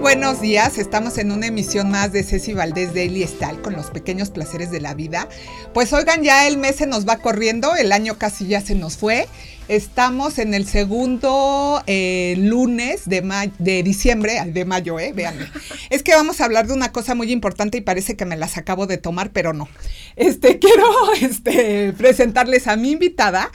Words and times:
buenos 0.00 0.40
días. 0.40 0.78
Estamos 0.78 1.18
en 1.18 1.30
una 1.30 1.46
emisión 1.46 1.90
más 1.90 2.10
de 2.10 2.22
Ceci 2.22 2.54
Valdés 2.54 2.94
Daily 2.94 3.22
Style 3.26 3.60
con 3.60 3.74
los 3.74 3.90
pequeños 3.90 4.30
placeres 4.30 4.70
de 4.70 4.80
la 4.80 4.94
vida. 4.94 5.28
Pues 5.74 5.92
oigan, 5.92 6.22
ya 6.22 6.48
el 6.48 6.56
mes 6.56 6.76
se 6.76 6.86
nos 6.86 7.06
va 7.06 7.18
corriendo, 7.18 7.76
el 7.76 7.92
año 7.92 8.16
casi 8.16 8.46
ya 8.46 8.62
se 8.62 8.74
nos 8.74 8.96
fue. 8.96 9.28
Estamos 9.68 10.38
en 10.38 10.54
el 10.54 10.66
segundo 10.66 11.82
eh, 11.86 12.34
lunes 12.38 13.08
de, 13.08 13.50
de 13.58 13.82
diciembre, 13.82 14.42
de 14.46 14.64
mayo, 14.64 14.98
¿eh? 14.98 15.12
Véanme. 15.12 15.46
Es 15.90 16.02
que 16.02 16.14
vamos 16.14 16.40
a 16.40 16.46
hablar 16.46 16.66
de 16.66 16.72
una 16.72 16.92
cosa 16.92 17.14
muy 17.14 17.30
importante 17.30 17.78
y 17.78 17.82
parece 17.82 18.16
que 18.16 18.24
me 18.24 18.36
las 18.36 18.56
acabo 18.56 18.86
de 18.86 18.96
tomar, 18.96 19.30
pero 19.30 19.52
no. 19.52 19.68
Este, 20.16 20.58
quiero 20.60 21.12
este, 21.20 21.92
presentarles 21.92 22.66
a 22.68 22.76
mi 22.76 22.92
invitada 22.92 23.50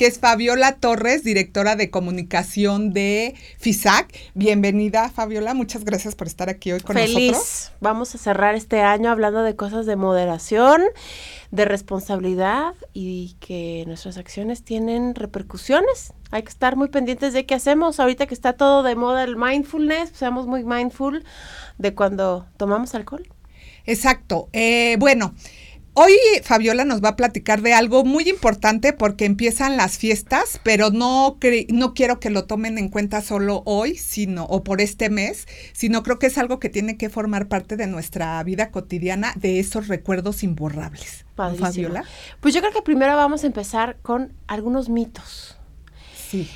que 0.00 0.06
es 0.06 0.18
Fabiola 0.18 0.76
Torres, 0.76 1.24
directora 1.24 1.76
de 1.76 1.90
comunicación 1.90 2.94
de 2.94 3.34
FISAC. 3.58 4.10
Bienvenida, 4.32 5.10
Fabiola. 5.10 5.52
Muchas 5.52 5.84
gracias 5.84 6.14
por 6.14 6.26
estar 6.26 6.48
aquí 6.48 6.72
hoy 6.72 6.80
con 6.80 6.96
Feliz. 6.96 7.32
nosotros. 7.32 7.72
Vamos 7.82 8.14
a 8.14 8.18
cerrar 8.18 8.54
este 8.54 8.80
año 8.80 9.10
hablando 9.10 9.42
de 9.42 9.56
cosas 9.56 9.84
de 9.84 9.96
moderación, 9.96 10.80
de 11.50 11.66
responsabilidad 11.66 12.72
y 12.94 13.36
que 13.40 13.84
nuestras 13.86 14.16
acciones 14.16 14.64
tienen 14.64 15.14
repercusiones. 15.14 16.14
Hay 16.30 16.44
que 16.44 16.48
estar 16.48 16.76
muy 16.76 16.88
pendientes 16.88 17.34
de 17.34 17.44
qué 17.44 17.54
hacemos. 17.54 18.00
Ahorita 18.00 18.26
que 18.26 18.32
está 18.32 18.54
todo 18.54 18.82
de 18.82 18.96
moda 18.96 19.22
el 19.22 19.36
mindfulness, 19.36 20.12
seamos 20.14 20.46
muy 20.46 20.64
mindful 20.64 21.24
de 21.76 21.94
cuando 21.94 22.46
tomamos 22.56 22.94
alcohol. 22.94 23.28
Exacto. 23.84 24.48
Eh, 24.54 24.96
bueno. 24.98 25.34
Hoy 25.94 26.12
Fabiola 26.44 26.84
nos 26.84 27.02
va 27.02 27.10
a 27.10 27.16
platicar 27.16 27.62
de 27.62 27.74
algo 27.74 28.04
muy 28.04 28.28
importante 28.28 28.92
porque 28.92 29.24
empiezan 29.24 29.76
las 29.76 29.98
fiestas, 29.98 30.60
pero 30.62 30.90
no, 30.90 31.38
no 31.68 31.94
quiero 31.94 32.20
que 32.20 32.30
lo 32.30 32.44
tomen 32.44 32.78
en 32.78 32.88
cuenta 32.88 33.20
solo 33.22 33.62
hoy, 33.66 33.96
sino 33.96 34.44
o 34.44 34.62
por 34.62 34.80
este 34.80 35.10
mes, 35.10 35.48
sino 35.72 36.04
creo 36.04 36.20
que 36.20 36.28
es 36.28 36.38
algo 36.38 36.60
que 36.60 36.68
tiene 36.68 36.96
que 36.96 37.10
formar 37.10 37.48
parte 37.48 37.76
de 37.76 37.88
nuestra 37.88 38.42
vida 38.44 38.70
cotidiana, 38.70 39.32
de 39.36 39.58
esos 39.58 39.88
recuerdos 39.88 40.44
imborrables. 40.44 41.24
Fabiola. 41.34 42.04
Pues 42.40 42.54
yo 42.54 42.60
creo 42.60 42.72
que 42.72 42.82
primero 42.82 43.16
vamos 43.16 43.42
a 43.42 43.46
empezar 43.46 43.98
con 44.02 44.32
algunos 44.46 44.88
mitos. 44.88 45.56
Sí. 46.14 46.48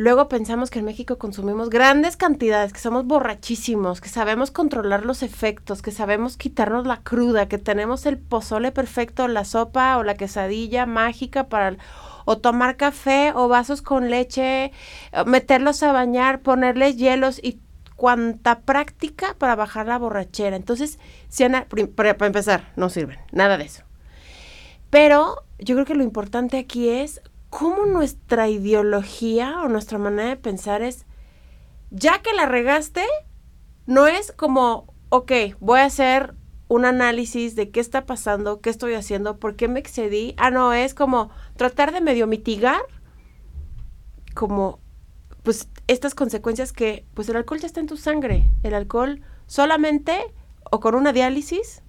Luego 0.00 0.30
pensamos 0.30 0.70
que 0.70 0.78
en 0.78 0.86
México 0.86 1.18
consumimos 1.18 1.68
grandes 1.68 2.16
cantidades, 2.16 2.72
que 2.72 2.78
somos 2.78 3.04
borrachísimos, 3.04 4.00
que 4.00 4.08
sabemos 4.08 4.50
controlar 4.50 5.04
los 5.04 5.22
efectos, 5.22 5.82
que 5.82 5.90
sabemos 5.90 6.38
quitarnos 6.38 6.86
la 6.86 7.02
cruda, 7.02 7.48
que 7.48 7.58
tenemos 7.58 8.06
el 8.06 8.16
pozole 8.16 8.72
perfecto, 8.72 9.28
la 9.28 9.44
sopa 9.44 9.98
o 9.98 10.02
la 10.02 10.14
quesadilla 10.14 10.86
mágica 10.86 11.50
para 11.50 11.76
o 12.24 12.38
tomar 12.38 12.78
café 12.78 13.34
o 13.34 13.48
vasos 13.48 13.82
con 13.82 14.08
leche, 14.08 14.72
meterlos 15.26 15.82
a 15.82 15.92
bañar, 15.92 16.40
ponerles 16.40 16.96
hielos 16.96 17.38
y 17.38 17.60
cuanta 17.94 18.60
práctica 18.60 19.34
para 19.36 19.54
bajar 19.54 19.86
la 19.86 19.98
borrachera. 19.98 20.56
Entonces, 20.56 20.98
si 21.28 21.44
para, 21.94 22.16
para 22.16 22.26
empezar, 22.26 22.72
no 22.74 22.88
sirven, 22.88 23.18
nada 23.32 23.58
de 23.58 23.64
eso. 23.64 23.82
Pero 24.88 25.44
yo 25.58 25.74
creo 25.74 25.84
que 25.84 25.94
lo 25.94 26.04
importante 26.04 26.56
aquí 26.56 26.88
es 26.88 27.20
cómo 27.50 27.84
nuestra 27.84 28.48
ideología 28.48 29.60
o 29.62 29.68
nuestra 29.68 29.98
manera 29.98 30.30
de 30.30 30.36
pensar 30.36 30.82
es, 30.82 31.04
ya 31.90 32.22
que 32.22 32.32
la 32.32 32.46
regaste, 32.46 33.04
no 33.86 34.06
es 34.06 34.32
como, 34.32 34.94
ok, 35.10 35.32
voy 35.58 35.80
a 35.80 35.84
hacer 35.84 36.34
un 36.68 36.84
análisis 36.84 37.56
de 37.56 37.70
qué 37.70 37.80
está 37.80 38.06
pasando, 38.06 38.60
qué 38.60 38.70
estoy 38.70 38.94
haciendo, 38.94 39.38
por 39.38 39.56
qué 39.56 39.66
me 39.66 39.80
excedí. 39.80 40.34
Ah, 40.36 40.52
no, 40.52 40.72
es 40.72 40.94
como 40.94 41.30
tratar 41.56 41.92
de 41.92 42.00
medio 42.00 42.28
mitigar 42.28 42.80
como 44.34 44.78
pues 45.42 45.68
estas 45.88 46.14
consecuencias 46.14 46.72
que 46.72 47.04
pues 47.14 47.28
el 47.28 47.36
alcohol 47.36 47.58
ya 47.58 47.66
está 47.66 47.80
en 47.80 47.88
tu 47.88 47.96
sangre. 47.96 48.52
El 48.62 48.74
alcohol 48.74 49.20
solamente 49.46 50.32
o 50.70 50.78
con 50.78 50.94
una 50.94 51.12
diálisis 51.12 51.82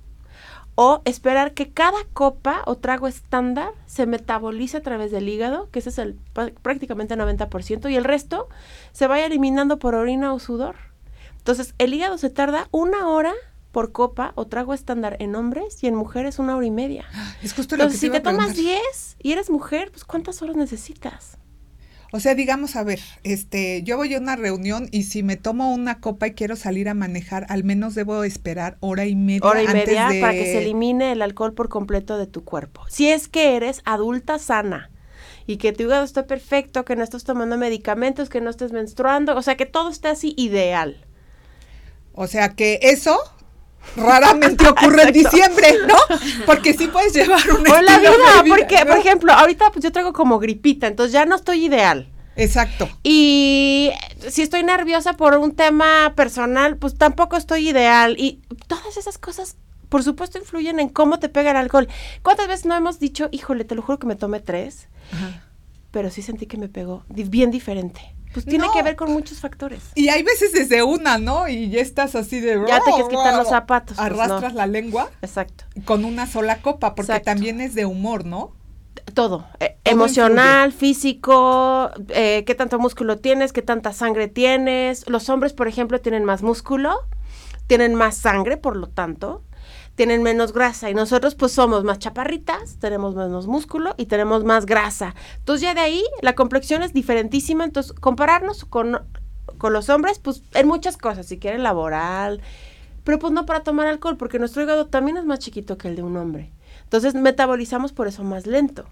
o 0.75 1.01
esperar 1.05 1.53
que 1.53 1.69
cada 1.69 2.03
copa 2.13 2.63
o 2.65 2.75
trago 2.77 3.07
estándar 3.07 3.73
se 3.85 4.05
metabolice 4.05 4.77
a 4.77 4.81
través 4.81 5.11
del 5.11 5.27
hígado, 5.27 5.69
que 5.71 5.79
ese 5.79 5.89
es 5.89 5.97
el 5.97 6.17
prácticamente 6.61 7.15
90%, 7.15 7.91
y 7.91 7.95
el 7.95 8.03
resto 8.03 8.47
se 8.91 9.07
vaya 9.07 9.25
eliminando 9.25 9.79
por 9.79 9.95
orina 9.95 10.33
o 10.33 10.39
sudor. 10.39 10.75
Entonces, 11.37 11.73
el 11.77 11.93
hígado 11.93 12.17
se 12.17 12.29
tarda 12.29 12.67
una 12.71 13.07
hora 13.07 13.33
por 13.71 13.91
copa 13.91 14.33
o 14.35 14.47
trago 14.47 14.73
estándar 14.73 15.17
en 15.19 15.35
hombres 15.35 15.83
y 15.83 15.87
en 15.87 15.95
mujeres 15.95 16.39
una 16.39 16.55
hora 16.55 16.65
y 16.65 16.71
media. 16.71 17.05
Es 17.41 17.53
justo 17.53 17.75
Entonces, 17.75 17.99
que 17.99 18.07
si 18.07 18.11
te 18.11 18.19
tomas 18.19 18.55
10 18.55 19.17
y 19.19 19.31
eres 19.31 19.49
mujer, 19.49 19.91
pues 19.91 20.03
¿cuántas 20.03 20.41
horas 20.41 20.55
necesitas? 20.55 21.37
O 22.13 22.19
sea, 22.19 22.35
digamos, 22.35 22.75
a 22.75 22.83
ver, 22.83 22.99
este, 23.23 23.83
yo 23.83 23.95
voy 23.95 24.13
a 24.13 24.19
una 24.19 24.35
reunión 24.35 24.89
y 24.91 25.03
si 25.03 25.23
me 25.23 25.37
tomo 25.37 25.73
una 25.73 26.01
copa 26.01 26.27
y 26.27 26.31
quiero 26.33 26.57
salir 26.57 26.89
a 26.89 26.93
manejar, 26.93 27.45
al 27.47 27.63
menos 27.63 27.95
debo 27.95 28.25
esperar 28.25 28.75
hora 28.81 29.05
y 29.05 29.15
media. 29.15 29.47
Hora 29.47 29.63
y 29.63 29.67
media 29.67 30.09
para 30.19 30.33
que 30.33 30.45
se 30.45 30.57
elimine 30.61 31.13
el 31.13 31.21
alcohol 31.21 31.53
por 31.53 31.69
completo 31.69 32.17
de 32.17 32.27
tu 32.27 32.43
cuerpo. 32.43 32.81
Si 32.89 33.09
es 33.09 33.29
que 33.29 33.55
eres 33.55 33.81
adulta 33.85 34.39
sana 34.39 34.91
y 35.47 35.55
que 35.55 35.71
tu 35.71 35.83
hígado 35.83 36.03
esté 36.03 36.23
perfecto, 36.23 36.83
que 36.83 36.97
no 36.97 37.03
estés 37.03 37.23
tomando 37.23 37.57
medicamentos, 37.57 38.27
que 38.27 38.41
no 38.41 38.49
estés 38.49 38.73
menstruando, 38.73 39.37
o 39.37 39.41
sea, 39.41 39.55
que 39.55 39.65
todo 39.65 39.89
esté 39.89 40.09
así 40.09 40.33
ideal. 40.37 41.05
O 42.13 42.27
sea, 42.27 42.49
que 42.49 42.79
eso 42.81 43.17
raramente 43.95 44.67
ocurre 44.69 45.03
en 45.03 45.13
diciembre, 45.13 45.75
¿no? 45.87 45.95
Porque 46.45 46.73
sí 46.73 46.87
puedes 46.87 47.13
llevar 47.13 47.41
una 47.49 47.73
O 47.73 47.81
la 47.81 47.99
vida, 47.99 48.11
porque, 48.47 48.85
por 48.85 48.97
ejemplo, 48.97 49.33
ahorita 49.33 49.71
pues 49.71 49.83
yo 49.83 49.91
traigo 49.91 50.13
como 50.13 50.39
gripita, 50.39 50.87
entonces 50.87 51.13
ya 51.13 51.25
no 51.25 51.35
estoy 51.35 51.65
ideal. 51.65 52.09
Exacto. 52.35 52.89
Y 53.03 53.91
si 54.29 54.41
estoy 54.41 54.63
nerviosa 54.63 55.13
por 55.13 55.37
un 55.37 55.55
tema 55.55 56.13
personal, 56.15 56.77
pues 56.77 56.97
tampoco 56.97 57.35
estoy 57.37 57.69
ideal. 57.69 58.15
Y 58.17 58.41
todas 58.67 58.97
esas 58.97 59.17
cosas, 59.17 59.57
por 59.89 60.03
supuesto, 60.03 60.37
influyen 60.37 60.79
en 60.79 60.89
cómo 60.89 61.19
te 61.19 61.29
pega 61.29 61.51
el 61.51 61.57
alcohol. 61.57 61.87
¿Cuántas 62.21 62.47
veces 62.47 62.65
no 62.65 62.75
hemos 62.75 62.99
dicho, 62.99 63.27
híjole, 63.31 63.65
te 63.65 63.75
lo 63.75 63.81
juro 63.81 63.99
que 63.99 64.07
me 64.07 64.15
tomé 64.15 64.39
tres? 64.39 64.87
Pero 65.91 66.09
sí 66.09 66.21
sentí 66.21 66.45
que 66.45 66.57
me 66.57 66.69
pegó 66.69 67.03
bien 67.09 67.51
diferente. 67.51 68.15
Pues 68.33 68.45
tiene 68.45 68.67
que 68.73 68.81
ver 68.81 68.95
con 68.95 69.11
muchos 69.11 69.39
factores. 69.39 69.81
Y 69.95 70.09
hay 70.09 70.23
veces 70.23 70.53
desde 70.53 70.83
una, 70.83 71.17
¿no? 71.17 71.47
Y 71.47 71.69
ya 71.69 71.81
estás 71.81 72.15
así 72.15 72.39
de... 72.39 72.61
Ya 72.67 72.79
te 72.79 72.91
quieres 72.91 73.09
quitar 73.09 73.35
los 73.35 73.49
zapatos. 73.49 73.97
Pues 73.97 74.05
Arrastras 74.05 74.53
la 74.53 74.67
lengua. 74.67 75.09
Exacto. 75.21 75.65
Con 75.85 76.05
una 76.05 76.27
sola 76.27 76.61
copa, 76.61 76.95
porque 76.95 77.19
también 77.19 77.59
es 77.59 77.75
de 77.75 77.85
humor, 77.85 78.25
¿no? 78.25 78.53
Todo. 79.13 79.47
Eh, 79.59 79.77
emocional, 79.83 80.71
físico, 80.71 81.91
eh, 82.09 82.43
qué 82.45 82.55
tanto 82.55 82.79
músculo 82.79 83.17
tienes, 83.17 83.51
qué 83.51 83.61
tanta 83.61 83.91
sangre 83.91 84.27
tienes. 84.27 85.09
Los 85.09 85.29
hombres, 85.29 85.53
por 85.53 85.67
ejemplo, 85.67 85.99
tienen 85.99 86.23
más 86.23 86.43
músculo, 86.43 86.95
tienen 87.67 87.95
más 87.95 88.15
sangre, 88.15 88.57
por 88.57 88.77
lo 88.77 88.87
tanto 88.87 89.43
tienen 90.01 90.23
menos 90.23 90.51
grasa 90.51 90.89
y 90.89 90.95
nosotros 90.95 91.35
pues 91.35 91.51
somos 91.51 91.83
más 91.83 91.99
chaparritas, 91.99 92.77
tenemos 92.79 93.13
menos 93.13 93.45
músculo 93.45 93.93
y 93.97 94.07
tenemos 94.07 94.43
más 94.43 94.65
grasa. 94.65 95.13
Entonces 95.37 95.61
ya 95.61 95.75
de 95.75 95.81
ahí 95.81 96.03
la 96.23 96.33
complexión 96.33 96.81
es 96.81 96.91
diferentísima, 96.91 97.65
entonces 97.65 97.93
compararnos 97.93 98.65
con, 98.65 98.97
con 99.59 99.73
los 99.73 99.89
hombres 99.89 100.17
pues 100.17 100.41
en 100.55 100.67
muchas 100.67 100.97
cosas, 100.97 101.27
si 101.27 101.37
quieren 101.37 101.61
laboral, 101.61 102.41
pero 103.03 103.19
pues 103.19 103.31
no 103.31 103.45
para 103.45 103.61
tomar 103.61 103.85
alcohol 103.85 104.17
porque 104.17 104.39
nuestro 104.39 104.63
hígado 104.63 104.87
también 104.87 105.17
es 105.17 105.25
más 105.25 105.37
chiquito 105.37 105.77
que 105.77 105.89
el 105.89 105.95
de 105.95 106.01
un 106.01 106.17
hombre. 106.17 106.51
Entonces 106.81 107.13
metabolizamos 107.13 107.93
por 107.93 108.07
eso 108.07 108.23
más 108.23 108.47
lento. 108.47 108.85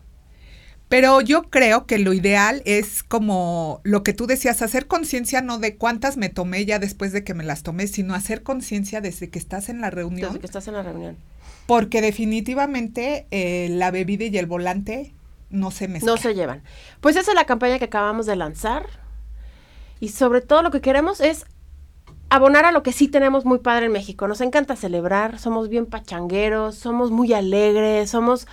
Pero 0.90 1.22
yo 1.22 1.44
creo 1.44 1.86
que 1.86 2.00
lo 2.00 2.14
ideal 2.14 2.64
es 2.66 3.04
como 3.04 3.80
lo 3.84 4.02
que 4.02 4.14
tú 4.14 4.26
decías, 4.26 4.64
hacer 4.64 4.88
conciencia 4.88 5.42
no 5.42 5.60
de 5.60 5.78
cuántas 5.78 6.18
me 6.18 6.30
tomé 6.30 6.66
ya 6.66 6.80
después 6.80 7.12
de 7.12 7.24
que 7.24 7.36
me 7.36 7.44
las 7.44 7.62
tomé, 7.62 7.86
sino 7.86 8.16
hacer 8.16 8.42
conciencia 8.42 9.00
desde 9.00 9.30
que 9.30 9.38
estás 9.38 9.70
en 9.70 9.82
la 9.82 9.92
reunión. 9.92 10.30
Desde 10.30 10.40
que 10.40 10.48
estás 10.48 10.68
en 10.68 10.74
la 10.74 10.82
reunión. 10.82 11.16
Porque 11.68 12.02
definitivamente 12.02 13.28
eh, 13.30 13.68
la 13.70 13.92
bebida 13.92 14.26
y 14.26 14.36
el 14.36 14.48
volante 14.48 15.14
no 15.52 15.70
se 15.70 15.88
mezclan. 15.88 16.16
No 16.16 16.20
se 16.20 16.34
llevan. 16.34 16.64
Pues 17.02 17.16
esa 17.16 17.32
es 17.32 17.36
la 17.36 17.46
campaña 17.46 17.78
que 17.78 17.86
acabamos 17.86 18.26
de 18.26 18.36
lanzar. 18.36 18.88
Y 20.00 20.10
sobre 20.10 20.42
todo 20.42 20.64
lo 20.64 20.72
que 20.72 20.82
queremos 20.82 21.22
es 21.22 21.46
abonar 22.32 22.66
a 22.66 22.72
lo 22.72 22.82
que 22.82 22.94
sí 22.94 23.08
tenemos 23.08 23.46
muy 23.46 23.60
padre 23.60 23.86
en 23.86 23.92
México. 23.92 24.28
Nos 24.28 24.42
encanta 24.42 24.76
celebrar, 24.76 25.38
somos 25.38 25.70
bien 25.70 25.86
pachangueros, 25.86 26.76
somos 26.76 27.12
muy 27.12 27.34
alegres, 27.34 28.10
somos 28.10 28.48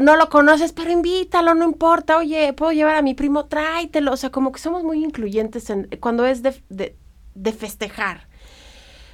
no 0.00 0.16
lo 0.16 0.28
conoces, 0.28 0.72
pero 0.72 0.90
invítalo, 0.90 1.54
no 1.54 1.64
importa, 1.64 2.16
oye, 2.16 2.52
puedo 2.52 2.72
llevar 2.72 2.96
a 2.96 3.02
mi 3.02 3.14
primo, 3.14 3.46
tráetelo, 3.46 4.12
o 4.12 4.16
sea, 4.16 4.30
como 4.30 4.52
que 4.52 4.58
somos 4.58 4.82
muy 4.82 5.04
incluyentes 5.04 5.70
en, 5.70 5.88
cuando 6.00 6.26
es 6.26 6.42
de, 6.42 6.96
de, 7.34 7.52
festejar. 7.52 8.28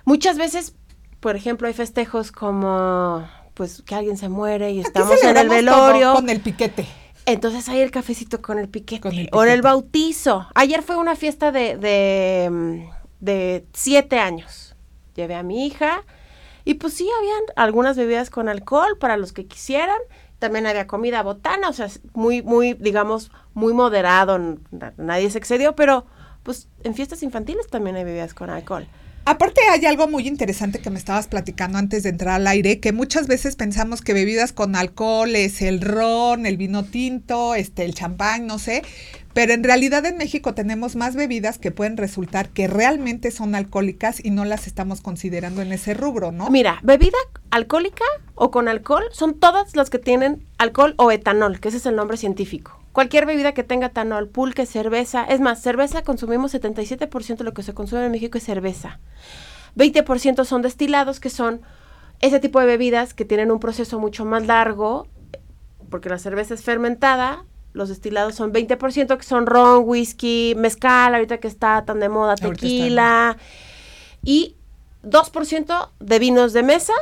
Muchas 0.04 0.38
veces, 0.38 0.74
por 1.20 1.36
ejemplo, 1.36 1.68
hay 1.68 1.74
festejos 1.74 2.32
como, 2.32 3.28
pues, 3.54 3.82
que 3.82 3.94
alguien 3.94 4.16
se 4.16 4.28
muere 4.28 4.70
y 4.70 4.80
estamos 4.80 5.22
en 5.22 5.36
el 5.36 5.48
velorio. 5.48 6.14
Con 6.14 6.30
el 6.30 6.40
piquete. 6.40 6.86
Entonces 7.26 7.68
hay 7.68 7.80
el 7.80 7.90
cafecito 7.90 8.40
con 8.40 8.58
el 8.58 8.68
piquete. 8.68 9.28
O 9.32 9.44
el 9.44 9.60
bautizo. 9.60 10.46
Ayer 10.54 10.82
fue 10.82 10.96
una 10.96 11.16
fiesta 11.16 11.50
de, 11.50 11.76
de, 11.76 12.88
de 13.20 13.66
siete 13.72 14.18
años. 14.18 14.76
Llevé 15.14 15.34
a 15.34 15.42
mi 15.42 15.66
hija 15.66 16.04
y 16.66 16.74
pues 16.74 16.94
sí, 16.94 17.08
habían 17.18 17.42
algunas 17.54 17.96
bebidas 17.96 18.28
con 18.28 18.48
alcohol 18.48 18.98
para 18.98 19.16
los 19.16 19.32
que 19.32 19.46
quisieran 19.46 19.98
también 20.38 20.66
había 20.66 20.86
comida 20.86 21.22
botana, 21.22 21.68
o 21.68 21.72
sea, 21.72 21.88
muy, 22.14 22.42
muy, 22.42 22.74
digamos, 22.74 23.30
muy 23.54 23.72
moderado, 23.72 24.38
nadie 24.96 25.30
se 25.30 25.38
excedió, 25.38 25.74
pero 25.74 26.06
pues 26.42 26.68
en 26.84 26.94
fiestas 26.94 27.22
infantiles 27.22 27.66
también 27.68 27.96
hay 27.96 28.04
bebidas 28.04 28.34
con 28.34 28.50
alcohol. 28.50 28.86
Aparte 29.24 29.60
hay 29.68 29.84
algo 29.86 30.06
muy 30.06 30.28
interesante 30.28 30.78
que 30.78 30.88
me 30.88 30.98
estabas 30.98 31.26
platicando 31.26 31.78
antes 31.78 32.04
de 32.04 32.10
entrar 32.10 32.36
al 32.36 32.46
aire, 32.46 32.78
que 32.78 32.92
muchas 32.92 33.26
veces 33.26 33.56
pensamos 33.56 34.00
que 34.00 34.12
bebidas 34.12 34.52
con 34.52 34.76
alcohol 34.76 35.34
es 35.34 35.62
el 35.62 35.80
ron, 35.80 36.46
el 36.46 36.56
vino 36.56 36.84
tinto, 36.84 37.56
este, 37.56 37.84
el 37.84 37.94
champán, 37.94 38.46
no 38.46 38.60
sé, 38.60 38.84
pero 39.36 39.52
en 39.52 39.62
realidad 39.62 40.06
en 40.06 40.16
México 40.16 40.54
tenemos 40.54 40.96
más 40.96 41.14
bebidas 41.14 41.58
que 41.58 41.70
pueden 41.70 41.98
resultar 41.98 42.48
que 42.48 42.68
realmente 42.68 43.30
son 43.30 43.54
alcohólicas 43.54 44.24
y 44.24 44.30
no 44.30 44.46
las 44.46 44.66
estamos 44.66 45.02
considerando 45.02 45.60
en 45.60 45.72
ese 45.72 45.92
rubro, 45.92 46.32
¿no? 46.32 46.48
Mira, 46.48 46.80
bebida 46.82 47.18
alcohólica 47.50 48.06
o 48.34 48.50
con 48.50 48.66
alcohol 48.66 49.04
son 49.12 49.38
todas 49.38 49.76
las 49.76 49.90
que 49.90 49.98
tienen 49.98 50.46
alcohol 50.56 50.94
o 50.96 51.10
etanol, 51.12 51.60
que 51.60 51.68
ese 51.68 51.76
es 51.76 51.84
el 51.84 51.96
nombre 51.96 52.16
científico. 52.16 52.80
Cualquier 52.92 53.26
bebida 53.26 53.52
que 53.52 53.62
tenga 53.62 53.88
etanol, 53.88 54.26
pulque, 54.26 54.64
cerveza. 54.64 55.24
Es 55.24 55.40
más, 55.40 55.60
cerveza 55.60 56.00
consumimos 56.00 56.54
77% 56.54 57.36
de 57.36 57.44
lo 57.44 57.52
que 57.52 57.62
se 57.62 57.74
consume 57.74 58.06
en 58.06 58.12
México 58.12 58.38
es 58.38 58.44
cerveza. 58.44 59.00
20% 59.76 60.46
son 60.46 60.62
destilados, 60.62 61.20
que 61.20 61.28
son 61.28 61.60
ese 62.20 62.40
tipo 62.40 62.58
de 62.58 62.64
bebidas 62.64 63.12
que 63.12 63.26
tienen 63.26 63.50
un 63.50 63.60
proceso 63.60 64.00
mucho 64.00 64.24
más 64.24 64.46
largo, 64.46 65.08
porque 65.90 66.08
la 66.08 66.18
cerveza 66.18 66.54
es 66.54 66.62
fermentada. 66.62 67.44
Los 67.76 67.90
destilados 67.90 68.34
son 68.34 68.54
20%, 68.54 69.18
que 69.18 69.22
son 69.22 69.44
ron, 69.44 69.82
whisky, 69.84 70.54
mezcal, 70.56 71.14
ahorita 71.14 71.36
que 71.38 71.46
está 71.46 71.84
tan 71.84 72.00
de 72.00 72.08
moda, 72.08 72.34
tequila. 72.34 73.36
Y 74.24 74.56
2% 75.02 75.90
de 76.00 76.18
vinos 76.18 76.54
de 76.54 76.62
mesa, 76.62 76.94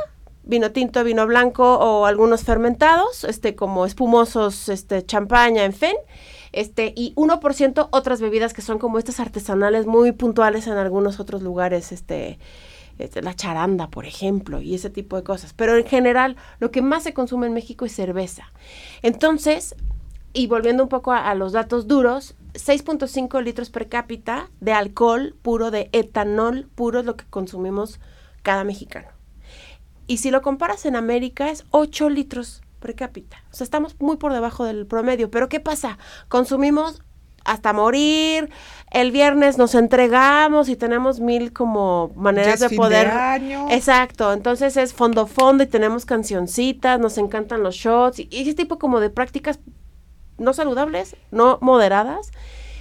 vino 0.43 0.71
tinto, 0.71 1.01
vino 1.05 1.25
blanco 1.27 1.75
o 1.75 2.05
algunos 2.05 2.43
fermentados, 2.43 3.23
este 3.23 3.55
como 3.55 3.85
espumosos, 3.85 4.67
este 4.67 5.05
champaña, 5.05 5.63
en 5.63 5.71
fin. 5.71 5.95
Este, 6.51 6.91
y 6.93 7.13
1% 7.15 7.87
otras 7.91 8.19
bebidas 8.19 8.53
que 8.53 8.61
son 8.61 8.77
como 8.77 8.99
estas 8.99 9.21
artesanales 9.21 9.85
muy 9.85 10.11
puntuales 10.11 10.67
en 10.67 10.73
algunos 10.73 11.21
otros 11.21 11.41
lugares, 11.41 11.93
este, 11.93 12.37
este, 12.99 13.21
la 13.21 13.33
charanda, 13.33 13.89
por 13.89 14.05
ejemplo, 14.05 14.61
y 14.61 14.75
ese 14.75 14.89
tipo 14.89 15.15
de 15.15 15.23
cosas. 15.23 15.53
Pero 15.53 15.77
en 15.77 15.85
general, 15.85 16.35
lo 16.59 16.69
que 16.69 16.81
más 16.81 17.03
se 17.03 17.13
consume 17.13 17.47
en 17.47 17.53
México 17.53 17.85
es 17.85 17.95
cerveza. 17.95 18.51
Entonces, 19.01 19.75
y 20.35 20.47
volviendo 20.47 20.83
un 20.83 20.89
poco 20.89 21.13
a, 21.13 21.29
a 21.29 21.33
los 21.33 21.53
datos 21.53 21.87
duros, 21.87 22.35
6.5 22.53 23.41
litros 23.41 23.69
per 23.69 23.89
cápita 23.89 24.51
de 24.59 24.73
alcohol 24.73 25.35
puro, 25.41 25.71
de 25.71 25.89
etanol 25.93 26.69
puro 26.75 26.99
es 26.99 27.05
lo 27.05 27.15
que 27.15 27.25
consumimos 27.25 27.99
cada 28.43 28.63
mexicano. 28.63 29.07
Y 30.07 30.17
si 30.17 30.29
lo 30.29 30.41
comparas 30.41 30.85
en 30.85 30.95
América 30.95 31.49
es 31.49 31.65
8 31.71 32.09
litros 32.09 32.61
per 32.79 32.95
cápita. 32.95 33.37
O 33.51 33.55
sea, 33.55 33.63
estamos 33.63 33.95
muy 33.99 34.17
por 34.17 34.33
debajo 34.33 34.65
del 34.65 34.85
promedio. 34.85 35.31
Pero 35.31 35.49
¿qué 35.49 35.59
pasa? 35.59 35.97
Consumimos 36.27 37.01
hasta 37.43 37.73
morir. 37.73 38.49
El 38.91 39.11
viernes 39.11 39.57
nos 39.57 39.73
entregamos 39.73 40.69
y 40.69 40.75
tenemos 40.75 41.19
mil 41.19 41.53
como 41.53 42.11
maneras 42.15 42.59
de 42.59 42.69
poder. 42.71 43.11
Exacto. 43.69 44.33
Entonces 44.33 44.77
es 44.77 44.93
fondo 44.93 45.27
fondo 45.27 45.63
y 45.63 45.67
tenemos 45.67 46.05
cancioncitas, 46.05 46.99
nos 46.99 47.17
encantan 47.17 47.63
los 47.63 47.75
shots 47.75 48.19
y, 48.19 48.27
y 48.31 48.41
ese 48.41 48.53
tipo 48.53 48.77
como 48.77 48.99
de 48.99 49.09
prácticas 49.09 49.59
no 50.37 50.53
saludables, 50.53 51.15
no 51.31 51.59
moderadas, 51.61 52.31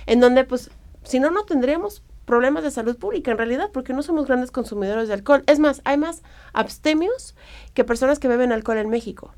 en 0.07 0.21
donde 0.21 0.45
pues 0.45 0.71
si 1.05 1.21
no 1.21 1.31
no 1.31 1.45
tendríamos 1.45 2.03
problemas 2.25 2.65
de 2.65 2.71
salud 2.71 2.97
pública 2.97 3.31
en 3.31 3.39
realidad, 3.39 3.71
porque 3.73 3.93
no 3.93 4.03
somos 4.03 4.27
grandes 4.27 4.51
consumidores 4.51 5.09
de 5.09 5.15
alcohol. 5.15 5.45
Es 5.47 5.59
más, 5.59 5.83
hay 5.85 5.99
más 5.99 6.23
abstemios 6.53 7.35
que 7.75 7.85
personas 7.85 8.19
que 8.19 8.29
beben 8.29 8.53
alcohol 8.53 8.79
en 8.79 8.89
México. 8.89 9.35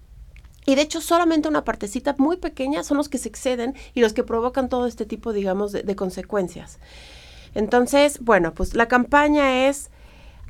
Y 0.67 0.75
de 0.75 0.83
hecho, 0.83 1.01
solamente 1.01 1.49
una 1.49 1.65
partecita 1.65 2.15
muy 2.19 2.37
pequeña 2.37 2.83
son 2.83 2.97
los 2.97 3.09
que 3.09 3.19
se 3.19 3.29
exceden 3.29 3.75
y 3.95 4.01
los 4.01 4.13
que 4.13 4.25
provocan 4.25 4.69
todo 4.69 4.87
este 4.87 5.07
tipo, 5.07 5.33
digamos, 5.33 5.73
de, 5.73 5.97
consecuencias. 5.97 6.79
Entonces, 7.55 8.19
bueno, 8.21 8.53
pues 8.53 8.75
la 8.75 8.89
campaña 8.89 9.69
es 9.69 9.91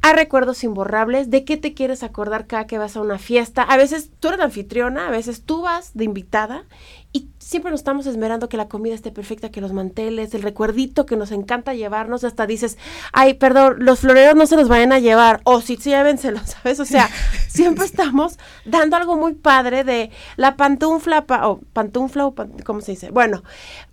a 0.02 0.12
recuerdos 0.12 0.64
imborrables, 0.64 1.30
de 1.30 1.44
qué 1.44 1.56
te 1.56 1.74
quieres 1.74 2.02
acordar 2.02 2.46
cada 2.46 2.66
que 2.66 2.78
vas 2.78 2.96
a 2.96 3.00
una 3.00 3.18
fiesta. 3.18 3.62
A 3.62 3.76
veces 3.76 4.10
tú 4.20 4.28
eres 4.28 4.40
anfitriona, 4.40 5.08
a 5.08 5.10
veces 5.10 5.42
tú 5.42 5.62
vas 5.62 5.92
de 5.94 6.04
invitada 6.04 6.64
y 7.12 7.28
siempre 7.46 7.70
nos 7.70 7.78
estamos 7.78 8.06
esmerando 8.06 8.48
que 8.48 8.56
la 8.56 8.66
comida 8.66 8.92
esté 8.96 9.12
perfecta, 9.12 9.52
que 9.52 9.60
los 9.60 9.72
manteles, 9.72 10.34
el 10.34 10.42
recuerdito 10.42 11.06
que 11.06 11.16
nos 11.16 11.30
encanta 11.30 11.74
llevarnos, 11.74 12.24
hasta 12.24 12.44
dices, 12.44 12.76
ay, 13.12 13.34
perdón, 13.34 13.76
los 13.78 14.00
floreros 14.00 14.34
no 14.34 14.48
se 14.48 14.56
los 14.56 14.66
vayan 14.66 14.92
a 14.92 14.98
llevar, 14.98 15.42
o 15.44 15.60
si 15.60 15.76
sí, 15.76 15.90
llévenselos, 15.90 16.42
¿sabes? 16.62 16.80
O 16.80 16.84
sea, 16.84 17.08
siempre 17.48 17.84
estamos 17.84 18.36
dando 18.64 18.96
algo 18.96 19.14
muy 19.16 19.34
padre 19.34 19.84
de 19.84 20.10
la 20.34 20.56
pantufla, 20.56 21.24
o 21.44 21.60
pantufla, 21.72 22.26
o 22.26 22.34
¿cómo 22.64 22.80
se 22.80 22.92
dice? 22.92 23.12
Bueno, 23.12 23.44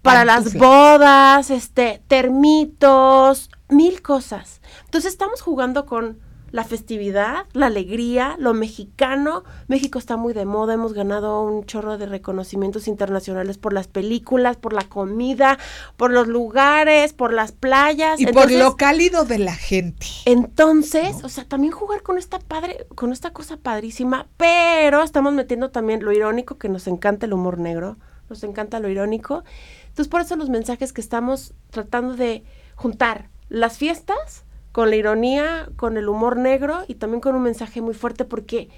para 0.01 0.25
las 0.25 0.55
bodas, 0.55 1.51
este, 1.51 2.01
termitos, 2.07 3.51
mil 3.69 4.01
cosas. 4.01 4.61
Entonces 4.85 5.11
estamos 5.11 5.41
jugando 5.41 5.85
con 5.85 6.17
la 6.53 6.63
festividad, 6.63 7.47
la 7.53 7.65
alegría, 7.65 8.35
lo 8.37 8.53
mexicano. 8.53 9.43
México 9.67 9.97
está 9.97 10.17
muy 10.17 10.33
de 10.33 10.45
moda, 10.45 10.75
hemos 10.75 10.93
ganado 10.93 11.41
un 11.41 11.65
chorro 11.65 11.97
de 11.97 12.05
reconocimientos 12.05 12.87
internacionales 12.87 13.57
por 13.57 13.73
las 13.73 13.87
películas, 13.87 14.55
por 14.55 14.71
la 14.71 14.83
comida, 14.83 15.57
por 15.97 16.11
los 16.11 16.27
lugares, 16.27 17.11
por 17.11 17.33
las 17.33 17.53
playas. 17.53 18.21
Y 18.21 18.27
por 18.27 18.51
lo 18.51 18.77
cálido 18.77 19.25
de 19.25 19.39
la 19.39 19.55
gente. 19.55 20.05
Entonces, 20.25 21.23
o 21.23 21.29
sea, 21.29 21.43
también 21.45 21.73
jugar 21.73 22.03
con 22.03 22.19
esta 22.19 22.37
padre, 22.37 22.85
con 22.93 23.11
esta 23.11 23.31
cosa 23.31 23.57
padrísima, 23.57 24.27
pero 24.37 25.01
estamos 25.01 25.33
metiendo 25.33 25.71
también 25.71 26.05
lo 26.05 26.11
irónico, 26.11 26.59
que 26.59 26.69
nos 26.69 26.85
encanta 26.85 27.25
el 27.25 27.33
humor 27.33 27.57
negro, 27.57 27.97
nos 28.29 28.43
encanta 28.43 28.79
lo 28.79 28.89
irónico. 28.89 29.43
Entonces, 29.87 30.07
por 30.07 30.21
eso 30.21 30.35
los 30.35 30.49
mensajes 30.49 30.93
que 30.93 31.01
estamos 31.01 31.55
tratando 31.71 32.15
de 32.15 32.43
juntar 32.75 33.31
las 33.49 33.79
fiestas 33.79 34.45
con 34.73 34.89
la 34.89 34.97
ironía, 34.97 35.69
con 35.77 35.95
el 35.95 36.09
humor 36.09 36.35
negro 36.35 36.83
y 36.89 36.95
también 36.95 37.21
con 37.21 37.35
un 37.35 37.43
mensaje 37.43 37.79
muy 37.79 37.93
fuerte 37.93 38.25
porque 38.25 38.69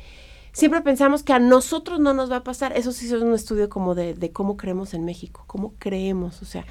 siempre 0.52 0.82
pensamos 0.82 1.24
que 1.24 1.34
a 1.34 1.40
nosotros 1.40 2.00
no 2.00 2.14
nos 2.14 2.30
va 2.30 2.38
a 2.38 2.44
pasar. 2.44 2.78
Eso 2.78 2.92
sí 2.92 3.08
es 3.08 3.14
un 3.14 3.34
estudio 3.34 3.70
como 3.70 3.96
de, 3.96 4.14
de 4.14 4.32
cómo 4.32 4.58
creemos 4.58 4.94
en 4.94 5.06
México, 5.06 5.46
cómo 5.48 5.74
creemos, 5.80 6.44
o 6.44 6.46
sea. 6.46 6.66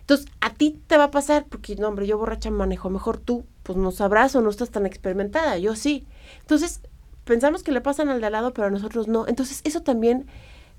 Entonces, 0.00 0.26
a 0.40 0.50
ti 0.50 0.78
te 0.86 0.98
va 0.98 1.04
a 1.04 1.10
pasar, 1.10 1.46
porque 1.48 1.74
no, 1.76 1.88
hombre, 1.88 2.06
yo 2.06 2.18
borracha 2.18 2.50
manejo 2.50 2.90
mejor 2.90 3.16
tú, 3.16 3.44
pues 3.62 3.78
no 3.78 3.92
sabrás 3.92 4.36
o 4.36 4.42
no 4.42 4.50
estás 4.50 4.70
tan 4.70 4.84
experimentada, 4.84 5.56
yo 5.56 5.74
sí. 5.74 6.04
Entonces, 6.40 6.82
pensamos 7.24 7.62
que 7.62 7.72
le 7.72 7.80
pasan 7.80 8.10
al 8.10 8.20
de 8.20 8.26
al 8.26 8.32
lado, 8.32 8.52
pero 8.52 8.66
a 8.66 8.70
nosotros 8.70 9.08
no. 9.08 9.26
Entonces, 9.26 9.62
eso 9.64 9.80
también, 9.82 10.26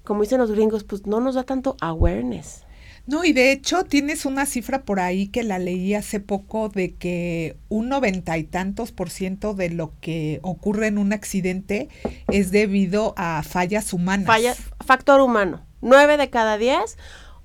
como 0.04 0.22
dicen 0.22 0.38
los 0.38 0.52
gringos, 0.52 0.84
pues 0.84 1.08
no 1.08 1.20
nos 1.20 1.34
da 1.34 1.44
tanto 1.44 1.78
awareness. 1.82 2.66
No, 3.08 3.26
y 3.26 3.34
de 3.34 3.52
hecho 3.52 3.84
tienes 3.84 4.26
una 4.26 4.46
cifra 4.46 4.84
por 4.84 5.00
ahí 5.00 5.28
que 5.28 5.44
la 5.44 5.60
leí 5.60 5.96
hace 5.96 6.20
poco 6.20 6.70
de 6.70 6.94
que 6.94 7.58
un 7.68 7.90
noventa 7.90 8.38
y 8.38 8.44
tantos 8.44 8.92
por 8.92 9.10
ciento 9.10 9.54
de 9.54 9.70
lo 9.70 9.94
que 10.00 10.40
ocurre 10.44 10.88
en 10.88 10.98
un 10.98 11.12
accidente 11.12 11.90
es 12.28 12.52
debido 12.52 13.14
a 13.18 13.44
fallas 13.44 13.92
humanas. 13.92 14.28
Falla, 14.28 14.56
factor 14.86 15.20
humano. 15.20 15.66
Nueve 15.82 16.18
de 16.18 16.30
cada 16.30 16.58
diez 16.58 16.98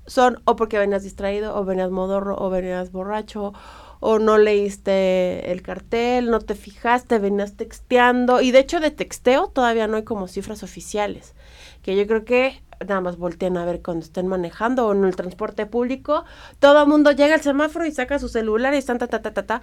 son 0.07 0.41
o 0.45 0.57
porque 0.57 0.79
venías 0.79 1.03
distraído, 1.03 1.57
o 1.57 1.65
venías 1.65 1.91
modorro, 1.91 2.37
o 2.39 2.51
venías 2.51 2.93
borracho, 2.93 3.53
o 3.99 4.19
no 4.19 4.39
leíste 4.39 5.51
el 5.51 5.63
cartel, 5.63 6.31
no 6.31 6.39
te 6.41 6.55
fijaste, 6.55 7.19
venías 7.19 7.57
texteando. 7.57 8.41
Y 8.41 8.51
de 8.51 8.61
hecho 8.61 8.79
de 8.79 8.91
texteo 8.91 9.49
todavía 9.49 9.89
no 9.89 9.97
hay 9.97 10.05
como 10.05 10.29
cifras 10.29 10.63
oficiales. 10.63 11.35
Que 11.83 11.97
yo 11.97 12.07
creo 12.07 12.25
que 12.25 12.63
nada 12.81 13.01
más 13.01 13.17
volteen 13.17 13.57
a 13.57 13.65
ver 13.65 13.83
cuando 13.83 14.05
estén 14.05 14.27
manejando 14.27 14.87
o 14.87 14.93
en 14.93 15.05
el 15.05 15.17
transporte 15.17 15.67
público, 15.67 16.25
todo 16.59 16.83
el 16.83 16.89
mundo 16.89 17.13
llega 17.13 17.35
al 17.35 17.43
semáforo 17.43 17.87
y 17.87 17.93
saca 17.93 18.19
su 18.19 18.29
celular 18.29 18.75
y 18.75 18.79
están 18.79 18.99
ta, 18.99 19.07
ta, 19.07 19.23
ta, 19.23 19.33
ta, 19.33 19.47
ta. 19.47 19.63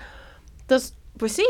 Entonces, 0.61 0.95
pues 1.17 1.33
sí. 1.33 1.45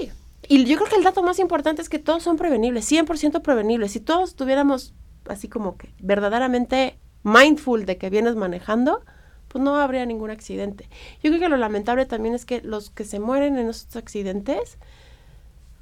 Y 0.48 0.66
yo 0.66 0.78
creo 0.78 0.90
que 0.90 0.96
el 0.98 1.04
dato 1.04 1.24
más 1.24 1.40
importante 1.40 1.82
es 1.82 1.90
que 1.90 2.00
todos 2.00 2.24
son 2.24 2.38
prevenibles, 2.38 2.92
100% 2.92 3.42
prevenibles. 3.42 3.92
Si 3.94 4.00
todos 4.00 4.36
tuviéramos 4.36 4.94
así 5.28 5.48
como 5.48 5.78
que 5.78 5.94
verdaderamente 6.00 6.98
mindful 7.24 7.86
de 7.86 7.98
que 7.98 8.10
vienes 8.10 8.36
manejando, 8.36 9.04
pues 9.48 9.64
no 9.64 9.76
habría 9.76 10.06
ningún 10.06 10.32
accidente. 10.32 10.90
Yo 11.22 11.30
creo 11.30 11.40
que 11.40 11.50
lo 11.50 11.58
lamentable 11.58 12.06
también 12.06 12.36
es 12.36 12.46
que 12.46 12.62
los 12.62 12.90
que 12.90 13.06
se 13.06 13.20
mueren 13.20 13.58
en 13.58 13.70
esos 13.70 13.96
accidentes 13.96 14.78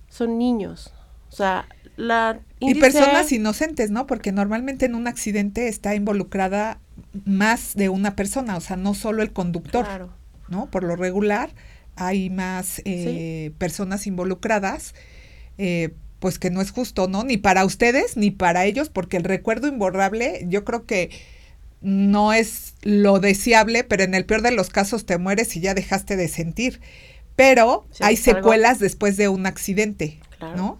son 0.10 0.38
niños. 0.38 0.94
O 1.30 1.36
sea, 1.36 1.68
y 2.60 2.76
personas 2.76 3.32
inocentes, 3.32 3.92
¿no? 3.92 4.08
Porque 4.08 4.32
normalmente 4.32 4.86
en 4.86 4.96
un 4.96 5.08
accidente 5.08 5.68
está 5.68 5.96
involucrada 5.96 6.80
más 7.26 7.76
de 7.76 7.90
una 7.90 8.16
persona, 8.16 8.56
o 8.58 8.62
sea, 8.62 8.78
no 8.78 8.94
solo 8.94 9.22
el 9.24 9.34
conductor, 9.34 10.10
¿no? 10.48 10.70
Por 10.70 10.84
lo 10.84 10.96
regular 10.96 11.50
hay 11.96 12.30
más 12.30 12.82
eh, 12.86 13.52
personas 13.58 14.08
involucradas, 14.08 14.96
eh, 15.58 15.94
pues 16.20 16.40
que 16.40 16.50
no 16.50 16.62
es 16.62 16.72
justo, 16.72 17.08
¿no? 17.08 17.24
Ni 17.24 17.38
para 17.38 17.66
ustedes 17.66 18.18
ni 18.18 18.32
para 18.32 18.66
ellos, 18.66 18.90
porque 18.90 19.18
el 19.18 19.24
recuerdo 19.24 19.68
imborrable, 19.68 20.46
yo 20.48 20.64
creo 20.64 20.86
que 20.86 21.10
no 21.82 22.32
es 22.32 22.76
lo 22.84 23.20
deseable, 23.20 23.84
pero 23.84 24.04
en 24.04 24.14
el 24.14 24.26
peor 24.26 24.44
de 24.44 24.52
los 24.52 24.70
casos 24.70 25.06
te 25.06 25.18
mueres 25.18 25.56
y 25.56 25.62
ya 25.62 25.74
dejaste 25.74 26.16
de 26.16 26.28
sentir. 26.28 26.80
Pero 27.36 27.88
hay 28.02 28.18
secuelas 28.18 28.80
después 28.80 29.18
de 29.18 29.30
un 29.30 29.46
accidente, 29.48 30.20
¿no? 30.56 30.78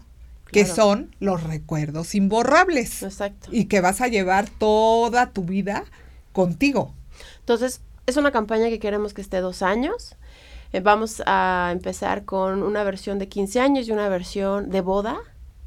Que 0.52 0.66
son 0.66 1.14
los 1.18 1.42
recuerdos 1.42 2.14
imborrables. 2.14 3.02
Exacto. 3.02 3.48
Y 3.50 3.64
que 3.64 3.80
vas 3.80 4.00
a 4.00 4.08
llevar 4.08 4.48
toda 4.48 5.30
tu 5.30 5.44
vida 5.44 5.84
contigo. 6.32 6.94
Entonces, 7.40 7.80
es 8.06 8.16
una 8.16 8.30
campaña 8.32 8.68
que 8.68 8.78
queremos 8.78 9.14
que 9.14 9.22
esté 9.22 9.40
dos 9.40 9.62
años. 9.62 10.16
Eh, 10.72 10.80
vamos 10.80 11.22
a 11.26 11.70
empezar 11.72 12.24
con 12.24 12.62
una 12.62 12.84
versión 12.84 13.18
de 13.18 13.28
15 13.28 13.60
años 13.60 13.88
y 13.88 13.92
una 13.92 14.08
versión 14.08 14.70
de 14.70 14.80
boda, 14.80 15.18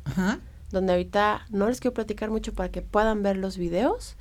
Ajá. 0.06 0.39
donde 0.72 0.94
ahorita 0.94 1.46
no 1.50 1.68
les 1.68 1.80
quiero 1.80 1.94
platicar 1.94 2.30
mucho 2.32 2.54
para 2.54 2.70
que 2.70 2.82
puedan 2.82 3.24
ver 3.24 3.38
los 3.38 3.58
videos 3.58 4.15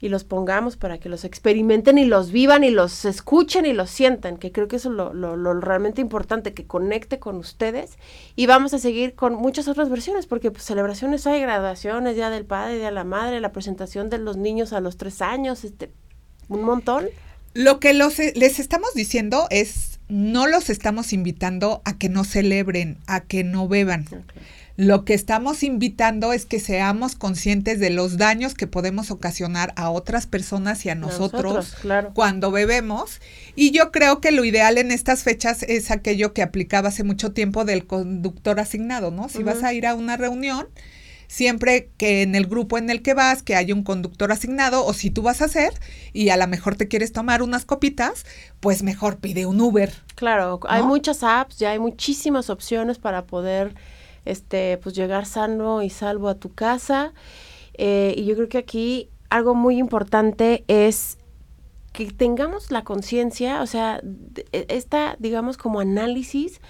y 0.00 0.08
los 0.08 0.24
pongamos 0.24 0.76
para 0.76 0.98
que 0.98 1.08
los 1.08 1.24
experimenten 1.24 1.98
y 1.98 2.04
los 2.04 2.30
vivan 2.30 2.64
y 2.64 2.70
los 2.70 3.04
escuchen 3.04 3.64
y 3.64 3.72
los 3.72 3.90
sientan, 3.90 4.36
que 4.36 4.52
creo 4.52 4.68
que 4.68 4.76
eso 4.76 4.90
es 4.90 4.94
lo, 4.94 5.14
lo, 5.14 5.36
lo 5.36 5.54
realmente 5.60 6.00
importante, 6.00 6.52
que 6.52 6.66
conecte 6.66 7.18
con 7.18 7.36
ustedes. 7.36 7.98
Y 8.34 8.46
vamos 8.46 8.74
a 8.74 8.78
seguir 8.78 9.14
con 9.14 9.34
muchas 9.34 9.68
otras 9.68 9.88
versiones, 9.88 10.26
porque 10.26 10.50
pues, 10.50 10.64
celebraciones 10.64 11.26
hay, 11.26 11.40
graduaciones, 11.40 12.14
Día 12.14 12.30
del 12.30 12.44
Padre, 12.44 12.76
Día 12.76 12.86
de 12.86 12.92
la 12.92 13.04
Madre, 13.04 13.40
la 13.40 13.52
presentación 13.52 14.10
de 14.10 14.18
los 14.18 14.36
niños 14.36 14.72
a 14.72 14.80
los 14.80 14.96
tres 14.96 15.22
años, 15.22 15.64
este, 15.64 15.90
un 16.48 16.62
montón. 16.62 17.06
Lo 17.54 17.80
que 17.80 17.94
los, 17.94 18.18
les 18.18 18.58
estamos 18.58 18.92
diciendo 18.94 19.46
es, 19.50 19.98
no 20.08 20.46
los 20.46 20.68
estamos 20.68 21.14
invitando 21.14 21.80
a 21.84 21.96
que 21.96 22.10
no 22.10 22.24
celebren, 22.24 22.98
a 23.06 23.20
que 23.20 23.44
no 23.44 23.66
beban. 23.66 24.04
Lo 24.76 25.06
que 25.06 25.14
estamos 25.14 25.62
invitando 25.62 26.34
es 26.34 26.44
que 26.44 26.60
seamos 26.60 27.14
conscientes 27.14 27.80
de 27.80 27.88
los 27.88 28.18
daños 28.18 28.52
que 28.52 28.66
podemos 28.66 29.10
ocasionar 29.10 29.72
a 29.76 29.88
otras 29.88 30.26
personas 30.26 30.84
y 30.84 30.90
a 30.90 30.94
nosotros, 30.94 31.54
Nosotros, 31.54 31.80
claro. 31.80 32.10
cuando 32.14 32.50
bebemos. 32.50 33.20
Y 33.54 33.70
yo 33.70 33.90
creo 33.90 34.20
que 34.20 34.32
lo 34.32 34.44
ideal 34.44 34.76
en 34.76 34.92
estas 34.92 35.22
fechas 35.22 35.62
es 35.62 35.90
aquello 35.90 36.34
que 36.34 36.42
aplicaba 36.42 36.90
hace 36.90 37.04
mucho 37.04 37.32
tiempo 37.32 37.64
del 37.64 37.86
conductor 37.86 38.60
asignado, 38.60 39.10
¿no? 39.10 39.30
Si 39.30 39.42
vas 39.42 39.62
a 39.62 39.72
ir 39.72 39.86
a 39.86 39.94
una 39.94 40.18
reunión, 40.18 40.68
siempre 41.26 41.90
que 41.96 42.20
en 42.20 42.34
el 42.34 42.46
grupo 42.46 42.76
en 42.76 42.90
el 42.90 43.00
que 43.00 43.14
vas, 43.14 43.42
que 43.42 43.56
haya 43.56 43.74
un 43.74 43.82
conductor 43.82 44.30
asignado, 44.30 44.84
o 44.84 44.92
si 44.92 45.10
tú 45.10 45.22
vas 45.22 45.40
a 45.40 45.46
hacer 45.46 45.72
y 46.12 46.28
a 46.28 46.36
lo 46.36 46.46
mejor 46.48 46.76
te 46.76 46.86
quieres 46.86 47.12
tomar 47.12 47.42
unas 47.42 47.64
copitas, 47.64 48.26
pues 48.60 48.82
mejor 48.82 49.18
pide 49.18 49.46
un 49.46 49.58
Uber. 49.58 49.90
Claro, 50.16 50.60
hay 50.68 50.82
muchas 50.82 51.22
apps, 51.22 51.58
ya 51.58 51.70
hay 51.70 51.78
muchísimas 51.78 52.50
opciones 52.50 52.98
para 52.98 53.24
poder 53.24 53.74
este, 54.26 54.78
pues 54.78 54.94
llegar 54.94 55.26
sano 55.26 55.82
y 55.82 55.90
salvo 55.90 56.28
a 56.28 56.34
tu 56.34 56.54
casa. 56.54 57.14
Eh, 57.74 58.14
y 58.16 58.24
yo 58.24 58.34
creo 58.34 58.48
que 58.48 58.58
aquí 58.58 59.10
algo 59.30 59.54
muy 59.54 59.78
importante 59.78 60.64
es 60.68 61.18
que 61.92 62.10
tengamos 62.10 62.70
la 62.70 62.84
conciencia, 62.84 63.62
o 63.62 63.66
sea, 63.66 64.02
e- 64.52 64.66
esta, 64.68 65.16
digamos, 65.18 65.56
como 65.56 65.80
análisis 65.80 66.60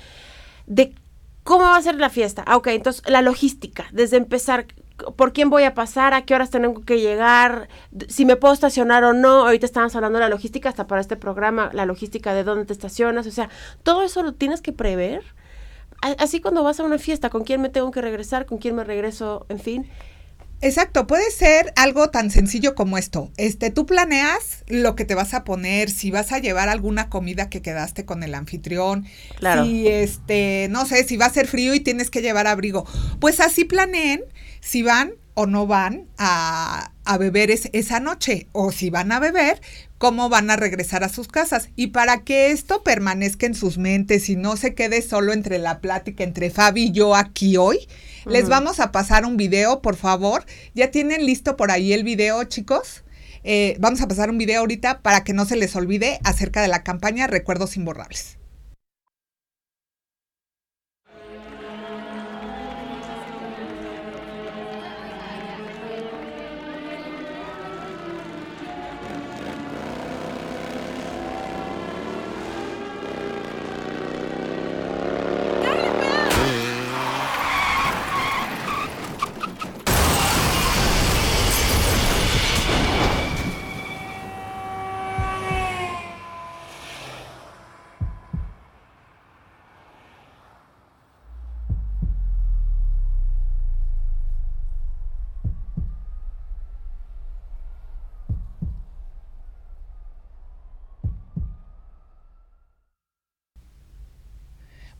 de 0.66 0.94
cómo 1.42 1.64
va 1.64 1.76
a 1.76 1.82
ser 1.82 1.96
la 1.96 2.10
fiesta. 2.10 2.44
Ah, 2.46 2.56
ok, 2.56 2.68
entonces 2.68 3.02
la 3.08 3.22
logística, 3.22 3.86
desde 3.92 4.16
empezar, 4.16 4.66
por 5.16 5.32
quién 5.32 5.50
voy 5.50 5.64
a 5.64 5.74
pasar, 5.74 6.14
a 6.14 6.24
qué 6.24 6.34
horas 6.34 6.50
tengo 6.50 6.80
que 6.82 7.00
llegar, 7.00 7.68
si 8.08 8.24
me 8.24 8.36
puedo 8.36 8.54
estacionar 8.54 9.04
o 9.04 9.12
no. 9.12 9.46
Ahorita 9.46 9.66
estábamos 9.66 9.94
hablando 9.96 10.18
de 10.18 10.24
la 10.24 10.28
logística, 10.28 10.68
hasta 10.68 10.86
para 10.86 11.00
este 11.00 11.16
programa, 11.16 11.70
la 11.72 11.86
logística 11.86 12.32
de 12.32 12.44
dónde 12.44 12.64
te 12.66 12.72
estacionas, 12.72 13.26
o 13.26 13.30
sea, 13.30 13.48
todo 13.82 14.02
eso 14.02 14.22
lo 14.22 14.32
tienes 14.32 14.62
que 14.62 14.72
prever. 14.72 15.22
Así 16.18 16.40
cuando 16.40 16.62
vas 16.62 16.80
a 16.80 16.84
una 16.84 16.98
fiesta, 16.98 17.30
con 17.30 17.44
quién 17.44 17.60
me 17.60 17.68
tengo 17.68 17.90
que 17.90 18.00
regresar, 18.02 18.46
con 18.46 18.58
quién 18.58 18.74
me 18.76 18.84
regreso, 18.84 19.46
en 19.48 19.58
fin. 19.60 19.86
Exacto, 20.62 21.06
puede 21.06 21.30
ser 21.30 21.72
algo 21.76 22.08
tan 22.08 22.30
sencillo 22.30 22.74
como 22.74 22.96
esto. 22.96 23.30
Este, 23.36 23.70
tú 23.70 23.84
planeas 23.84 24.64
lo 24.68 24.96
que 24.96 25.04
te 25.04 25.14
vas 25.14 25.34
a 25.34 25.44
poner, 25.44 25.90
si 25.90 26.10
vas 26.10 26.32
a 26.32 26.38
llevar 26.38 26.70
alguna 26.70 27.10
comida 27.10 27.50
que 27.50 27.60
quedaste 27.60 28.06
con 28.06 28.22
el 28.22 28.34
anfitrión, 28.34 29.04
Claro. 29.38 29.64
si 29.64 29.86
este, 29.86 30.68
no 30.70 30.86
sé, 30.86 31.04
si 31.04 31.18
va 31.18 31.26
a 31.26 31.30
ser 31.30 31.46
frío 31.46 31.74
y 31.74 31.80
tienes 31.80 32.08
que 32.10 32.22
llevar 32.22 32.46
abrigo. 32.46 32.86
Pues 33.20 33.38
así 33.40 33.64
planeen 33.64 34.24
si 34.60 34.82
van 34.82 35.12
o 35.34 35.44
no 35.44 35.66
van 35.66 36.06
a, 36.16 36.90
a 37.04 37.18
beber 37.18 37.50
es- 37.50 37.68
esa 37.74 38.00
noche, 38.00 38.46
o 38.52 38.72
si 38.72 38.88
van 38.88 39.12
a 39.12 39.20
beber, 39.20 39.60
cómo 39.98 40.28
van 40.28 40.50
a 40.50 40.56
regresar 40.56 41.04
a 41.04 41.08
sus 41.08 41.28
casas. 41.28 41.70
Y 41.76 41.88
para 41.88 42.22
que 42.22 42.50
esto 42.50 42.82
permanezca 42.82 43.46
en 43.46 43.54
sus 43.54 43.78
mentes 43.78 44.28
y 44.28 44.36
no 44.36 44.56
se 44.56 44.74
quede 44.74 45.02
solo 45.02 45.32
entre 45.32 45.58
la 45.58 45.80
plática 45.80 46.24
entre 46.24 46.50
Fabi 46.50 46.84
y 46.84 46.92
yo 46.92 47.14
aquí 47.14 47.56
hoy, 47.56 47.88
les 48.26 48.48
vamos 48.48 48.80
a 48.80 48.92
pasar 48.92 49.24
un 49.24 49.36
video, 49.36 49.82
por 49.82 49.96
favor. 49.96 50.44
¿Ya 50.74 50.90
tienen 50.90 51.24
listo 51.24 51.56
por 51.56 51.70
ahí 51.70 51.92
el 51.92 52.04
video, 52.04 52.42
chicos? 52.44 53.04
Eh, 53.44 53.76
vamos 53.78 54.00
a 54.00 54.08
pasar 54.08 54.30
un 54.30 54.38
video 54.38 54.60
ahorita 54.60 55.00
para 55.02 55.22
que 55.22 55.32
no 55.32 55.44
se 55.44 55.56
les 55.56 55.76
olvide 55.76 56.18
acerca 56.24 56.62
de 56.62 56.68
la 56.68 56.82
campaña 56.82 57.26
Recuerdos 57.28 57.76
Imborrables. 57.76 58.38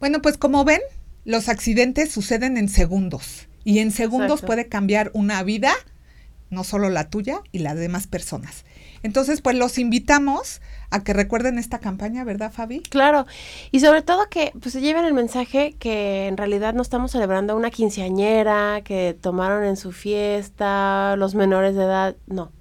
Bueno, 0.06 0.22
pues 0.22 0.38
como 0.38 0.64
ven, 0.64 0.80
los 1.24 1.48
accidentes 1.48 2.12
suceden 2.12 2.56
en 2.58 2.68
segundos 2.68 3.48
y 3.64 3.80
en 3.80 3.90
segundos 3.90 4.34
Exacto. 4.34 4.46
puede 4.46 4.68
cambiar 4.68 5.10
una 5.14 5.42
vida, 5.42 5.72
no 6.48 6.62
solo 6.62 6.90
la 6.90 7.10
tuya 7.10 7.40
y 7.50 7.58
la 7.58 7.74
de 7.74 7.80
demás 7.80 8.06
personas. 8.06 8.64
Entonces, 9.02 9.40
pues 9.40 9.56
los 9.56 9.78
invitamos 9.78 10.62
a 10.90 11.02
que 11.02 11.12
recuerden 11.12 11.58
esta 11.58 11.80
campaña, 11.80 12.22
¿verdad, 12.22 12.52
Fabi? 12.52 12.82
Claro, 12.82 13.26
y 13.72 13.80
sobre 13.80 14.02
todo 14.02 14.28
que 14.30 14.52
pues 14.60 14.74
se 14.74 14.80
lleven 14.80 15.04
el 15.04 15.12
mensaje 15.12 15.74
que 15.76 16.28
en 16.28 16.36
realidad 16.36 16.72
no 16.72 16.82
estamos 16.82 17.10
celebrando 17.10 17.56
una 17.56 17.72
quinceañera 17.72 18.82
que 18.84 19.18
tomaron 19.20 19.64
en 19.64 19.76
su 19.76 19.90
fiesta 19.90 21.16
los 21.16 21.34
menores 21.34 21.74
de 21.74 21.82
edad, 21.82 22.14
no, 22.28 22.52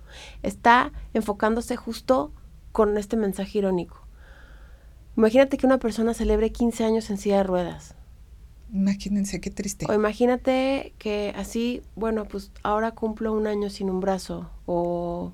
está 0.42 0.94
enfocándose 1.14 1.76
justo 1.76 2.34
con 2.72 2.98
este 2.98 3.18
mensaje 3.18 3.60
irónico. 3.60 4.05
Imagínate 5.18 5.58
que 5.58 5.66
una 5.66 5.80
persona 5.80 6.14
celebre 6.14 6.52
15 6.52 6.84
años 6.84 7.10
en 7.10 7.18
silla 7.18 7.38
de 7.38 7.44
ruedas. 7.44 7.96
Imagínense 8.74 9.40
qué 9.40 9.50
triste. 9.50 9.86
O 9.90 9.94
imagínate 9.94 10.94
que 10.98 11.34
así, 11.38 11.82
bueno, 11.96 12.26
pues 12.26 12.52
ahora 12.64 12.92
cumplo 12.92 13.32
un 13.34 13.48
año 13.48 13.70
sin 13.70 13.90
un 13.90 14.02
brazo 14.02 14.50
o 14.66 15.32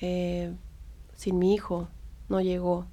eh, 0.00 0.52
sin 1.16 1.38
mi 1.38 1.54
hijo, 1.54 1.88
no 2.28 2.40
llegó. 2.40 2.86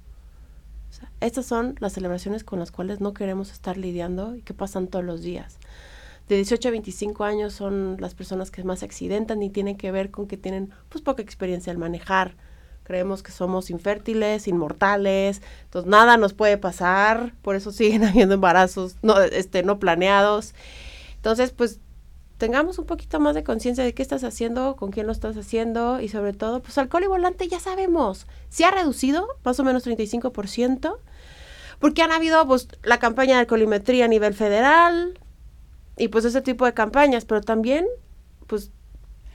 O 0.90 0.92
sea, 0.92 1.10
estas 1.20 1.44
son 1.44 1.74
las 1.80 1.92
celebraciones 1.92 2.44
con 2.44 2.58
las 2.58 2.70
cuales 2.70 3.00
no 3.00 3.12
queremos 3.12 3.52
estar 3.52 3.76
lidiando 3.76 4.36
y 4.36 4.42
que 4.42 4.54
pasan 4.54 4.88
todos 4.88 5.04
los 5.04 5.20
días. 5.20 5.58
De 6.28 6.36
18 6.36 6.68
a 6.68 6.70
25 6.72 7.24
años 7.24 7.52
son 7.52 7.98
las 8.00 8.14
personas 8.14 8.50
que 8.50 8.64
más 8.64 8.80
se 8.80 8.84
accidentan 8.86 9.42
y 9.42 9.50
tienen 9.50 9.76
que 9.76 9.92
ver 9.92 10.10
con 10.10 10.26
que 10.26 10.36
tienen 10.36 10.70
pues 10.88 11.02
poca 11.02 11.22
experiencia 11.22 11.70
al 11.70 11.78
manejar. 11.78 12.34
Creemos 12.86 13.24
que 13.24 13.32
somos 13.32 13.68
infértiles, 13.70 14.46
inmortales, 14.46 15.42
entonces 15.64 15.90
nada 15.90 16.16
nos 16.16 16.34
puede 16.34 16.56
pasar, 16.56 17.34
por 17.42 17.56
eso 17.56 17.72
siguen 17.72 18.04
habiendo 18.04 18.36
embarazos 18.36 18.94
no, 19.02 19.20
este, 19.20 19.64
no 19.64 19.80
planeados. 19.80 20.54
Entonces, 21.16 21.50
pues 21.50 21.80
tengamos 22.38 22.78
un 22.78 22.86
poquito 22.86 23.18
más 23.18 23.34
de 23.34 23.42
conciencia 23.42 23.82
de 23.82 23.92
qué 23.92 24.02
estás 24.02 24.22
haciendo, 24.22 24.76
con 24.76 24.92
quién 24.92 25.06
lo 25.06 25.12
estás 25.12 25.36
haciendo 25.36 26.00
y 26.00 26.08
sobre 26.08 26.32
todo, 26.32 26.62
pues 26.62 26.78
alcohol 26.78 27.02
y 27.02 27.08
volante 27.08 27.48
ya 27.48 27.58
sabemos, 27.58 28.28
se 28.50 28.64
ha 28.64 28.70
reducido 28.70 29.26
más 29.42 29.58
o 29.58 29.64
menos 29.64 29.84
35%, 29.84 30.98
porque 31.80 32.02
han 32.02 32.12
habido 32.12 32.46
pues 32.46 32.68
la 32.84 33.00
campaña 33.00 33.34
de 33.34 33.40
alcoholimetría 33.40 34.04
a 34.04 34.08
nivel 34.08 34.32
federal 34.34 35.18
y 35.96 36.06
pues 36.06 36.24
ese 36.24 36.40
tipo 36.40 36.66
de 36.66 36.72
campañas, 36.72 37.24
pero 37.24 37.40
también 37.40 37.84
pues 38.46 38.70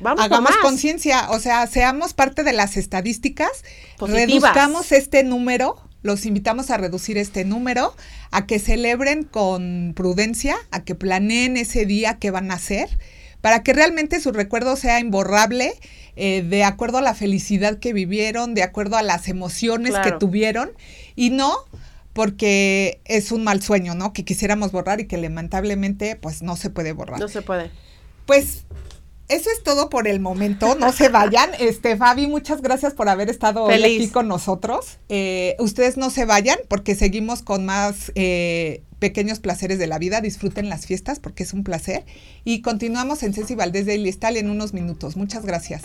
vamos 0.01 0.24
Hagamos 0.24 0.51
conciencia, 0.62 1.29
o 1.29 1.39
sea, 1.39 1.67
seamos 1.67 2.13
parte 2.13 2.43
de 2.43 2.53
las 2.53 2.77
estadísticas, 2.77 3.50
Positivas. 3.98 4.27
reduzcamos 4.27 4.91
este 4.91 5.24
número, 5.24 5.77
los 6.01 6.25
invitamos 6.25 6.72
a 6.72 6.77
reducir 6.77 7.17
este 7.17 7.46
número, 7.46 7.96
a 8.31 8.46
que 8.46 8.60
celebren 8.60 9.24
con 9.24 9.93
prudencia, 9.96 10.55
a 10.72 10.84
que 10.84 10.96
planeen 10.96 11.58
ese 11.58 11.86
día 11.86 12.17
que 12.17 12.31
van 12.31 12.51
a 12.51 12.55
hacer, 12.55 12.89
para 13.41 13.63
que 13.63 13.74
realmente 13.74 14.20
su 14.20 14.31
recuerdo 14.31 14.75
sea 14.75 15.00
imborrable, 15.00 15.74
eh, 16.15 16.43
de 16.43 16.63
acuerdo 16.63 16.98
a 16.98 17.01
la 17.01 17.13
felicidad 17.13 17.79
que 17.79 17.93
vivieron, 17.93 18.53
de 18.53 18.63
acuerdo 18.63 18.98
a 18.98 19.01
las 19.01 19.27
emociones 19.27 19.93
que 20.03 20.12
tuvieron, 20.12 20.72
y 21.15 21.29
no 21.29 21.55
porque 22.13 23.00
es 23.05 23.31
un 23.31 23.43
mal 23.43 23.62
sueño, 23.62 23.96
¿no? 23.96 24.13
Que 24.13 24.25
quisiéramos 24.25 24.72
borrar 24.72 25.00
y 25.00 25.05
que 25.05 25.17
lamentablemente 25.17 26.15
pues 26.15 26.41
no 26.41 26.55
se 26.55 26.70
puede 26.70 26.91
borrar. 26.91 27.20
No 27.20 27.27
se 27.27 27.41
puede. 27.41 27.72
Pues 28.25 28.65
eso 29.32 29.50
es 29.50 29.64
todo 29.64 29.90
por 29.90 30.08
el 30.08 30.20
momento. 30.20 30.76
No 30.76 30.92
se 30.92 31.10
vayan. 31.10 31.50
Este, 31.62 31.96
Fabi, 31.96 32.28
muchas 32.28 32.62
gracias 32.62 32.94
por 32.94 33.08
haber 33.08 33.30
estado 33.30 33.64
hoy 33.64 33.84
aquí 33.84 34.10
con 34.10 34.28
nosotros. 34.28 34.98
Eh, 35.10 35.56
ustedes 35.60 35.96
no 35.98 36.10
se 36.10 36.26
vayan 36.26 36.58
porque 36.68 36.96
seguimos 36.96 37.44
con 37.44 37.66
más 37.66 38.12
eh, 38.16 38.84
pequeños 39.00 39.40
placeres 39.40 39.80
de 39.80 39.88
la 39.88 40.00
vida. 40.00 40.22
Disfruten 40.22 40.70
las 40.70 40.86
fiestas 40.86 41.20
porque 41.20 41.44
es 41.44 41.54
un 41.54 41.64
placer. 41.64 42.06
Y 42.44 42.62
continuamos 42.62 43.24
en 43.24 43.34
Ceci 43.34 43.56
Valdés 43.56 43.86
de 43.86 43.96
Ilistal 43.96 44.38
en 44.38 44.50
unos 44.50 44.74
minutos. 44.74 45.16
Muchas 45.16 45.46
gracias. 45.46 45.84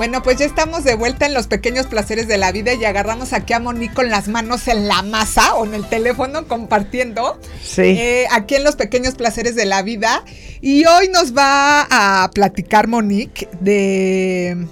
Bueno, 0.00 0.22
pues 0.22 0.38
ya 0.38 0.46
estamos 0.46 0.82
de 0.82 0.94
vuelta 0.94 1.26
en 1.26 1.34
los 1.34 1.46
pequeños 1.46 1.86
placeres 1.86 2.26
de 2.26 2.38
la 2.38 2.52
vida 2.52 2.72
y 2.72 2.82
agarramos 2.86 3.34
aquí 3.34 3.52
a 3.52 3.60
Monique 3.60 3.92
con 3.92 4.08
las 4.08 4.28
manos 4.28 4.66
en 4.66 4.88
la 4.88 5.02
masa 5.02 5.52
o 5.56 5.66
en 5.66 5.74
el 5.74 5.86
teléfono 5.86 6.48
compartiendo. 6.48 7.38
Sí. 7.62 7.82
Eh, 7.82 8.26
aquí 8.30 8.54
en 8.54 8.64
los 8.64 8.76
pequeños 8.76 9.14
placeres 9.14 9.56
de 9.56 9.66
la 9.66 9.82
vida. 9.82 10.24
Y 10.62 10.86
hoy 10.86 11.08
nos 11.08 11.36
va 11.36 11.86
a 11.90 12.30
platicar 12.30 12.88
Monique 12.88 13.46
de 13.60 14.66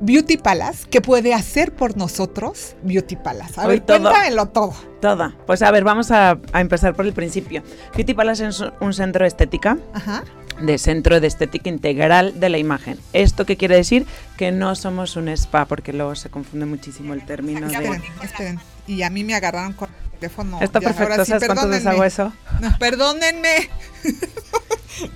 Beauty 0.00 0.38
Palace, 0.38 0.86
¿qué 0.90 1.02
puede 1.02 1.34
hacer 1.34 1.74
por 1.74 1.98
nosotros 1.98 2.74
Beauty 2.82 3.16
Palace? 3.16 3.60
A 3.60 3.64
Hoy 3.66 3.74
ver, 3.76 3.80
todo. 3.80 4.00
cuéntamelo 4.00 4.46
todo. 4.48 4.74
Toda. 5.02 5.36
Pues 5.46 5.60
a 5.60 5.70
ver, 5.70 5.84
vamos 5.84 6.10
a, 6.10 6.38
a 6.52 6.60
empezar 6.62 6.94
por 6.94 7.04
el 7.06 7.12
principio. 7.12 7.62
Beauty 7.94 8.14
Palace 8.14 8.46
es 8.48 8.64
un 8.80 8.94
centro 8.94 9.24
de 9.24 9.28
estética, 9.28 9.76
Ajá. 9.92 10.24
De 10.62 10.78
centro 10.78 11.20
de 11.20 11.26
estética 11.26 11.68
integral 11.68 12.38
de 12.40 12.48
la 12.48 12.58
imagen. 12.58 12.98
¿Esto 13.12 13.44
qué 13.46 13.56
quiere 13.56 13.76
decir? 13.76 14.06
Que 14.36 14.52
no 14.52 14.74
somos 14.74 15.16
un 15.16 15.28
spa, 15.28 15.66
porque 15.66 15.92
luego 15.92 16.14
se 16.14 16.30
confunde 16.30 16.66
muchísimo 16.66 17.14
el 17.14 17.24
término 17.26 17.68
de... 17.68 17.74
Esperen, 17.74 18.02
esperen. 18.22 18.60
Y 18.86 19.02
a 19.02 19.10
mí 19.10 19.24
me 19.24 19.34
agarraron 19.34 19.72
con 19.74 19.88
el 19.90 20.18
teléfono. 20.18 20.58
Está 20.60 20.80
Ya, 20.80 20.86
perfecto, 20.88 21.12
ahora 21.12 21.24
sí, 21.24 21.30
¿sabes 21.32 21.46
cuánto 21.46 21.68
veces 21.68 21.86
hago 21.86 22.00
perdónenme. 22.00 22.06
eso? 22.06 22.32
No, 22.60 22.78
perdónenme. 22.78 23.70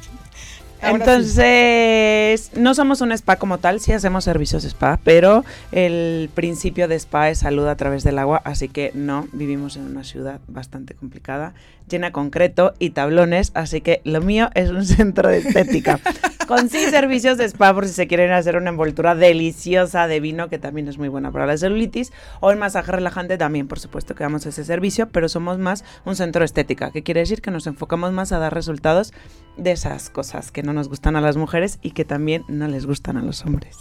Ahora 0.83 1.07
sí. 1.07 1.11
Entonces, 1.11 2.51
no 2.55 2.75
somos 2.75 3.01
un 3.01 3.11
spa 3.13 3.37
como 3.37 3.59
tal, 3.59 3.81
sí 3.81 3.93
hacemos 3.93 4.25
servicios 4.25 4.63
spa, 4.65 5.01
pero 5.03 5.45
el 5.73 6.29
principio 6.35 6.87
de 6.87 6.97
spa 6.97 7.31
es 7.31 7.39
salud 7.39 7.67
a 7.67 7.77
través 7.77 8.05
del 8.05 8.19
agua, 8.19 8.43
así 8.45 8.69
que 8.69 8.93
no, 8.95 9.27
vivimos 9.33 9.77
en 9.77 9.87
una 9.87 10.05
ciudad 10.05 10.39
bastante 10.49 10.95
complicada, 10.95 11.55
llena 11.89 12.13
concreto 12.13 12.75
y 12.79 12.91
tablones, 12.91 13.53
así 13.55 13.81
que 13.81 14.01
lo 14.05 14.21
mío 14.21 14.51
es 14.55 14.71
un 14.71 14.85
centro 14.87 15.29
de 15.29 15.39
estética. 15.39 16.01
Con 16.47 16.69
sí 16.69 16.79
servicios 16.91 17.39
de 17.39 17.45
spa 17.47 17.75
por 17.75 17.87
si 17.87 17.93
se 17.93 18.07
quieren 18.07 18.31
hacer 18.31 18.57
una 18.57 18.71
envoltura 18.71 19.15
deliciosa 19.15 20.07
de 20.07 20.21
vino, 20.21 20.49
que 20.49 20.59
también 20.59 20.87
es 20.87 20.97
muy 20.97 21.09
buena 21.09 21.33
para 21.33 21.47
la 21.47 21.59
celulitis, 21.59 22.13
o 22.41 22.51
el 22.51 22.59
masaje 22.59 22.93
relajante 22.93 23.37
también, 23.37 23.67
por 23.67 23.81
supuesto 23.81 24.15
que 24.15 24.23
damos 24.23 24.47
ese 24.47 24.65
servicio, 24.65 25.09
pero 25.09 25.29
somos 25.29 25.59
más 25.59 25.85
un 26.05 26.15
centro 26.15 26.41
de 26.41 26.47
estética, 26.47 26.93
que 26.93 27.03
quiere 27.03 27.21
decir 27.21 27.43
que 27.43 27.51
nos 27.51 27.67
enfocamos 27.67 28.13
más 28.13 28.31
a 28.33 28.39
dar 28.39 28.55
resultados 28.55 29.13
de 29.57 29.73
esas 29.73 30.11
cosas 30.11 30.53
que 30.53 30.63
no 30.63 30.73
nos 30.73 30.89
gustan 30.89 31.17
a 31.17 31.21
las 31.21 31.37
mujeres 31.37 31.79
y 31.83 31.91
que 31.93 32.05
también 32.05 32.45
no 32.49 32.69
les 32.69 32.87
gustan 32.87 33.17
a 33.17 33.23
los 33.23 33.45
hombres. 33.45 33.77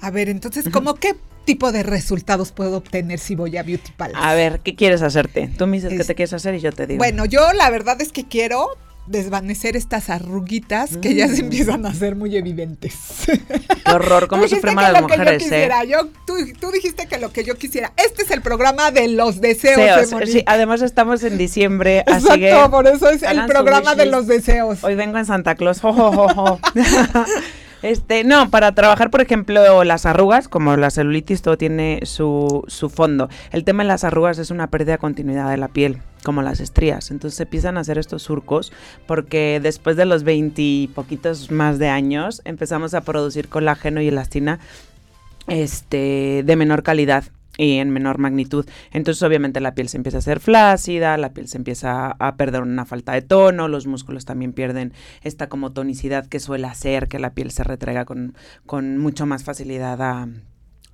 A 0.00 0.10
ver, 0.10 0.28
entonces, 0.28 0.68
¿cómo 0.70 0.94
qué 0.96 1.16
tipo 1.46 1.72
de 1.72 1.82
resultados 1.82 2.52
puedo 2.52 2.76
obtener 2.76 3.18
si 3.18 3.34
voy 3.34 3.56
a 3.56 3.62
Beauty 3.62 3.92
Palace? 3.96 4.18
A 4.22 4.34
ver, 4.34 4.60
¿qué 4.60 4.74
quieres 4.74 5.00
hacerte? 5.00 5.48
Tú 5.56 5.66
me 5.66 5.78
dices 5.78 5.90
qué 5.94 6.00
Es- 6.02 6.06
te 6.06 6.14
quieres 6.14 6.34
hacer 6.34 6.54
y 6.56 6.60
yo 6.60 6.72
te 6.72 6.86
digo. 6.86 6.98
Bueno, 6.98 7.24
yo 7.24 7.54
la 7.54 7.70
verdad 7.70 7.98
es 8.02 8.12
que 8.12 8.24
quiero 8.24 8.68
desvanecer 9.06 9.76
estas 9.76 10.10
arruguitas 10.10 10.96
que 10.96 11.14
ya 11.14 11.28
se 11.28 11.34
Mm. 11.40 11.44
empiezan 11.44 11.86
a 11.86 11.90
hacer 11.90 12.16
muy 12.16 12.36
evidentes. 12.36 12.94
qué 13.26 13.92
horror, 13.92 14.26
cómo 14.26 14.48
sufrimos 14.48 14.84
que 14.84 14.92
las 14.92 15.02
que 15.02 15.08
yo 15.12 15.18
mujeres, 15.18 15.34
¿eh? 15.34 15.44
quisiera, 15.44 15.84
yo- 15.84 16.08
tú, 16.26 16.34
tú 16.60 16.72
dijiste 16.72 17.06
que 17.06 17.18
lo 17.18 17.30
que 17.32 17.44
yo 17.44 17.54
quisiera. 17.54 17.92
Este 17.96 18.24
es 18.24 18.32
el 18.32 18.42
programa 18.42 18.90
de 18.90 19.06
los 19.06 19.40
deseos, 19.40 20.10
de. 20.10 20.26
Sí, 20.26 20.42
además 20.46 20.82
estamos 20.82 21.22
en 21.22 21.38
diciembre, 21.38 22.00
así 22.08 22.26
Exacto, 22.26 22.64
que 22.64 22.68
por 22.70 22.86
eso 22.88 23.08
es 23.08 23.22
el 23.22 23.46
programa 23.46 23.94
de 23.94 24.06
los 24.06 24.26
deseos. 24.26 24.82
Hoy 24.82 24.96
vengo 24.96 25.18
en 25.18 25.24
Santa 25.26 25.54
Claus. 25.54 25.80
jo, 25.80 25.92
jo, 25.92 26.10
jo, 26.12 26.28
jo. 26.34 26.60
Este, 27.82 28.24
no, 28.24 28.50
para 28.50 28.72
trabajar, 28.72 29.10
por 29.10 29.20
ejemplo, 29.20 29.84
las 29.84 30.06
arrugas, 30.06 30.48
como 30.48 30.76
la 30.76 30.90
celulitis, 30.90 31.42
todo 31.42 31.56
tiene 31.56 32.00
su, 32.04 32.64
su 32.68 32.88
fondo. 32.88 33.28
El 33.52 33.64
tema 33.64 33.82
de 33.82 33.88
las 33.88 34.04
arrugas 34.04 34.38
es 34.38 34.50
una 34.50 34.68
pérdida 34.68 34.92
de 34.92 34.98
continuidad 34.98 35.50
de 35.50 35.56
la 35.56 35.68
piel, 35.68 35.98
como 36.24 36.42
las 36.42 36.60
estrías. 36.60 37.10
Entonces 37.10 37.36
se 37.36 37.42
empiezan 37.44 37.76
a 37.76 37.80
hacer 37.80 37.98
estos 37.98 38.22
surcos 38.22 38.72
porque 39.06 39.60
después 39.62 39.96
de 39.96 40.06
los 40.06 40.24
20 40.24 40.60
y 40.62 40.90
poquitos 40.94 41.50
más 41.50 41.78
de 41.78 41.88
años 41.88 42.42
empezamos 42.44 42.94
a 42.94 43.02
producir 43.02 43.48
colágeno 43.48 44.00
y 44.00 44.08
elastina 44.08 44.58
este, 45.46 46.42
de 46.44 46.56
menor 46.56 46.82
calidad 46.82 47.24
y 47.56 47.78
en 47.78 47.90
menor 47.90 48.18
magnitud. 48.18 48.66
Entonces, 48.92 49.22
obviamente, 49.22 49.60
la 49.60 49.74
piel 49.74 49.88
se 49.88 49.96
empieza 49.96 50.18
a 50.18 50.20
hacer 50.20 50.40
flácida, 50.40 51.16
la 51.16 51.32
piel 51.32 51.48
se 51.48 51.58
empieza 51.58 52.10
a 52.10 52.36
perder 52.36 52.62
una 52.62 52.84
falta 52.84 53.12
de 53.12 53.22
tono, 53.22 53.68
los 53.68 53.86
músculos 53.86 54.24
también 54.24 54.52
pierden 54.52 54.92
esta 55.22 55.48
como 55.48 55.72
tonicidad 55.72 56.26
que 56.26 56.40
suele 56.40 56.66
hacer 56.66 57.08
que 57.08 57.18
la 57.18 57.34
piel 57.34 57.50
se 57.50 57.64
retraiga 57.64 58.04
con, 58.04 58.34
con 58.66 58.98
mucho 58.98 59.26
más 59.26 59.44
facilidad 59.44 60.00
a 60.02 60.28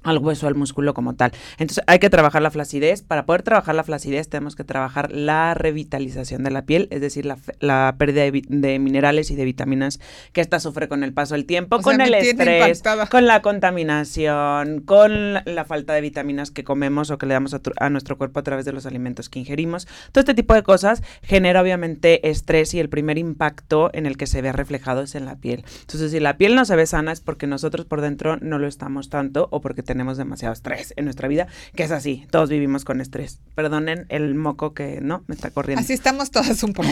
al 0.03 0.19
hueso, 0.19 0.47
al 0.47 0.55
músculo 0.55 0.95
como 0.95 1.15
tal. 1.15 1.33
Entonces 1.59 1.83
hay 1.87 1.99
que 1.99 2.11
trabajar 2.11 2.43
la 2.43 2.51
flacidez. 2.51 3.03
Para 3.03 3.27
poder 3.27 3.43
trabajar 3.43 3.75
la 3.75 3.85
flacidez 3.85 4.29
tenemos 4.29 4.57
que 4.57 4.65
trabajar 4.65 5.13
la 5.13 5.55
revitalización 5.55 6.43
de 6.43 6.51
la 6.51 6.63
piel, 6.63 6.89
es 6.91 7.01
decir, 7.01 7.27
la, 7.27 7.39
la 7.61 7.95
pérdida 7.99 8.23
de, 8.23 8.43
de 8.49 8.79
minerales 8.79 9.31
y 9.31 9.37
de 9.37 9.45
vitaminas 9.45 10.01
que 10.33 10.41
ésta 10.41 10.61
sufre 10.61 10.89
con 10.89 11.05
el 11.05 11.13
paso 11.13 11.35
del 11.35 11.47
tiempo, 11.47 11.77
O 11.77 11.79
sea, 11.79 11.85
con 11.85 11.97
me 11.99 12.05
el 12.05 12.15
estrés, 12.15 12.69
impactada. 12.83 13.07
con 13.07 13.27
la 13.27 13.43
contaminación, 13.43 14.81
con 14.81 15.35
la, 15.35 15.43
la 15.47 15.65
falta 15.65 15.93
de 15.95 16.01
vitaminas 16.01 16.51
que 16.51 16.65
comemos 16.65 17.11
o 17.11 17.19
que 17.19 17.27
le 17.27 17.35
damos 17.35 17.55
a, 17.55 17.61
a 17.79 17.91
nuestro 17.91 18.19
cuerpo 18.19 18.41
a 18.41 18.43
través 18.43 18.65
de 18.65 18.73
los 18.73 18.87
alimentos 18.87 19.29
que 19.29 19.39
ingerimos. 19.39 19.87
Todo 20.13 20.21
este 20.21 20.35
tipo 20.35 20.55
de 20.55 20.63
cosas 20.63 21.03
genera 21.23 21.61
obviamente 21.63 22.29
estrés 22.29 22.75
y 22.75 22.81
el 22.81 22.89
primer 22.89 23.19
impacto 23.19 23.91
en 23.93 24.07
el 24.07 24.17
que 24.17 24.27
se 24.27 24.43
ve 24.43 24.53
reflejado 24.53 25.03
es 25.03 25.15
en 25.15 25.25
la 25.27 25.37
piel. 25.37 25.65
Entonces, 25.81 26.11
si 26.11 26.21
la 26.21 26.37
piel 26.37 26.55
no 26.55 26.65
se 26.65 26.77
ve 26.77 26.87
sana 26.87 27.13
es 27.13 27.21
porque 27.21 27.47
nosotros 27.47 27.87
por 27.87 28.01
dentro 28.01 28.37
no 28.41 28.59
lo 28.59 28.67
estamos 28.67 29.09
tanto 29.09 29.49
o 29.51 29.61
porque 29.61 29.83
tenemos 29.83 29.92
demasiado 30.17 30.53
estrés 30.53 30.95
en 30.97 31.05
nuestra 31.05 31.29
vida, 31.29 31.47
que 31.75 31.83
es 31.85 31.91
así, 31.91 32.27
todos 32.31 32.49
vivimos 32.51 32.85
con 32.85 33.01
estrés. 33.01 33.41
Perdonen 33.55 34.07
el 34.09 34.35
moco 34.35 34.75
que 34.75 35.01
no 35.01 35.25
me 35.27 35.35
está 35.35 35.51
corriendo. 35.51 35.81
Así 35.83 35.93
estamos 35.93 36.31
todas 36.31 36.63
un 36.63 36.73
poco. 36.73 36.89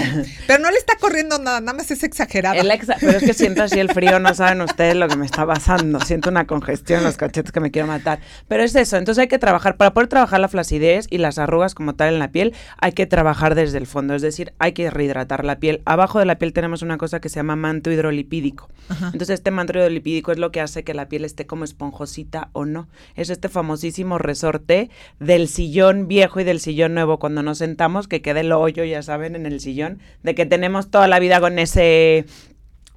Pero 0.47 0.63
no 0.63 0.71
le 0.71 0.77
está 0.79 0.97
corriendo 1.01 1.39
nada, 1.39 1.61
nada 1.61 1.73
más 1.77 1.91
es 1.91 2.03
exagerada. 2.03 2.57
El 2.57 2.71
exa- 2.71 2.97
pero 3.01 3.13
es 3.19 3.23
que 3.25 3.35
siento 3.35 3.63
así 3.63 3.79
el 3.79 3.91
frío, 3.91 4.19
no 4.21 4.35
saben 4.35 4.61
ustedes 4.61 4.97
lo 4.97 5.09
que 5.09 5.17
me 5.17 5.27
está 5.27 5.47
pasando. 5.47 6.01
Siento 6.01 6.29
una 6.31 6.47
congestión 6.47 6.99
en 7.01 7.05
los 7.05 7.17
cachetes 7.17 7.53
que 7.53 7.61
me 7.61 7.71
quiero 7.71 7.89
matar. 7.89 8.21
Pero 8.49 8.63
es 8.63 8.75
eso, 8.75 8.97
entonces 8.97 9.23
hay 9.23 9.29
que 9.29 9.39
trabajar, 9.39 9.77
para 9.77 9.93
poder 9.95 10.09
trabajar 10.09 10.41
la 10.41 10.49
flacidez 10.49 11.07
y 11.11 11.19
las 11.19 11.39
arrugas 11.39 11.75
como 11.75 11.95
tal 11.95 12.13
en 12.15 12.19
la 12.19 12.29
piel, 12.33 12.55
hay 12.79 12.93
que 12.93 13.07
trabajar 13.07 13.55
desde 13.55 13.79
el 13.79 13.87
fondo, 13.87 14.15
es 14.15 14.23
decir, 14.23 14.53
hay 14.59 14.73
que 14.73 14.91
rehidratar 14.91 15.45
la 15.45 15.59
piel. 15.59 15.83
Abajo 15.85 16.19
de 16.19 16.25
la 16.27 16.37
piel 16.39 16.53
tenemos 16.53 16.83
una 16.83 16.99
cosa 16.99 17.21
que 17.21 17.29
se 17.29 17.37
llama 17.37 17.57
manto 17.57 17.91
hidrolipídico. 17.91 18.69
Entonces 18.91 19.31
este 19.31 19.51
manto 19.51 19.73
hidrolipídico 19.73 20.33
es 20.33 20.39
lo 20.39 20.51
que 20.51 20.61
hace 20.61 20.83
que 20.85 20.95
la 20.95 21.09
piel 21.09 21.25
esté 21.25 21.47
como 21.47 21.65
esponjosita 21.65 22.49
o 22.53 22.65
no. 22.65 22.89
Es 23.17 23.31
este 23.31 23.49
famosísimo 23.49 24.19
resorte 24.19 24.91
del 25.19 25.49
sillón 25.49 26.09
viejo 26.09 26.41
y 26.41 26.45
del 26.45 26.61
sillón 26.61 26.95
nuevo 26.95 27.19
cuando 27.19 27.43
nos 27.43 27.59
sentamos, 27.59 28.09
que 28.09 28.23
quede 28.23 28.41
el 28.41 28.53
hoyo, 28.53 28.85
ya 28.85 29.03
saben, 29.03 29.37
en 29.37 29.47
el 29.47 29.61
sillón, 29.61 29.99
de 30.23 30.35
que 30.35 30.47
tenemos 30.47 30.91
toda 30.91 31.09
la 31.09 31.19
vida 31.19 31.41
con 31.41 31.59
ese 31.59 32.25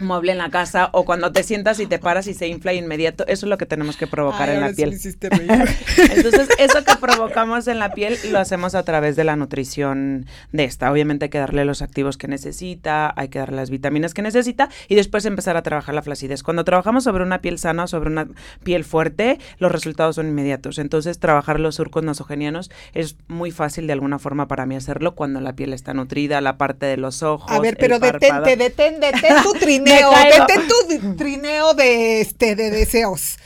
mueble 0.04 0.32
en 0.32 0.38
la 0.38 0.50
casa 0.50 0.90
o 0.94 1.06
cuando 1.06 1.32
te 1.32 1.44
sientas 1.44 1.80
y 1.80 1.88
te 1.88 2.00
paras 2.00 2.28
y 2.28 2.34
se 2.34 2.48
infla 2.48 2.74
inmediato, 2.74 3.26
eso 3.28 3.46
es 3.46 3.50
lo 3.50 3.58
que 3.58 3.66
tenemos 3.66 3.98
que 3.98 4.08
provocar 4.08 4.50
Ay, 4.50 4.56
en 4.56 4.62
la 4.62 4.70
sí 4.70 4.76
piel. 4.76 4.94
Entonces, 6.16 6.50
eso 6.60 6.84
que 6.84 6.96
provocamos 7.00 7.68
en 7.68 7.80
la 7.80 7.94
piel 7.94 8.18
lo 8.32 8.40
hacemos 8.40 8.76
a 8.76 8.84
través 8.84 9.16
de 9.16 9.24
la 9.24 9.36
nutrición 9.36 10.26
de 10.52 10.64
esta. 10.66 10.92
Obviamente 10.92 11.26
hay 11.26 11.30
que 11.30 11.40
darle 11.40 11.66
los 11.66 11.82
activos 11.82 12.18
que 12.18 12.28
necesita, 12.28 13.14
hay 13.16 13.30
que 13.30 13.40
darle 13.40 13.58
las 13.58 13.70
vitaminas 13.70 14.14
que 14.14 14.22
necesita 14.22 14.70
y 14.88 14.96
después 14.96 15.26
empezar 15.26 15.58
a 15.58 15.64
trabajar 15.64 15.96
la 15.96 16.02
flacidez. 16.02 16.44
Cuando 16.44 16.64
trabajamos 16.64 17.04
sobre 17.04 17.24
una 17.24 17.42
piel 17.42 17.60
sana, 17.60 17.88
sobre 17.88 18.10
una 18.10 18.28
piel 18.64 18.84
fuerte, 18.84 19.40
los 19.58 19.72
resultados 19.72 20.16
son 20.16 20.28
inmediatos. 20.28 20.78
Entonces, 20.78 21.20
trabajar 21.20 21.60
los 21.60 21.76
surcos 21.76 22.04
nasogenianos 22.04 22.72
es 22.94 23.18
muy 23.28 23.52
fácil 23.52 23.88
de 23.88 23.94
alguna 23.94 24.20
forma 24.20 24.48
para 24.48 24.66
mí 24.66 24.76
hacerlo 24.76 25.16
cuando 25.16 25.42
la 25.42 25.54
piel 25.54 25.74
está 25.74 25.94
nutrida, 25.94 26.42
la 26.42 26.58
parte 26.58 26.86
de 26.86 26.98
los 26.98 27.24
ojos. 27.24 27.52
A 27.52 27.60
ver, 27.60 27.78
pero 27.78 28.00
detente, 28.00 28.56
detén, 28.56 29.00
detén 29.00 29.44
tu 29.44 29.54
trineo, 29.60 29.93
caigo. 30.02 30.46
detén 30.48 30.68
tu 30.68 31.16
trineo 31.16 31.74
de 31.74 32.22
este 32.22 32.56
de 32.56 32.70
deseos. 32.72 33.38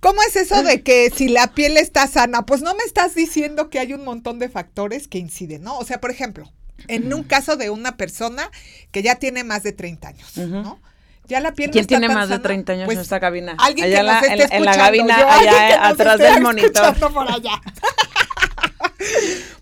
¿Cómo 0.00 0.20
es 0.22 0.36
eso 0.36 0.62
de 0.62 0.82
que 0.82 1.10
si 1.14 1.28
la 1.28 1.48
piel 1.48 1.76
está 1.76 2.06
sana? 2.06 2.46
Pues 2.46 2.62
no 2.62 2.74
me 2.74 2.84
estás 2.84 3.14
diciendo 3.14 3.68
que 3.70 3.78
hay 3.78 3.92
un 3.92 4.04
montón 4.04 4.38
de 4.38 4.48
factores 4.48 5.08
que 5.08 5.18
inciden, 5.18 5.62
¿no? 5.62 5.78
O 5.78 5.84
sea, 5.84 6.00
por 6.00 6.10
ejemplo, 6.10 6.50
en 6.86 7.12
un 7.12 7.22
caso 7.24 7.56
de 7.56 7.70
una 7.70 7.96
persona 7.96 8.50
que 8.92 9.02
ya 9.02 9.16
tiene 9.16 9.44
más 9.44 9.62
de 9.62 9.72
30 9.72 10.08
años. 10.08 10.36
¿no? 10.36 10.80
Ya 11.26 11.40
la 11.40 11.52
piel 11.52 11.68
no 11.68 11.72
¿Quién 11.72 11.82
está 11.82 11.98
tiene 11.98 12.08
más 12.14 12.28
de 12.28 12.36
sana, 12.36 12.42
30 12.42 12.72
años 12.72 12.84
pues, 12.86 12.96
en 12.96 13.02
esta 13.02 13.20
cabina? 13.20 13.54
Alguien 13.58 13.86
Allá 13.86 13.96
que 13.98 14.02
nos 14.02 14.06
la- 14.12 14.20
esté 14.20 14.32
en, 14.32 14.38
la- 14.38 14.44
en 14.44 14.64
la 14.64 14.70
escuchando, 14.70 14.84
cabina, 14.84 15.18
yo, 15.20 15.28
allá 15.28 15.68
que 15.68 15.76
nos 15.76 15.86
atrás 15.92 16.18
del 16.18 16.40
monitor. 16.42 16.70
escuchando 16.70 17.12
por 17.12 17.30
allá. 17.30 17.60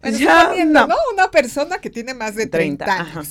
Bueno, 0.00 0.18
Ya, 0.18 0.40
suponiendo, 0.42 0.80
no. 0.80 0.86
¿no? 0.88 0.94
Una 1.12 1.30
persona 1.30 1.78
que 1.78 1.90
tiene 1.90 2.14
más 2.14 2.34
de 2.34 2.46
30, 2.46 2.84
30, 2.84 3.02
ajá. 3.02 3.22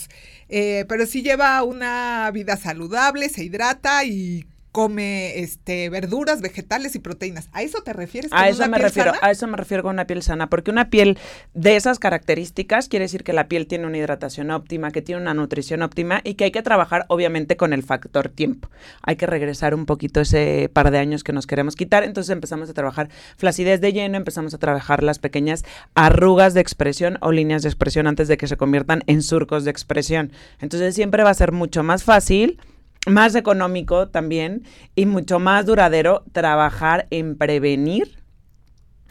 Eh, 0.49 0.85
pero 0.87 1.05
sí 1.05 1.21
lleva 1.21 1.63
una 1.63 2.29
vida 2.31 2.57
saludable, 2.57 3.29
se 3.29 3.43
hidrata 3.43 4.03
y 4.05 4.45
come 4.75 5.39
este 5.39 5.89
verduras, 5.89 6.41
vegetales 6.41 6.97
y 6.97 6.99
proteínas. 6.99 7.47
¿A 7.53 7.61
eso 7.61 7.81
te 7.81 7.93
refieres? 7.93 8.29
A 8.33 8.49
eso 8.49 8.57
una 8.57 8.67
me 8.67 8.75
piel 8.75 8.83
refiero, 8.83 9.13
sana? 9.13 9.25
a 9.25 9.31
eso 9.31 9.47
me 9.47 9.55
refiero 9.55 9.83
con 9.83 9.93
una 9.93 10.05
piel 10.05 10.21
sana, 10.21 10.49
porque 10.49 10.69
una 10.69 10.89
piel 10.89 11.17
de 11.53 11.77
esas 11.77 11.97
características 11.97 12.89
quiere 12.89 13.05
decir 13.05 13.23
que 13.23 13.31
la 13.31 13.47
piel 13.47 13.67
tiene 13.67 13.87
una 13.87 13.97
hidratación 13.97 14.51
óptima, 14.51 14.91
que 14.91 15.01
tiene 15.01 15.21
una 15.21 15.33
nutrición 15.33 15.81
óptima 15.81 16.19
y 16.25 16.33
que 16.33 16.43
hay 16.43 16.51
que 16.51 16.61
trabajar 16.61 17.05
obviamente 17.07 17.55
con 17.55 17.71
el 17.71 17.83
factor 17.83 18.27
tiempo. 18.27 18.69
Hay 19.01 19.15
que 19.15 19.25
regresar 19.25 19.73
un 19.75 19.85
poquito 19.85 20.19
ese 20.19 20.69
par 20.73 20.91
de 20.91 20.97
años 20.97 21.23
que 21.23 21.31
nos 21.31 21.47
queremos 21.47 21.77
quitar, 21.77 22.03
entonces 22.03 22.31
empezamos 22.31 22.69
a 22.69 22.73
trabajar 22.73 23.07
flacidez 23.37 23.79
de 23.79 23.93
lleno, 23.93 24.17
empezamos 24.17 24.53
a 24.53 24.57
trabajar 24.57 25.03
las 25.03 25.19
pequeñas 25.19 25.63
arrugas 25.93 26.53
de 26.53 26.59
expresión 26.59 27.17
o 27.21 27.31
líneas 27.31 27.63
de 27.63 27.69
expresión 27.69 28.07
antes 28.07 28.27
de 28.27 28.35
que 28.35 28.47
se 28.47 28.57
conviertan 28.57 29.03
en 29.07 29.21
surcos 29.21 29.63
de 29.63 29.71
expresión. 29.71 30.33
Entonces 30.59 30.95
siempre 30.95 31.23
va 31.23 31.29
a 31.29 31.33
ser 31.33 31.53
mucho 31.53 31.81
más 31.81 32.03
fácil 32.03 32.59
más 33.05 33.35
económico 33.35 34.09
también 34.09 34.63
y 34.95 35.05
mucho 35.05 35.39
más 35.39 35.65
duradero 35.65 36.23
trabajar 36.31 37.07
en 37.11 37.37
prevenir 37.37 38.23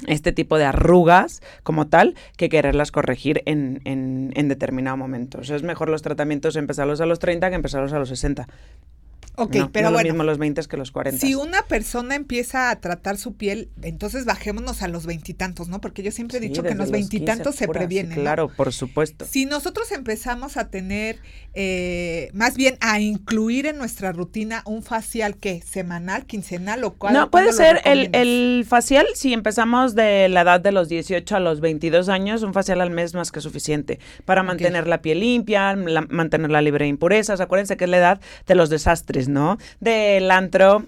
este 0.06 0.32
tipo 0.32 0.58
de 0.58 0.64
arrugas 0.64 1.42
como 1.62 1.86
tal 1.86 2.14
que 2.36 2.48
quererlas 2.48 2.90
corregir 2.90 3.42
en, 3.46 3.80
en, 3.84 4.32
en 4.34 4.48
determinado 4.48 4.96
momento. 4.96 5.40
Es 5.40 5.62
mejor 5.62 5.88
los 5.88 6.02
tratamientos 6.02 6.56
empezarlos 6.56 7.00
a 7.00 7.06
los 7.06 7.18
30 7.18 7.48
que 7.48 7.56
empezarlos 7.56 7.92
a 7.92 7.98
los 7.98 8.08
60. 8.08 8.48
Ok, 9.36 9.54
No, 9.56 9.72
pero 9.72 9.86
no 9.86 9.92
bueno. 9.94 10.08
lo 10.08 10.12
mismo 10.14 10.24
los 10.24 10.38
20 10.38 10.62
que 10.68 10.76
los 10.76 10.92
40. 10.92 11.18
Si 11.20 11.34
una 11.34 11.62
persona 11.62 12.14
empieza 12.14 12.70
a 12.70 12.80
tratar 12.80 13.16
su 13.16 13.34
piel, 13.34 13.68
entonces 13.82 14.24
bajémonos 14.24 14.82
a 14.82 14.88
los 14.88 15.06
veintitantos, 15.06 15.68
¿no? 15.68 15.80
Porque 15.80 16.02
yo 16.04 16.12
siempre 16.12 16.38
he 16.38 16.40
Sí, 16.40 16.48
dicho 16.48 16.62
que 16.62 16.70
en 16.70 16.78
los 16.78 16.90
veintitantos 16.92 17.54
15 17.54 17.58
se 17.58 17.64
sí, 17.64 17.70
previene. 17.72 18.14
¿no? 18.14 18.22
Claro, 18.22 18.48
por 18.48 18.72
supuesto. 18.72 19.24
Si 19.28 19.44
nosotros 19.46 19.90
empezamos 19.90 20.56
a 20.56 20.68
tener, 20.68 21.18
eh, 21.54 22.30
más 22.32 22.56
bien 22.56 22.76
a 22.80 23.00
incluir 23.00 23.66
en 23.66 23.78
nuestra 23.78 24.12
rutina 24.12 24.62
un 24.66 24.82
facial, 24.82 25.36
¿qué? 25.36 25.62
¿Semanal, 25.62 26.26
quincenal 26.26 26.84
o 26.84 26.94
cuál? 26.94 27.14
No, 27.14 27.30
puede 27.30 27.52
ser 27.52 27.80
el, 27.84 28.10
el 28.14 28.64
facial, 28.68 29.06
si 29.14 29.32
empezamos 29.32 29.94
de 29.94 30.28
la 30.28 30.42
edad 30.42 30.60
de 30.60 30.72
los 30.72 30.88
18 30.88 31.36
a 31.36 31.40
los 31.40 31.60
22 31.60 32.08
años, 32.08 32.42
un 32.42 32.52
facial 32.54 32.80
al 32.80 32.90
mes 32.90 33.14
más 33.14 33.32
que 33.32 33.40
suficiente 33.40 33.98
para 34.24 34.42
mantener 34.42 34.86
la 34.86 35.02
piel 35.02 35.20
limpia, 35.20 35.74
la- 35.74 36.06
mantenerla 36.08 36.60
libre 36.62 36.84
de 36.84 36.90
impurezas. 36.90 37.40
Acuérdense 37.40 37.76
que 37.76 37.84
es 37.84 37.90
la 37.90 37.98
edad 37.98 38.20
de 38.46 38.54
los 38.54 38.70
desastres, 38.70 39.23
¿no? 39.28 39.58
Del 39.80 40.30
antro, 40.30 40.86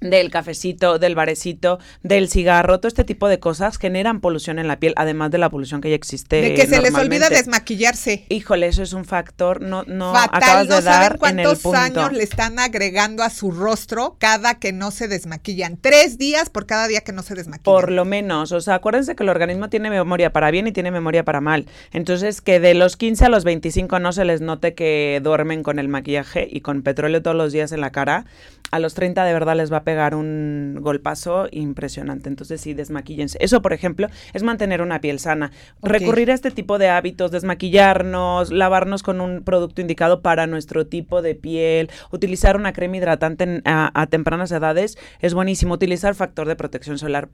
del 0.00 0.30
cafecito, 0.30 0.98
del 0.98 1.14
barecito, 1.14 1.78
del 2.02 2.28
cigarro, 2.28 2.78
todo 2.78 2.88
este 2.88 3.04
tipo 3.04 3.28
de 3.28 3.40
cosas 3.40 3.78
generan 3.78 4.20
polución 4.20 4.58
en 4.58 4.68
la 4.68 4.78
piel, 4.78 4.94
además 4.96 5.30
de 5.30 5.38
la 5.38 5.50
polución 5.50 5.80
que 5.80 5.90
ya 5.90 5.96
existe. 5.96 6.40
De 6.40 6.54
que 6.54 6.66
se 6.66 6.80
les 6.80 6.94
olvida 6.94 7.28
desmaquillarse. 7.28 8.24
Híjole, 8.28 8.68
eso 8.68 8.82
es 8.82 8.92
un 8.92 9.04
factor, 9.04 9.60
no, 9.60 9.84
no 9.86 10.12
Fatal, 10.12 10.42
acabas 10.42 10.68
no 10.68 10.76
de 10.76 10.82
saben 10.82 11.00
dar 11.00 11.12
en 11.12 11.18
cuántos 11.18 11.58
el 11.58 11.62
punto. 11.62 11.78
años 11.78 12.12
le 12.12 12.22
están 12.22 12.58
agregando 12.58 13.22
a 13.22 13.30
su 13.30 13.50
rostro 13.50 14.16
cada 14.18 14.58
que 14.58 14.72
no 14.72 14.90
se 14.90 15.08
desmaquillan. 15.08 15.76
Tres 15.76 16.18
días 16.18 16.50
por 16.50 16.66
cada 16.66 16.88
día 16.88 17.00
que 17.00 17.12
no 17.12 17.22
se 17.22 17.34
desmaquillan. 17.34 17.64
Por 17.64 17.90
lo 17.90 18.04
menos, 18.04 18.52
o 18.52 18.60
sea, 18.60 18.74
acuérdense 18.74 19.16
que 19.16 19.22
el 19.22 19.28
organismo 19.28 19.68
tiene 19.68 19.90
memoria 19.90 20.32
para 20.32 20.50
bien 20.50 20.66
y 20.66 20.72
tiene 20.72 20.90
memoria 20.90 21.24
para 21.24 21.40
mal. 21.40 21.66
Entonces, 21.92 22.40
que 22.40 22.60
de 22.60 22.74
los 22.74 22.96
15 22.96 23.26
a 23.26 23.28
los 23.28 23.44
25 23.44 23.98
no 23.98 24.12
se 24.12 24.24
les 24.24 24.40
note 24.40 24.74
que 24.74 25.20
duermen 25.22 25.62
con 25.62 25.78
el 25.78 25.88
maquillaje 25.88 26.46
y 26.50 26.60
con 26.60 26.82
petróleo 26.82 27.22
todos 27.22 27.36
los 27.36 27.52
días 27.52 27.72
en 27.72 27.80
la 27.80 27.90
cara, 27.90 28.26
a 28.70 28.78
los 28.78 28.94
30 28.94 29.24
de 29.24 29.32
verdad 29.32 29.56
les 29.56 29.72
va 29.72 29.78
a 29.78 29.84
pegar 29.88 30.14
un 30.14 30.76
golpazo 30.82 31.48
impresionante. 31.50 32.28
Entonces, 32.28 32.60
sí, 32.60 32.74
desmaquíllense. 32.74 33.38
Eso, 33.40 33.62
por 33.62 33.72
ejemplo, 33.72 34.08
es 34.34 34.42
mantener 34.42 34.82
una 34.82 35.00
piel 35.00 35.18
sana. 35.18 35.50
Recurrir 35.82 36.30
a 36.30 36.34
este 36.34 36.50
tipo 36.50 36.76
de 36.76 36.90
hábitos, 36.90 37.30
desmaquillarnos, 37.30 38.52
lavarnos 38.52 39.02
con 39.02 39.22
un 39.22 39.42
producto 39.44 39.80
indicado 39.80 40.20
para 40.20 40.46
nuestro 40.46 40.86
tipo 40.86 41.22
de 41.22 41.34
piel, 41.34 41.88
utilizar 42.12 42.54
una 42.56 42.74
crema 42.74 42.98
hidratante 42.98 43.44
en- 43.44 43.62
a, 43.64 43.90
a 43.98 44.06
tempranas 44.08 44.52
edades, 44.52 44.98
es 45.20 45.32
buenísimo. 45.32 45.72
Utilizar 45.72 46.14
factor 46.14 46.46
de 46.48 46.56
protección 46.56 46.98
solar 46.98 47.30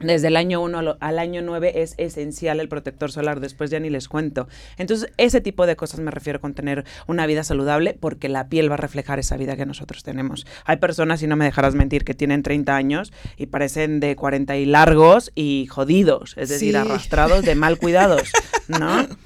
desde 0.00 0.28
el 0.28 0.36
año 0.36 0.60
1 0.60 0.96
al 0.98 1.18
año 1.18 1.40
9 1.42 1.82
es 1.82 1.94
esencial 1.98 2.60
el 2.60 2.68
protector 2.68 3.12
solar, 3.12 3.40
después 3.40 3.70
ya 3.70 3.78
ni 3.80 3.90
les 3.90 4.08
cuento. 4.08 4.48
Entonces, 4.76 5.10
ese 5.16 5.40
tipo 5.40 5.66
de 5.66 5.76
cosas 5.76 6.00
me 6.00 6.10
refiero 6.10 6.40
con 6.40 6.52
tener 6.54 6.84
una 7.06 7.26
vida 7.26 7.44
saludable 7.44 7.96
porque 7.98 8.28
la 8.28 8.48
piel 8.48 8.70
va 8.70 8.74
a 8.74 8.78
reflejar 8.78 9.18
esa 9.18 9.36
vida 9.36 9.56
que 9.56 9.66
nosotros 9.66 10.02
tenemos. 10.02 10.46
Hay 10.64 10.76
personas, 10.78 11.22
y 11.22 11.26
no 11.26 11.36
me 11.36 11.44
dejarás 11.44 11.74
mentir, 11.74 12.04
que 12.04 12.14
tienen 12.14 12.42
30 12.42 12.74
años 12.74 13.12
y 13.36 13.46
parecen 13.46 14.00
de 14.00 14.16
40 14.16 14.56
y 14.56 14.66
largos 14.66 15.30
y 15.34 15.66
jodidos, 15.70 16.34
es 16.36 16.48
decir, 16.48 16.72
Sí. 16.72 16.76
arrastrados 16.76 17.44
de 17.44 17.54
mal 17.54 17.78
cuidados, 17.78 18.30
¿no? 18.68 19.06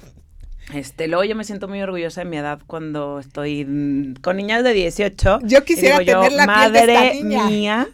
Este, 0.71 1.07
luego 1.07 1.23
yo 1.23 1.35
me 1.35 1.43
siento 1.45 1.67
muy 1.67 1.81
orgullosa 1.81 2.21
de 2.23 2.29
mi 2.29 2.37
edad 2.37 2.59
cuando 2.67 3.17
estoy 3.17 4.13
con 4.21 4.37
niñas 4.37 4.63
de 4.63 4.73
18. 4.73 5.39
Yo 5.41 5.63
quisiera 5.65 5.97
digo 5.97 6.11
yo, 6.11 6.21
tener 6.21 6.33
la 6.33 6.45
piel 6.45 6.73
de 6.73 6.79
esta 6.79 6.93
madre 6.93 7.23
niña". 7.23 7.45
mía. 7.47 7.87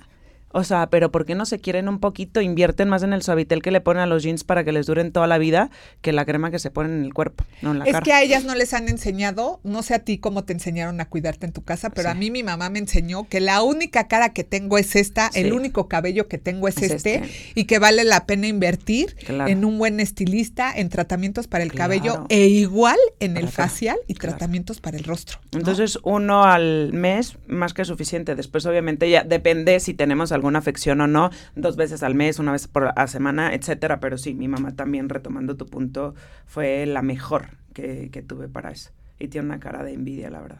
O 0.57 0.63
sea, 0.63 0.89
pero 0.89 1.11
¿por 1.11 1.25
qué 1.25 1.35
no 1.35 1.45
se 1.45 1.59
quieren 1.59 1.89
un 1.89 1.99
poquito? 1.99 2.39
Invierten 2.39 2.87
más 2.87 3.03
en 3.03 3.11
el 3.11 3.21
suavitel 3.21 3.61
que 3.61 3.71
le 3.71 3.81
ponen 3.81 4.03
a 4.03 4.05
los 4.05 4.23
jeans 4.23 4.45
para 4.45 4.63
que 4.63 4.71
les 4.71 4.85
duren 4.85 5.11
toda 5.11 5.27
la 5.27 5.37
vida 5.37 5.69
que 6.01 6.13
la 6.13 6.23
crema 6.23 6.49
que 6.49 6.59
se 6.59 6.71
ponen 6.71 6.93
en 6.99 7.03
el 7.03 7.13
cuerpo, 7.13 7.43
no 7.61 7.71
en 7.73 7.79
la 7.79 7.85
Es 7.85 7.91
cara. 7.91 8.03
que 8.05 8.13
a 8.13 8.21
ellas 8.23 8.45
no 8.45 8.55
les 8.55 8.73
han 8.73 8.87
enseñado, 8.87 9.59
no 9.65 9.83
sé 9.83 9.95
a 9.95 9.99
ti 9.99 10.17
cómo 10.17 10.45
te 10.45 10.53
enseñaron 10.53 11.01
a 11.01 11.09
cuidarte 11.09 11.45
en 11.45 11.51
tu 11.51 11.61
casa, 11.63 11.89
pero 11.89 12.07
a 12.07 12.13
Sí. 12.13 12.19
mí 12.19 12.31
mi 12.31 12.41
mamá 12.43 12.69
me 12.69 12.79
enseñó 12.79 13.27
que 13.27 13.41
la 13.41 13.61
única 13.63 14.07
cara 14.07 14.29
que 14.29 14.45
tengo 14.45 14.77
es 14.77 14.95
esta, 14.95 15.29
Sí. 15.33 15.41
el 15.41 15.51
único 15.51 15.89
cabello 15.89 16.29
que 16.29 16.37
tengo 16.37 16.69
es, 16.69 16.77
Es 16.77 16.91
este, 16.91 17.15
este. 17.15 17.29
y 17.55 17.65
que 17.65 17.77
vale 17.79 18.05
la 18.05 18.25
pena 18.25 18.47
invertir 18.47 19.13
Claro. 19.25 19.51
en 19.51 19.65
un 19.65 19.77
buen 19.77 19.99
estilista, 19.99 20.71
en 20.73 20.87
tratamientos 20.87 21.47
para 21.47 21.65
el 21.65 21.73
cabello 21.73 22.11
Claro. 22.13 22.25
e 22.29 22.47
igual 22.47 22.97
en 23.19 23.33
Para 23.33 23.39
el 23.41 23.47
acá. 23.47 23.63
facial 23.67 23.97
y 24.07 24.13
Claro. 24.13 24.37
tratamientos 24.37 24.79
para 24.79 24.95
el 24.95 25.03
rostro. 25.03 25.39
¿no? 25.51 25.59
Entonces, 25.59 25.99
uno 26.03 26.45
al 26.45 26.93
mes, 26.93 27.35
más 27.47 27.73
que 27.73 27.83
suficiente. 27.83 28.35
Después, 28.35 28.65
obviamente, 28.65 29.09
ya 29.09 29.23
depende 29.23 29.81
si 29.81 29.93
tenemos 29.93 30.31
alguna 30.45 30.59
afección 30.59 31.01
o 31.01 31.07
no, 31.07 31.31
dos 31.55 31.75
veces 31.75 32.03
al 32.03 32.15
mes, 32.15 32.39
una 32.39 32.51
vez 32.51 32.67
por 32.67 32.93
a 32.95 33.07
semana, 33.07 33.53
etcétera. 33.53 33.99
Pero 33.99 34.17
sí, 34.17 34.33
mi 34.33 34.47
mamá 34.47 34.75
también, 34.75 35.09
retomando 35.09 35.57
tu 35.57 35.65
punto, 35.65 36.13
fue 36.45 36.85
la 36.85 37.01
mejor 37.01 37.57
que, 37.73 38.09
que 38.11 38.21
tuve 38.21 38.47
para 38.47 38.71
eso. 38.71 38.91
Y 39.19 39.27
tiene 39.27 39.47
una 39.47 39.59
cara 39.59 39.83
de 39.83 39.93
envidia, 39.93 40.29
la 40.29 40.41
verdad. 40.41 40.59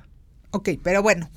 Ok, 0.52 0.70
pero 0.82 1.04
bueno, 1.04 1.30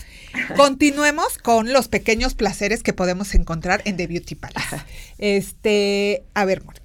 continuemos 0.56 1.38
con 1.38 1.72
los 1.72 1.88
pequeños 1.88 2.34
placeres 2.34 2.84
que 2.84 2.92
podemos 2.92 3.34
encontrar 3.34 3.82
en 3.84 3.96
The 3.96 4.06
Beauty 4.06 4.36
Palace. 4.36 4.76
Este, 5.18 6.24
a 6.34 6.44
ver, 6.44 6.64
Mark. 6.64 6.82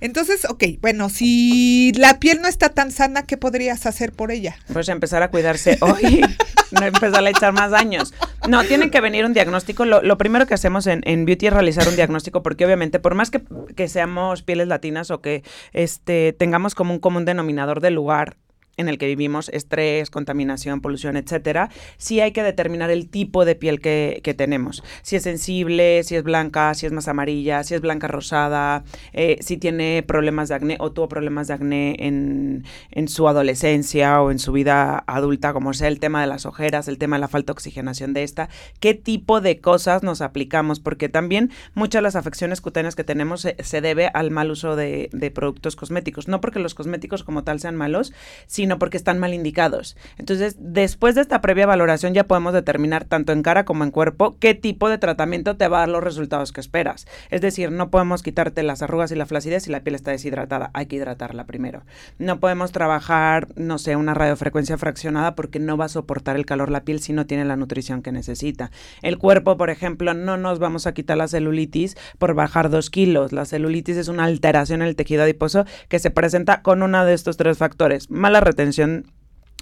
Entonces, 0.00 0.44
ok, 0.44 0.64
bueno, 0.80 1.08
si 1.08 1.92
la 1.96 2.18
piel 2.18 2.40
no 2.40 2.48
está 2.48 2.68
tan 2.70 2.90
sana, 2.90 3.22
¿qué 3.22 3.36
podrías 3.36 3.86
hacer 3.86 4.12
por 4.12 4.30
ella? 4.30 4.56
Pues 4.72 4.88
empezar 4.88 5.22
a 5.22 5.30
cuidarse 5.30 5.78
hoy, 5.80 6.22
no 6.70 6.82
empezar 6.82 7.24
a 7.24 7.30
echar 7.30 7.52
más 7.52 7.72
años. 7.72 8.14
No, 8.48 8.64
tiene 8.64 8.90
que 8.90 9.00
venir 9.00 9.24
un 9.24 9.32
diagnóstico. 9.32 9.84
Lo, 9.84 10.18
primero 10.18 10.46
que 10.46 10.54
hacemos 10.54 10.86
en, 10.86 11.02
en 11.04 11.24
Beauty 11.24 11.46
es 11.48 11.52
realizar 11.52 11.88
un 11.88 11.96
diagnóstico, 11.96 12.42
porque 12.42 12.64
obviamente, 12.64 12.98
por 12.98 13.14
más 13.14 13.30
que, 13.30 13.42
que 13.74 13.88
seamos 13.88 14.42
pieles 14.42 14.68
latinas 14.68 15.10
o 15.10 15.20
que 15.20 15.42
este, 15.72 16.32
tengamos 16.32 16.74
como 16.74 16.92
un 16.92 17.00
común 17.00 17.24
denominador 17.24 17.80
del 17.80 17.94
lugar 17.94 18.36
en 18.76 18.88
el 18.88 18.98
que 18.98 19.06
vivimos, 19.06 19.48
estrés, 19.50 20.10
contaminación, 20.10 20.80
polución, 20.80 21.16
etcétera, 21.16 21.70
sí 21.96 22.20
hay 22.20 22.32
que 22.32 22.42
determinar 22.42 22.90
el 22.90 23.08
tipo 23.08 23.44
de 23.44 23.54
piel 23.54 23.80
que, 23.80 24.20
que 24.22 24.34
tenemos. 24.34 24.82
Si 25.02 25.16
es 25.16 25.22
sensible, 25.22 26.02
si 26.02 26.14
es 26.14 26.22
blanca, 26.22 26.74
si 26.74 26.84
es 26.84 26.92
más 26.92 27.08
amarilla, 27.08 27.64
si 27.64 27.74
es 27.74 27.80
blanca 27.80 28.06
rosada, 28.06 28.84
eh, 29.14 29.38
si 29.40 29.56
tiene 29.56 30.04
problemas 30.06 30.50
de 30.50 30.56
acné 30.56 30.76
o 30.78 30.92
tuvo 30.92 31.08
problemas 31.08 31.48
de 31.48 31.54
acné 31.54 31.96
en, 32.00 32.64
en 32.90 33.08
su 33.08 33.28
adolescencia 33.28 34.20
o 34.20 34.30
en 34.30 34.38
su 34.38 34.52
vida 34.52 35.02
adulta, 35.06 35.54
como 35.54 35.72
sea 35.72 35.88
el 35.88 35.98
tema 35.98 36.20
de 36.20 36.26
las 36.26 36.44
ojeras, 36.44 36.86
el 36.88 36.98
tema 36.98 37.16
de 37.16 37.20
la 37.20 37.28
falta 37.28 37.52
de 37.52 37.52
oxigenación 37.52 38.12
de 38.12 38.24
esta, 38.24 38.50
qué 38.80 38.92
tipo 38.92 39.40
de 39.40 39.60
cosas 39.60 40.02
nos 40.02 40.20
aplicamos, 40.20 40.80
porque 40.80 41.08
también 41.08 41.50
muchas 41.74 42.00
de 42.00 42.02
las 42.02 42.16
afecciones 42.16 42.60
cutáneas 42.60 42.94
que 42.94 43.04
tenemos 43.04 43.40
se, 43.40 43.80
debe 43.80 44.08
al 44.12 44.30
mal 44.30 44.50
uso 44.50 44.76
de, 44.76 45.08
de 45.12 45.30
productos 45.30 45.76
cosméticos, 45.76 46.28
no 46.28 46.42
porque 46.42 46.58
los 46.58 46.74
cosméticos 46.74 47.24
como 47.24 47.42
tal 47.44 47.60
sean 47.60 47.76
malos, 47.76 48.12
sino 48.46 48.65
porque 48.78 48.96
están 48.96 49.18
mal 49.18 49.32
indicados. 49.32 49.96
Entonces, 50.18 50.56
después 50.58 51.14
de 51.14 51.20
esta 51.20 51.40
previa 51.40 51.66
valoración 51.66 52.14
ya 52.14 52.24
podemos 52.24 52.52
determinar 52.52 53.04
tanto 53.04 53.32
en 53.32 53.42
cara 53.42 53.64
como 53.64 53.84
en 53.84 53.90
cuerpo 53.90 54.36
qué 54.38 54.54
tipo 54.54 54.88
de 54.88 54.98
tratamiento 54.98 55.56
te 55.56 55.68
va 55.68 55.78
a 55.78 55.80
dar 55.80 55.88
los 55.88 56.04
resultados 56.04 56.52
que 56.52 56.60
esperas. 56.60 57.06
Es 57.30 57.40
decir, 57.40 57.70
no 57.70 57.90
podemos 57.90 58.22
quitarte 58.22 58.62
las 58.62 58.82
arrugas 58.82 59.12
y 59.12 59.14
la 59.14 59.26
flacidez 59.26 59.64
si 59.64 59.70
la 59.70 59.80
piel 59.80 59.94
está 59.94 60.10
deshidratada, 60.10 60.70
hay 60.74 60.86
que 60.86 60.96
hidratarla 60.96 61.46
primero. 61.46 61.82
No 62.18 62.40
podemos 62.40 62.72
trabajar, 62.72 63.48
no 63.56 63.78
sé, 63.78 63.96
una 63.96 64.14
radiofrecuencia 64.14 64.78
fraccionada 64.78 65.34
porque 65.34 65.58
no 65.58 65.76
va 65.76 65.86
a 65.86 65.88
soportar 65.88 66.36
el 66.36 66.46
calor 66.46 66.70
la 66.70 66.84
piel 66.84 67.00
si 67.00 67.12
no 67.12 67.26
tiene 67.26 67.44
la 67.44 67.56
nutrición 67.56 68.02
que 68.02 68.12
necesita. 68.12 68.70
El 69.02 69.18
cuerpo, 69.18 69.56
por 69.56 69.70
ejemplo, 69.70 70.14
no 70.14 70.36
nos 70.36 70.58
vamos 70.58 70.86
a 70.86 70.94
quitar 70.94 71.16
la 71.16 71.28
celulitis 71.28 71.96
por 72.18 72.34
bajar 72.34 72.70
dos 72.70 72.90
kilos. 72.90 73.32
La 73.32 73.44
celulitis 73.44 73.96
es 73.96 74.08
una 74.08 74.24
alteración 74.24 74.82
en 74.82 74.88
el 74.88 74.96
tejido 74.96 75.22
adiposo 75.22 75.64
que 75.88 75.98
se 75.98 76.10
presenta 76.10 76.62
con 76.62 76.82
uno 76.82 77.04
de 77.04 77.14
estos 77.14 77.36
tres 77.36 77.58
factores. 77.58 78.10
Mala 78.10 78.40
retención 78.56 79.04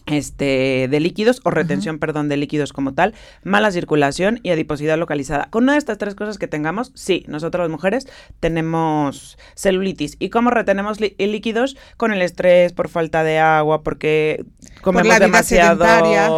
este, 0.07 0.89
de 0.91 1.01
líquidos 1.01 1.41
o 1.45 1.51
retención, 1.51 1.99
perdón, 1.99 2.29
de 2.29 2.37
líquidos 2.37 2.73
como 2.73 2.95
tal, 2.95 3.15
mala 3.43 3.71
circulación 3.71 4.41
y 4.43 4.51
adiposidad 4.51 4.99
localizada. 4.99 5.49
Con 5.51 5.65
una 5.65 5.73
de 5.73 5.79
estas 5.79 5.99
tres 5.99 6.15
cosas 6.15 6.39
que 6.39 6.47
tengamos, 6.49 6.93
sí, 6.95 7.25
nosotros 7.29 7.63
las 7.65 7.71
mujeres 7.71 8.07
tenemos 8.41 9.39
celulitis. 9.55 10.17
¿Y 10.19 10.31
cómo 10.31 10.51
retenemos 10.51 11.01
lí- 11.01 11.15
líquidos? 11.19 11.77
Con 11.97 12.13
el 12.13 12.23
estrés, 12.23 12.73
por 12.73 12.89
falta 12.89 13.25
de 13.25 13.39
agua, 13.39 13.83
porque 13.83 14.45
comemos 14.83 15.19
demasiado 15.19 15.85
sedentaria. 15.85 16.31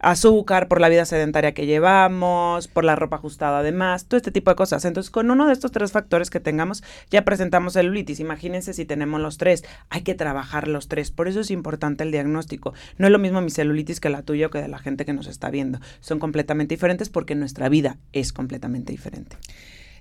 azúcar, 0.00 0.68
por 0.68 0.80
la 0.80 0.88
vida 0.88 1.04
sedentaria 1.04 1.52
que 1.54 1.66
llevamos, 1.66 2.68
por 2.68 2.84
la 2.84 2.96
ropa 2.96 3.16
ajustada 3.16 3.60
además, 3.60 4.06
todo 4.06 4.16
este 4.16 4.30
tipo 4.32 4.50
de 4.50 4.56
cosas. 4.56 4.84
Entonces, 4.84 5.10
con 5.10 5.30
uno 5.30 5.46
de 5.46 5.52
estos 5.52 5.70
tres 5.72 5.92
factores 5.92 6.30
que 6.30 6.40
tengamos, 6.40 6.82
ya 7.10 7.24
presentamos 7.24 7.74
celulitis. 7.74 8.20
Imagínense 8.20 8.72
si 8.74 8.84
tenemos 8.84 9.20
los 9.20 9.38
tres, 9.38 9.64
hay 9.90 10.02
que 10.02 10.14
trabajar 10.14 10.68
los 10.68 10.88
tres. 10.88 11.10
Por 11.10 11.28
eso 11.28 11.40
es 11.40 11.50
importante 11.50 12.04
el 12.04 12.10
diagnóstico. 12.10 12.74
No 12.98 13.08
es 13.12 13.14
lo 13.14 13.18
mismo 13.18 13.40
mi 13.40 13.50
celulitis 13.50 14.00
que 14.00 14.08
la 14.08 14.22
tuya 14.22 14.46
o 14.46 14.50
que 14.50 14.58
de 14.60 14.68
la 14.68 14.78
gente 14.78 15.04
que 15.04 15.12
nos 15.12 15.26
está 15.26 15.50
viendo. 15.50 15.78
Son 16.00 16.18
completamente 16.18 16.74
diferentes 16.74 17.08
porque 17.08 17.34
nuestra 17.34 17.68
vida 17.68 17.98
es 18.12 18.32
completamente 18.32 18.92
diferente. 18.92 19.36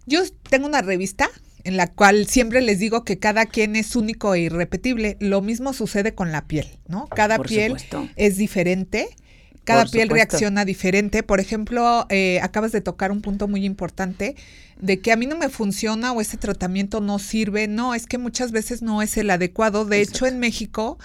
Yo 0.06 0.22
tengo 0.50 0.66
una 0.66 0.82
revista 0.82 1.30
en 1.64 1.78
la 1.78 1.88
cual 1.88 2.26
siempre 2.28 2.62
les 2.62 2.80
digo 2.80 3.04
que 3.04 3.20
cada 3.20 3.46
quien 3.46 3.76
es 3.76 3.96
único 3.96 4.34
e 4.34 4.42
irrepetible. 4.42 5.18
Lo 5.20 5.42
mismo 5.42 5.74
sucede 5.74 6.16
con 6.16 6.32
la 6.32 6.48
piel, 6.48 6.68
¿no? 6.88 7.08
Cada 7.08 7.38
Por 7.38 7.48
piel 7.48 7.72
supuesto. 7.80 8.10
es 8.16 8.38
diferente. 8.38 9.10
Cada 9.64 9.84
Por 9.84 9.92
piel 9.92 10.08
supuesto. 10.08 10.30
reacciona 10.32 10.66
diferente. 10.66 11.22
Por 11.22 11.40
ejemplo, 11.40 12.08
eh, 12.10 12.40
acabas 12.42 12.72
de 12.72 12.82
tocar 12.82 13.12
un 13.12 13.22
punto 13.22 13.48
muy 13.48 13.64
importante 13.64 14.36
de 14.80 15.00
que 15.00 15.12
a 15.12 15.16
mí 15.16 15.28
no 15.28 15.38
me 15.38 15.50
funciona 15.50 16.12
o 16.14 16.22
este 16.22 16.38
tratamiento 16.38 17.00
no 17.00 17.20
sirve. 17.20 17.68
No, 17.68 17.94
es 17.94 18.08
que 18.08 18.18
muchas 18.18 18.52
veces 18.52 18.82
no 18.82 19.04
es 19.04 19.18
el 19.18 19.30
adecuado. 19.30 19.86
De 19.86 20.02
hecho, 20.02 20.26
en 20.26 20.40
México 20.40 20.98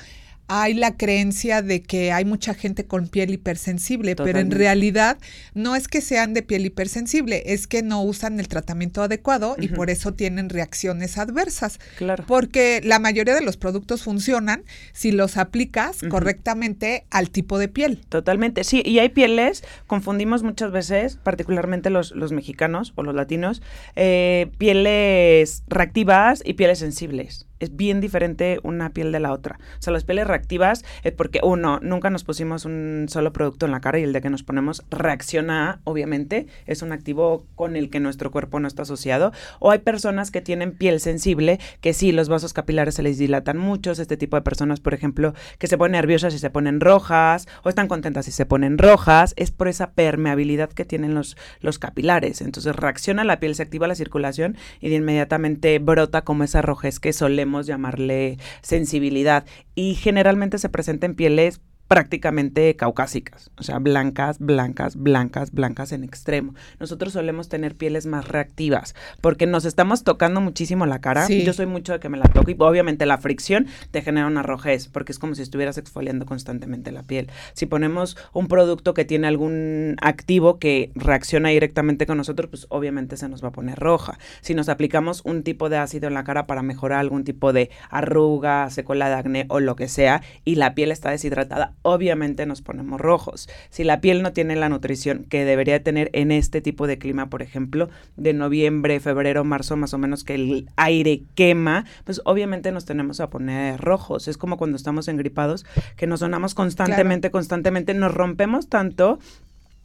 hay 0.48 0.74
la 0.74 0.96
creencia 0.96 1.62
de 1.62 1.82
que 1.82 2.12
hay 2.12 2.24
mucha 2.24 2.54
gente 2.54 2.86
con 2.86 3.08
piel 3.08 3.30
hipersensible, 3.30 4.16
pero 4.16 4.38
en 4.38 4.50
realidad 4.50 5.18
no 5.54 5.74
es 5.74 5.88
que 5.88 6.00
sean 6.00 6.34
de 6.34 6.42
piel 6.42 6.66
hipersensible, 6.66 7.42
es 7.46 7.66
que 7.66 7.82
no 7.82 8.02
usan 8.02 8.38
el 8.38 8.48
tratamiento 8.48 9.02
adecuado 9.02 9.56
y 9.58 9.68
por 9.68 9.90
eso 9.90 10.14
tienen 10.14 10.48
reacciones 10.48 11.18
adversas. 11.18 11.78
Claro. 11.96 12.24
Porque 12.26 12.80
la 12.84 12.98
mayoría 12.98 13.34
de 13.34 13.40
los 13.40 13.56
productos 13.56 14.02
funcionan 14.02 14.64
si 14.92 15.12
los 15.12 15.36
aplicas 15.36 15.98
correctamente 16.08 17.04
al 17.10 17.30
tipo 17.30 17.58
de 17.58 17.68
piel. 17.68 18.00
Totalmente, 18.08 18.64
sí, 18.64 18.82
y 18.84 18.98
hay 19.00 19.08
pieles, 19.08 19.64
confundimos 19.86 20.42
muchas 20.42 20.70
veces, 20.70 21.16
particularmente 21.16 21.90
los, 21.90 22.12
los 22.12 22.32
mexicanos 22.32 22.92
o 22.94 23.02
los 23.02 23.14
latinos, 23.14 23.62
eh, 23.96 24.50
pieles 24.58 25.64
reactivas 25.68 26.42
y 26.44 26.54
pieles 26.54 26.78
sensibles. 26.78 27.46
Es 27.58 27.76
bien 27.76 28.00
diferente 28.00 28.60
una 28.62 28.90
piel 28.90 29.12
de 29.12 29.20
la 29.20 29.32
otra. 29.32 29.58
O 29.78 29.82
sea, 29.82 29.92
las 29.92 30.04
pieles 30.04 30.26
reactivas 30.26 30.84
es 31.02 31.12
porque, 31.12 31.40
uno, 31.42 31.78
nunca 31.82 32.10
nos 32.10 32.24
pusimos 32.24 32.64
un 32.64 33.06
solo 33.08 33.32
producto 33.32 33.66
en 33.66 33.72
la 33.72 33.80
cara 33.80 33.98
y 33.98 34.02
el 34.02 34.12
de 34.12 34.20
que 34.20 34.30
nos 34.30 34.42
ponemos 34.42 34.84
reacciona, 34.90 35.80
obviamente, 35.84 36.46
es 36.66 36.82
un 36.82 36.92
activo 36.92 37.46
con 37.54 37.76
el 37.76 37.90
que 37.90 38.00
nuestro 38.00 38.30
cuerpo 38.30 38.60
no 38.60 38.68
está 38.68 38.82
asociado. 38.82 39.32
O 39.58 39.70
hay 39.70 39.78
personas 39.78 40.30
que 40.30 40.40
tienen 40.40 40.72
piel 40.72 41.00
sensible, 41.00 41.58
que 41.80 41.92
sí, 41.92 42.12
los 42.12 42.28
vasos 42.28 42.52
capilares 42.52 42.94
se 42.94 43.02
les 43.02 43.18
dilatan 43.18 43.58
mucho. 43.58 43.92
Este 43.92 44.16
tipo 44.16 44.36
de 44.36 44.42
personas, 44.42 44.80
por 44.80 44.94
ejemplo, 44.94 45.34
que 45.58 45.66
se 45.66 45.78
ponen 45.78 45.92
nerviosas 45.92 46.34
y 46.34 46.38
se 46.38 46.50
ponen 46.50 46.80
rojas, 46.80 47.48
o 47.62 47.68
están 47.68 47.88
contentas 47.88 48.28
y 48.28 48.32
se 48.32 48.44
ponen 48.46 48.78
rojas, 48.78 49.32
es 49.36 49.50
por 49.50 49.68
esa 49.68 49.92
permeabilidad 49.92 50.70
que 50.70 50.84
tienen 50.84 51.14
los, 51.14 51.36
los 51.60 51.78
capilares. 51.78 52.40
Entonces 52.42 52.76
reacciona 52.76 53.24
la 53.24 53.40
piel, 53.40 53.54
se 53.54 53.62
activa 53.62 53.86
la 53.86 53.94
circulación 53.94 54.56
y 54.80 54.90
de 54.90 54.96
inmediatamente 54.96 55.78
brota 55.78 56.22
como 56.22 56.44
esa 56.44 56.62
rojez 56.62 57.00
que 57.00 57.12
solemos 57.12 57.45
llamarle 57.66 58.38
sensibilidad. 58.62 59.44
Y 59.74 59.94
generalmente 59.94 60.58
se 60.58 60.68
presenta 60.68 61.06
en 61.06 61.14
pieles 61.14 61.60
prácticamente 61.88 62.74
caucásicas, 62.76 63.50
o 63.58 63.62
sea, 63.62 63.78
blancas, 63.78 64.38
blancas, 64.38 64.96
blancas, 64.96 65.52
blancas 65.52 65.92
en 65.92 66.04
extremo. 66.04 66.54
Nosotros 66.80 67.12
solemos 67.12 67.48
tener 67.48 67.76
pieles 67.76 68.06
más 68.06 68.28
reactivas 68.28 68.94
porque 69.20 69.46
nos 69.46 69.64
estamos 69.64 70.02
tocando 70.02 70.40
muchísimo 70.40 70.86
la 70.86 71.00
cara. 71.00 71.26
Sí. 71.26 71.44
Yo 71.44 71.52
soy 71.52 71.66
mucho 71.66 71.92
de 71.92 72.00
que 72.00 72.08
me 72.08 72.18
la 72.18 72.24
toque 72.24 72.52
y 72.52 72.56
obviamente 72.58 73.06
la 73.06 73.18
fricción 73.18 73.66
te 73.90 74.02
genera 74.02 74.26
una 74.26 74.42
rojez 74.42 74.88
porque 74.88 75.12
es 75.12 75.18
como 75.18 75.34
si 75.34 75.42
estuvieras 75.42 75.78
exfoliando 75.78 76.26
constantemente 76.26 76.90
la 76.90 77.02
piel. 77.02 77.30
Si 77.52 77.66
ponemos 77.66 78.16
un 78.32 78.48
producto 78.48 78.94
que 78.94 79.04
tiene 79.04 79.28
algún 79.28 79.96
activo 80.00 80.58
que 80.58 80.90
reacciona 80.94 81.50
directamente 81.50 82.06
con 82.06 82.16
nosotros, 82.16 82.50
pues 82.50 82.66
obviamente 82.68 83.16
se 83.16 83.28
nos 83.28 83.44
va 83.44 83.48
a 83.48 83.52
poner 83.52 83.78
roja. 83.78 84.18
Si 84.40 84.54
nos 84.54 84.68
aplicamos 84.68 85.22
un 85.24 85.42
tipo 85.42 85.68
de 85.68 85.76
ácido 85.76 86.08
en 86.08 86.14
la 86.14 86.24
cara 86.24 86.46
para 86.46 86.62
mejorar 86.62 86.98
algún 86.98 87.24
tipo 87.24 87.52
de 87.52 87.70
arruga, 87.90 88.70
secuela 88.70 89.08
de 89.08 89.14
acné 89.14 89.46
o 89.48 89.60
lo 89.60 89.76
que 89.76 89.88
sea 89.88 90.22
y 90.44 90.56
la 90.56 90.74
piel 90.74 90.90
está 90.90 91.10
deshidratada, 91.10 91.75
obviamente 91.82 92.46
nos 92.46 92.62
ponemos 92.62 93.00
rojos. 93.00 93.48
Si 93.70 93.84
la 93.84 94.00
piel 94.00 94.22
no 94.22 94.32
tiene 94.32 94.56
la 94.56 94.68
nutrición 94.68 95.24
que 95.24 95.44
debería 95.44 95.82
tener 95.82 96.10
en 96.12 96.32
este 96.32 96.60
tipo 96.60 96.86
de 96.86 96.98
clima, 96.98 97.28
por 97.28 97.42
ejemplo, 97.42 97.88
de 98.16 98.32
noviembre, 98.32 99.00
febrero, 99.00 99.44
marzo, 99.44 99.76
más 99.76 99.94
o 99.94 99.98
menos 99.98 100.24
que 100.24 100.34
el 100.34 100.68
aire 100.76 101.22
quema, 101.34 101.84
pues 102.04 102.20
obviamente 102.24 102.72
nos 102.72 102.84
tenemos 102.84 103.20
a 103.20 103.30
poner 103.30 103.80
rojos. 103.80 104.28
Es 104.28 104.38
como 104.38 104.56
cuando 104.56 104.76
estamos 104.76 105.08
engripados, 105.08 105.64
que 105.96 106.06
nos 106.06 106.20
sonamos 106.20 106.54
constantemente, 106.54 107.30
constantemente, 107.30 107.94
nos 107.94 108.12
rompemos 108.12 108.68
tanto 108.68 109.18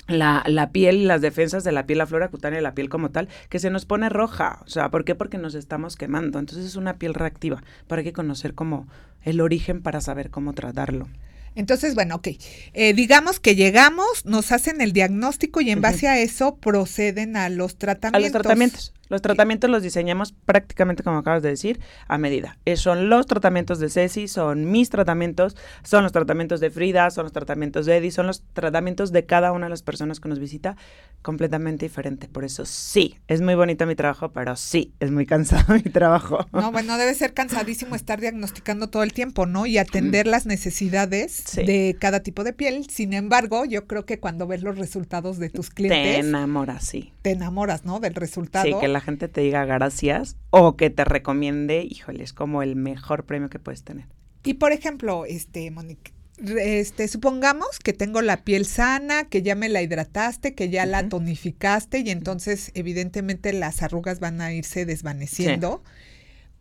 la, 0.07 0.43
la 0.47 0.71
piel 0.71 1.07
las 1.07 1.21
defensas 1.21 1.63
de 1.63 1.71
la 1.71 1.85
piel, 1.85 1.99
la 1.99 2.07
flora 2.07 2.29
cutánea 2.29 2.57
de 2.57 2.63
la 2.63 2.73
piel 2.73 2.89
como 2.89 3.11
tal, 3.11 3.29
que 3.49 3.59
se 3.59 3.69
nos 3.69 3.85
pone 3.85 4.09
roja. 4.09 4.59
O 4.65 4.69
sea, 4.69 4.89
¿por 4.89 5.05
qué? 5.05 5.15
Porque 5.15 5.37
nos 5.37 5.55
estamos 5.55 5.95
quemando. 5.95 6.39
Entonces 6.39 6.65
es 6.65 6.75
una 6.75 6.95
piel 6.95 7.13
reactiva. 7.13 7.63
Pero 7.87 7.99
hay 7.99 8.05
que 8.05 8.13
conocer 8.13 8.53
como 8.53 8.87
el 9.23 9.41
origen 9.41 9.81
para 9.81 10.01
saber 10.01 10.29
cómo 10.29 10.53
tratarlo. 10.53 11.07
Entonces, 11.55 11.95
bueno, 11.95 12.15
ok. 12.15 12.29
Eh, 12.73 12.93
digamos 12.93 13.39
que 13.39 13.55
llegamos, 13.55 14.25
nos 14.25 14.51
hacen 14.51 14.81
el 14.81 14.93
diagnóstico 14.93 15.61
y 15.61 15.69
en 15.71 15.81
base 15.81 16.07
a 16.07 16.19
eso 16.19 16.55
proceden 16.55 17.35
a 17.35 17.49
los 17.49 17.73
A 17.73 17.77
tratamientos. 17.77 18.31
los 18.33 18.41
tratamientos. 18.41 18.93
Los 19.11 19.21
tratamientos 19.21 19.69
los 19.69 19.83
diseñamos 19.83 20.31
prácticamente, 20.31 21.03
como 21.03 21.17
acabas 21.19 21.43
de 21.43 21.49
decir, 21.49 21.79
a 22.07 22.17
medida. 22.17 22.57
Eh, 22.65 22.77
son 22.77 23.09
los 23.09 23.27
tratamientos 23.27 23.79
de 23.79 23.89
Ceci, 23.89 24.27
son 24.27 24.71
mis 24.71 24.89
tratamientos, 24.89 25.55
son 25.83 26.03
los 26.03 26.11
tratamientos 26.11 26.59
de 26.61 26.71
Frida, 26.71 27.09
son 27.11 27.25
los 27.25 27.33
tratamientos 27.33 27.85
de 27.85 27.97
Eddie, 27.97 28.11
son 28.11 28.25
los 28.27 28.41
tratamientos 28.53 29.11
de 29.11 29.25
cada 29.25 29.51
una 29.51 29.65
de 29.67 29.69
las 29.71 29.83
personas 29.83 30.19
que 30.19 30.29
nos 30.29 30.39
visita 30.39 30.77
completamente 31.21 31.85
diferente. 31.85 32.27
Por 32.27 32.43
eso 32.45 32.65
sí, 32.65 33.17
es 33.27 33.41
muy 33.41 33.55
bonito 33.55 33.85
mi 33.85 33.95
trabajo, 33.95 34.31
pero 34.31 34.55
sí, 34.55 34.93
es 34.99 35.11
muy 35.11 35.25
cansado 35.25 35.73
mi 35.75 35.81
trabajo. 35.83 36.47
No, 36.53 36.71
bueno, 36.71 36.97
debe 36.97 37.13
ser 37.13 37.33
cansadísimo 37.33 37.95
estar 37.95 38.19
diagnosticando 38.21 38.87
todo 38.89 39.03
el 39.03 39.13
tiempo, 39.13 39.45
¿no? 39.45 39.65
Y 39.65 39.77
atender 39.77 40.25
las 40.27 40.45
necesidades 40.45 41.41
Sí. 41.45 41.63
de 41.65 41.95
cada 41.99 42.21
tipo 42.21 42.43
de 42.43 42.53
piel. 42.53 42.87
Sin 42.89 43.13
embargo, 43.13 43.65
yo 43.65 43.85
creo 43.87 44.05
que 44.05 44.19
cuando 44.19 44.47
ves 44.47 44.63
los 44.63 44.77
resultados 44.77 45.37
de 45.37 45.49
tus 45.49 45.69
Te 45.69 45.75
clientes, 45.75 46.25
enamoras, 46.25 46.85
sí. 46.85 47.11
te 47.21 47.31
enamoras, 47.31 47.83
¿no? 47.85 47.99
Del 47.99 48.13
resultado. 48.15 48.65
Sí, 48.65 48.73
que 48.79 48.87
la 48.87 49.00
gente 49.01 49.27
te 49.27 49.41
diga 49.41 49.65
gracias 49.65 50.37
o 50.49 50.77
que 50.77 50.89
te 50.89 51.03
recomiende, 51.03 51.83
híjole, 51.83 52.23
es 52.23 52.33
como 52.33 52.63
el 52.63 52.75
mejor 52.75 53.25
premio 53.25 53.49
que 53.49 53.59
puedes 53.59 53.83
tener. 53.83 54.05
Y 54.43 54.55
por 54.55 54.71
ejemplo, 54.71 55.25
este, 55.25 55.69
Monique, 55.71 56.13
este, 56.37 57.07
supongamos 57.07 57.79
que 57.83 57.93
tengo 57.93 58.21
la 58.21 58.43
piel 58.43 58.65
sana, 58.65 59.25
que 59.25 59.41
ya 59.41 59.55
me 59.55 59.69
la 59.69 59.81
hidrataste, 59.81 60.55
que 60.55 60.69
ya 60.69 60.85
la 60.85 61.07
tonificaste 61.09 61.99
y 61.99 62.09
entonces 62.09 62.71
evidentemente 62.73 63.53
las 63.53 63.83
arrugas 63.83 64.19
van 64.19 64.41
a 64.41 64.53
irse 64.53 64.85
desvaneciendo. 64.85 65.83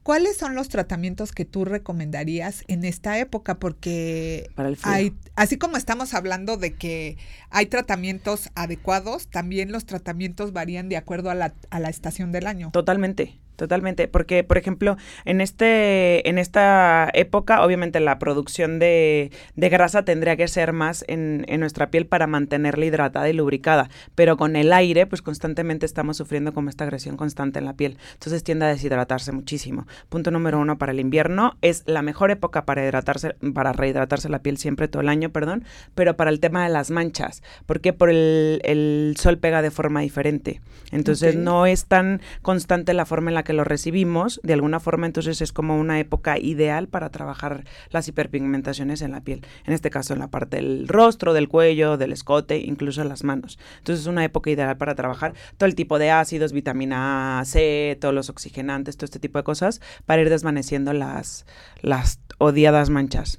¿Cuáles 0.03 0.37
son 0.37 0.55
los 0.55 0.69
tratamientos 0.69 1.33
que 1.33 1.45
tú 1.45 1.65
recomendarías 1.65 2.65
en 2.69 2.85
esta 2.85 3.19
época? 3.19 3.59
Porque 3.59 4.51
Para 4.55 4.71
el 4.71 4.77
frío. 4.77 4.93
hay, 4.93 5.15
así 5.37 5.59
como 5.59 5.77
estamos 5.77 6.15
hablando 6.15 6.57
de 6.57 6.75
que 6.75 7.19
hay 7.51 7.67
tratamientos 7.67 8.51
adecuados, 8.55 9.29
también 9.29 9.73
los 9.73 9.85
tratamientos 9.85 10.53
varían 10.53 10.89
de 10.89 10.97
acuerdo 10.97 11.31
a 11.31 11.35
la, 11.35 11.55
a 11.69 11.81
la 11.81 11.91
estación 11.91 12.33
del 12.33 12.47
año. 12.47 12.71
Totalmente, 12.73 13.39
totalmente, 13.61 14.09
porque 14.09 14.43
por 14.43 14.57
ejemplo, 14.57 14.97
en 15.27 15.43
este 15.43 16.27
en 16.29 16.39
esta 16.39 17.11
época 17.13 17.63
obviamente 17.63 18.01
la 18.01 18.19
producción 18.19 18.79
de, 18.79 19.31
de 19.55 19.69
grasa 19.69 20.03
tendría 20.03 20.35
que 20.37 20.49
ser 20.49 20.73
más 20.73 21.05
en, 21.09 21.45
en 21.47 21.61
nuestra 21.61 21.91
piel 21.91 22.07
para 22.07 22.27
mantenerla 22.27 22.87
hidratada 22.87 23.29
y 23.29 23.35
lubricada, 23.35 23.91
pero 24.15 24.39
con 24.39 24.57
el 24.57 24.73
aire 24.73 25.07
pues 25.07 25.21
constantemente 25.21 25.85
estamos 25.85 26.17
sufriendo 26.17 26.55
como 26.55 26.71
esta 26.71 26.85
agresión 26.85 27.19
constante 27.19 27.59
en 27.59 27.67
la 27.67 27.75
piel, 27.75 27.99
entonces 28.15 28.43
tiende 28.43 28.65
a 28.65 28.69
deshidratarse 28.69 29.31
muchísimo. 29.31 29.87
Punto 30.09 30.31
número 30.31 30.59
uno 30.59 30.79
para 30.79 30.93
el 30.93 31.01
invierno 31.01 31.59
es 31.61 31.83
la 31.85 32.01
mejor 32.01 32.31
época 32.31 32.65
para 32.65 32.83
hidratarse, 32.83 33.35
para 33.53 33.75
rehidratarse 33.75 34.31
la 34.31 34.39
piel 34.39 34.57
siempre 34.57 34.89
todo 34.89 35.03
el 35.03 35.11
año, 35.11 35.29
perdón, 35.29 35.65
pero 35.95 36.17
para 36.17 36.31
el 36.31 36.41
tema 36.41 36.65
de 36.65 36.71
las 36.71 36.91
manchas, 36.91 37.43
porque 37.67 37.93
por 37.93 38.09
el, 38.09 38.63
el 38.65 39.17
sol 39.19 39.37
pega 39.37 39.61
de 39.61 39.71
forma 39.71 40.01
diferente, 40.01 40.63
entonces 40.93 41.37
no 41.37 41.67
es 41.67 41.85
tan 41.85 42.23
constante 42.41 42.95
la 42.95 43.05
forma 43.05 43.31
en 43.31 43.35
la 43.35 43.43
que 43.43 43.50
lo 43.53 43.65
recibimos, 43.65 44.41
de 44.43 44.53
alguna 44.53 44.81
forma 44.81 45.07
entonces 45.07 45.41
es 45.41 45.53
como 45.53 45.79
una 45.79 45.99
época 45.99 46.39
ideal 46.39 46.89
para 46.89 47.11
trabajar 47.11 47.65
las 47.91 48.09
hiperpigmentaciones 48.09 49.03
en 49.03 49.13
la 49.13 49.23
piel, 49.23 49.45
en 49.65 49.73
este 49.73 49.91
caso 49.91 50.13
en 50.13 50.21
la 50.21 50.29
parte 50.29 50.57
del 50.57 50.89
rostro, 50.89 51.33
del 51.33 51.49
cuello, 51.49 51.97
del 51.97 52.13
escote, 52.13 52.59
incluso 52.59 53.03
en 53.03 53.09
las 53.09 53.25
manos. 53.25 53.59
Entonces 53.79 54.03
es 54.03 54.07
una 54.07 54.25
época 54.25 54.51
ideal 54.51 54.77
para 54.77 54.95
trabajar 54.95 55.35
todo 55.57 55.67
el 55.67 55.75
tipo 55.75 55.99
de 55.99 56.11
ácidos, 56.11 56.53
vitamina 56.53 57.43
C, 57.45 57.97
todos 58.01 58.15
los 58.15 58.31
oxigenantes, 58.31 58.97
todo 58.97 59.05
este 59.07 59.19
tipo 59.19 59.39
de 59.39 59.45
cosas, 59.45 59.81
para 60.07 60.23
ir 60.23 60.31
desvaneciendo 60.31 60.93
las, 60.93 61.47
las 61.83 62.21
odiadas 62.39 62.91
manchas. 62.91 63.39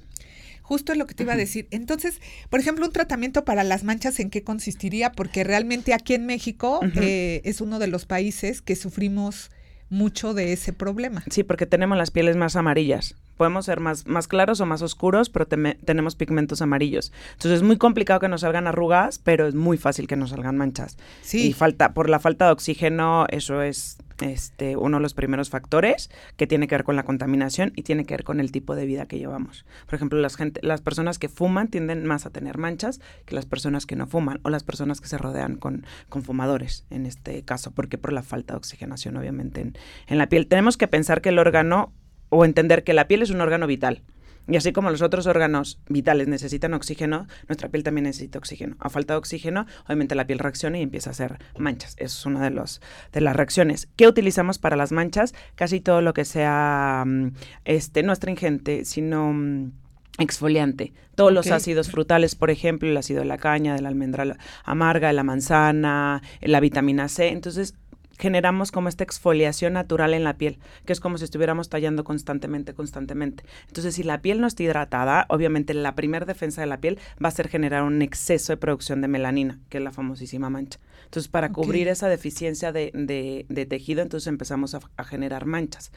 Justo 0.71 0.93
es 0.93 0.97
lo 0.97 1.05
que 1.05 1.15
te 1.15 1.23
iba 1.23 1.33
a 1.33 1.37
decir. 1.37 1.67
Entonces, 1.71 2.21
por 2.49 2.61
ejemplo, 2.61 2.85
un 2.85 2.93
tratamiento 2.93 3.43
para 3.43 3.65
las 3.65 3.83
manchas, 3.83 4.21
¿en 4.21 4.29
qué 4.29 4.41
consistiría? 4.41 5.11
Porque 5.11 5.43
realmente 5.43 5.93
aquí 5.93 6.13
en 6.13 6.25
México 6.25 6.79
eh, 6.95 7.41
es 7.43 7.59
uno 7.59 7.77
de 7.77 7.87
los 7.87 8.05
países 8.05 8.61
que 8.61 8.77
sufrimos 8.77 9.51
mucho 9.91 10.33
de 10.33 10.53
ese 10.53 10.73
problema. 10.73 11.23
Sí, 11.29 11.43
porque 11.43 11.67
tenemos 11.67 11.95
las 11.97 12.09
pieles 12.09 12.35
más 12.37 12.55
amarillas. 12.55 13.13
Podemos 13.37 13.65
ser 13.65 13.79
más, 13.79 14.07
más 14.07 14.27
claros 14.27 14.59
o 14.61 14.65
más 14.65 14.81
oscuros, 14.81 15.29
pero 15.29 15.47
teme- 15.47 15.77
tenemos 15.85 16.15
pigmentos 16.15 16.61
amarillos. 16.61 17.11
Entonces 17.33 17.57
es 17.57 17.63
muy 17.63 17.77
complicado 17.77 18.19
que 18.19 18.27
nos 18.29 18.41
salgan 18.41 18.67
arrugas, 18.67 19.19
pero 19.19 19.47
es 19.47 19.53
muy 19.53 19.77
fácil 19.77 20.07
que 20.07 20.15
nos 20.15 20.29
salgan 20.31 20.57
manchas. 20.57 20.97
Y 21.23 21.27
Sí, 21.27 21.53
falta, 21.53 21.93
por 21.93 22.09
la 22.09 22.19
falta 22.19 22.45
de 22.45 22.51
oxígeno, 22.53 23.25
eso 23.29 23.61
es 23.61 23.97
este, 24.21 24.77
uno 24.77 24.97
de 24.97 25.01
los 25.01 25.13
primeros 25.13 25.49
factores 25.49 26.09
que 26.37 26.47
tiene 26.47 26.67
que 26.67 26.75
ver 26.75 26.83
con 26.83 26.95
la 26.95 27.03
contaminación 27.03 27.73
y 27.75 27.83
tiene 27.83 28.05
que 28.05 28.13
ver 28.13 28.23
con 28.23 28.39
el 28.39 28.51
tipo 28.51 28.75
de 28.75 28.85
vida 28.85 29.05
que 29.05 29.17
llevamos. 29.17 29.65
Por 29.85 29.95
ejemplo, 29.95 30.19
las, 30.19 30.81
personas 30.81 31.19
que 31.19 31.29
fuman 31.29 31.67
tienden 31.67 32.05
más 32.05 32.25
a 32.25 32.29
tener 32.29 32.57
manchas 32.57 33.01
que 33.25 33.35
las 33.35 33.45
personas 33.45 33.85
que 33.85 33.95
no 33.95 34.07
fuman 34.07 34.39
o 34.43 34.49
las 34.49 34.63
personas 34.63 35.01
que 35.01 35.07
se 35.07 35.17
rodean 35.17 35.55
con, 35.55 35.85
con 36.09 36.23
fumadores, 36.23 36.85
en 36.89 37.05
este 37.05 37.43
caso, 37.43 37.71
porque 37.71 37.97
por 37.97 38.13
la 38.13 38.23
falta 38.23 38.53
de 38.53 38.57
oxigenación, 38.57 39.17
obviamente, 39.17 39.61
en, 39.61 39.77
en 40.07 40.17
la 40.17 40.29
piel. 40.29 40.47
Tenemos 40.47 40.77
que 40.77 40.87
pensar 40.87 41.21
que 41.21 41.29
el 41.29 41.39
órgano 41.39 41.93
o 42.29 42.45
entender 42.45 42.83
que 42.83 42.93
la 42.93 43.07
piel 43.07 43.21
es 43.21 43.29
un 43.29 43.41
órgano 43.41 43.67
vital. 43.67 44.03
Y 44.47 44.57
así 44.57 44.71
como 44.73 44.89
los 44.89 45.01
otros 45.01 45.27
órganos 45.27 45.79
vitales 45.87 46.27
necesitan 46.27 46.73
oxígeno, 46.73 47.27
nuestra 47.47 47.69
piel 47.69 47.83
también 47.83 48.05
necesita 48.05 48.39
oxígeno. 48.39 48.75
A 48.79 48.89
falta 48.89 49.13
de 49.13 49.19
oxígeno, 49.19 49.65
obviamente 49.85 50.15
la 50.15 50.25
piel 50.25 50.39
reacciona 50.39 50.79
y 50.79 50.81
empieza 50.81 51.09
a 51.09 51.11
hacer 51.11 51.37
manchas. 51.57 51.95
Eso 51.97 52.19
es 52.19 52.25
una 52.25 52.43
de, 52.43 52.49
los, 52.49 52.81
de 53.11 53.21
las 53.21 53.35
reacciones. 53.35 53.87
¿Qué 53.95 54.07
utilizamos 54.07 54.59
para 54.59 54.75
las 54.75 54.91
manchas? 54.91 55.33
Casi 55.55 55.79
todo 55.79 56.01
lo 56.01 56.13
que 56.13 56.25
sea 56.25 57.03
mm, 57.05 57.33
este, 57.65 58.03
no 58.03 58.11
astringente, 58.11 58.85
sino 58.85 59.31
mm, 59.33 59.71
exfoliante. 60.17 60.93
Todos 61.15 61.31
los 61.31 61.51
ácidos 61.51 61.91
frutales, 61.91 62.35
por 62.35 62.49
ejemplo, 62.49 62.89
el 62.89 62.97
ácido 62.97 63.19
de 63.19 63.25
la 63.25 63.37
caña, 63.37 63.75
de 63.75 63.81
la 63.81 63.89
almendra 63.89 64.37
amarga, 64.63 65.07
de 65.07 65.13
la 65.13 65.23
manzana, 65.23 66.21
la 66.41 66.59
vitamina 66.59 67.07
C. 67.09 67.29
Entonces, 67.29 67.75
generamos 68.21 68.71
como 68.71 68.87
esta 68.87 69.03
exfoliación 69.03 69.73
natural 69.73 70.13
en 70.13 70.23
la 70.23 70.37
piel, 70.37 70.59
que 70.85 70.93
es 70.93 70.99
como 70.99 71.17
si 71.17 71.23
estuviéramos 71.25 71.69
tallando 71.69 72.03
constantemente, 72.03 72.73
constantemente. 72.75 73.43
Entonces, 73.67 73.95
si 73.95 74.03
la 74.03 74.21
piel 74.21 74.39
no 74.39 74.47
está 74.47 74.61
hidratada, 74.63 75.25
obviamente 75.29 75.73
la 75.73 75.95
primera 75.95 76.25
defensa 76.25 76.61
de 76.61 76.67
la 76.67 76.79
piel 76.79 76.99
va 77.23 77.29
a 77.29 77.31
ser 77.31 77.47
generar 77.49 77.81
un 77.83 78.01
exceso 78.03 78.53
de 78.53 78.57
producción 78.57 79.01
de 79.01 79.07
melanina, 79.07 79.59
que 79.69 79.79
es 79.79 79.83
la 79.83 79.91
famosísima 79.91 80.49
mancha. 80.51 80.79
Entonces, 81.05 81.27
para 81.29 81.51
cubrir 81.51 81.87
esa 81.87 82.07
deficiencia 82.07 82.71
de, 82.71 82.91
de- 82.93 83.45
de 83.49 83.65
tejido, 83.65 84.01
entonces 84.03 84.27
empezamos 84.27 84.75
a- 84.75 84.79
a 84.97 85.03
generar 85.03 85.45
manchas 85.45 85.91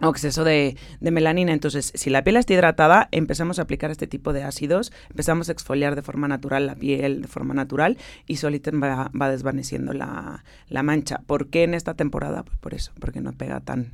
o 0.00 0.10
exceso 0.10 0.44
de, 0.44 0.76
melanina. 1.00 1.52
Entonces, 1.52 1.92
si 1.94 2.10
la 2.10 2.22
piel 2.22 2.36
está 2.36 2.54
hidratada, 2.54 3.08
empezamos 3.12 3.58
a 3.58 3.62
aplicar 3.62 3.90
este 3.90 4.06
tipo 4.06 4.32
de 4.32 4.42
ácidos, 4.42 4.92
empezamos 5.10 5.48
a 5.48 5.52
exfoliar 5.52 5.96
de 5.96 6.02
forma 6.02 6.28
natural 6.28 6.66
la 6.66 6.74
piel, 6.74 7.22
de 7.22 7.28
forma 7.28 7.54
natural, 7.54 7.96
y 8.26 8.36
solita 8.36 8.70
va, 8.72 9.10
va 9.18 9.30
desvaneciendo 9.30 9.92
la, 9.92 10.44
la 10.68 10.82
mancha. 10.82 11.20
¿Por 11.26 11.48
qué 11.48 11.64
en 11.64 11.74
esta 11.74 11.94
temporada? 11.94 12.42
Pues 12.42 12.58
por 12.58 12.74
eso, 12.74 12.92
porque 13.00 13.20
no 13.20 13.32
pega 13.32 13.60
tan, 13.60 13.92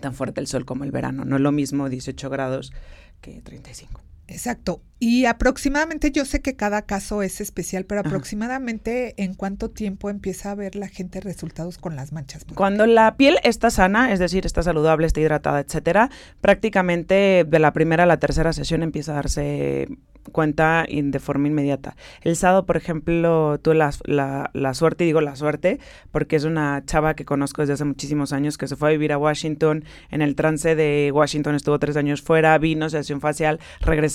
tan 0.00 0.14
fuerte 0.14 0.40
el 0.40 0.46
sol 0.46 0.64
como 0.64 0.84
el 0.84 0.90
verano. 0.90 1.24
No 1.24 1.36
es 1.36 1.42
lo 1.42 1.52
mismo 1.52 1.88
18 1.88 2.30
grados 2.30 2.72
que 3.20 3.40
35. 3.42 4.02
Exacto. 4.28 4.82
Y 4.98 5.26
aproximadamente, 5.26 6.10
yo 6.10 6.24
sé 6.24 6.40
que 6.40 6.56
cada 6.56 6.82
caso 6.82 7.22
es 7.22 7.42
especial, 7.42 7.84
pero 7.84 8.00
Ajá. 8.00 8.08
aproximadamente 8.08 9.14
en 9.22 9.34
cuánto 9.34 9.70
tiempo 9.70 10.08
empieza 10.08 10.50
a 10.50 10.54
ver 10.54 10.74
la 10.74 10.88
gente 10.88 11.20
resultados 11.20 11.76
con 11.76 11.96
las 11.96 12.12
manchas. 12.12 12.46
Cuando 12.54 12.86
la 12.86 13.16
piel 13.16 13.38
está 13.44 13.70
sana, 13.70 14.12
es 14.12 14.18
decir, 14.18 14.46
está 14.46 14.62
saludable, 14.62 15.06
está 15.06 15.20
hidratada, 15.20 15.60
etcétera, 15.60 16.10
prácticamente 16.40 17.44
de 17.46 17.58
la 17.58 17.72
primera 17.74 18.04
a 18.04 18.06
la 18.06 18.18
tercera 18.18 18.54
sesión 18.54 18.82
empieza 18.82 19.12
a 19.12 19.16
darse 19.16 19.86
cuenta 20.32 20.86
de 20.90 21.18
forma 21.20 21.48
inmediata. 21.48 21.96
El 22.22 22.36
sábado, 22.36 22.66
por 22.66 22.76
ejemplo, 22.76 23.58
tuve 23.62 23.74
la, 23.74 23.92
la, 24.04 24.50
la 24.54 24.74
suerte, 24.74 25.04
y 25.04 25.08
digo 25.08 25.20
la 25.20 25.36
suerte, 25.36 25.78
porque 26.10 26.36
es 26.36 26.44
una 26.44 26.82
chava 26.84 27.14
que 27.14 27.24
conozco 27.24 27.62
desde 27.62 27.74
hace 27.74 27.84
muchísimos 27.84 28.32
años, 28.32 28.58
que 28.58 28.66
se 28.66 28.76
fue 28.76 28.88
a 28.88 28.92
vivir 28.92 29.12
a 29.12 29.18
Washington, 29.18 29.84
en 30.10 30.22
el 30.22 30.34
trance 30.34 30.74
de 30.74 31.10
Washington 31.14 31.54
estuvo 31.54 31.78
tres 31.78 31.96
años 31.96 32.22
fuera, 32.22 32.56
vino, 32.58 32.88
se 32.90 32.98
hacía 32.98 33.14
un 33.14 33.20
facial, 33.20 33.60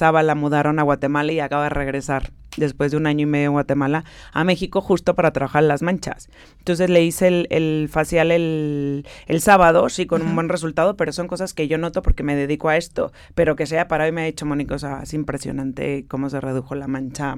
regresaba, 0.02 0.24
la 0.24 0.34
mudaron 0.34 0.80
a 0.80 0.84
Guatemala 0.84 1.32
y 1.32 1.40
acaba 1.40 1.66
de 1.66 1.70
regresar 1.70 2.32
después 2.58 2.92
de 2.92 2.98
un 2.98 3.06
año 3.06 3.24
y 3.24 3.26
medio 3.28 3.46
en 3.48 3.52
Guatemala 3.52 4.04
a 4.34 4.44
México 4.44 4.82
justo 4.82 5.14
para 5.14 5.32
trabajar 5.32 5.62
las 5.64 5.84
manchas. 5.84 6.28
Entonces 6.58 6.90
le 6.90 7.04
hice 7.04 7.28
el, 7.28 7.48
el 7.52 7.88
facial 7.88 8.32
el, 8.32 9.06
el 9.28 9.42
sábado, 9.42 9.88
sí, 9.90 10.08
con 10.08 10.24
un 10.24 10.34
buen 10.34 10.50
resultado, 10.50 10.98
pero 10.98 11.12
son 11.12 11.28
cosas 11.28 11.54
que 11.54 11.68
yo 11.68 11.78
noto 11.78 12.02
porque 12.02 12.24
me 12.24 12.36
dedico 12.36 12.70
a 12.70 12.78
esto. 12.78 13.12
Pero 13.36 13.56
que 13.56 13.68
sea 13.68 13.88
para 13.88 14.06
hoy 14.06 14.12
me 14.12 14.22
ha 14.22 14.28
hecho, 14.28 14.48
Mónica, 14.48 14.74
o 14.74 14.80
sea, 14.80 15.02
es 15.04 15.14
impresionante 15.14 16.06
cómo 16.08 16.30
se 16.32 16.42
redujo 16.42 16.74
la 16.74 16.88
mancha 16.88 17.38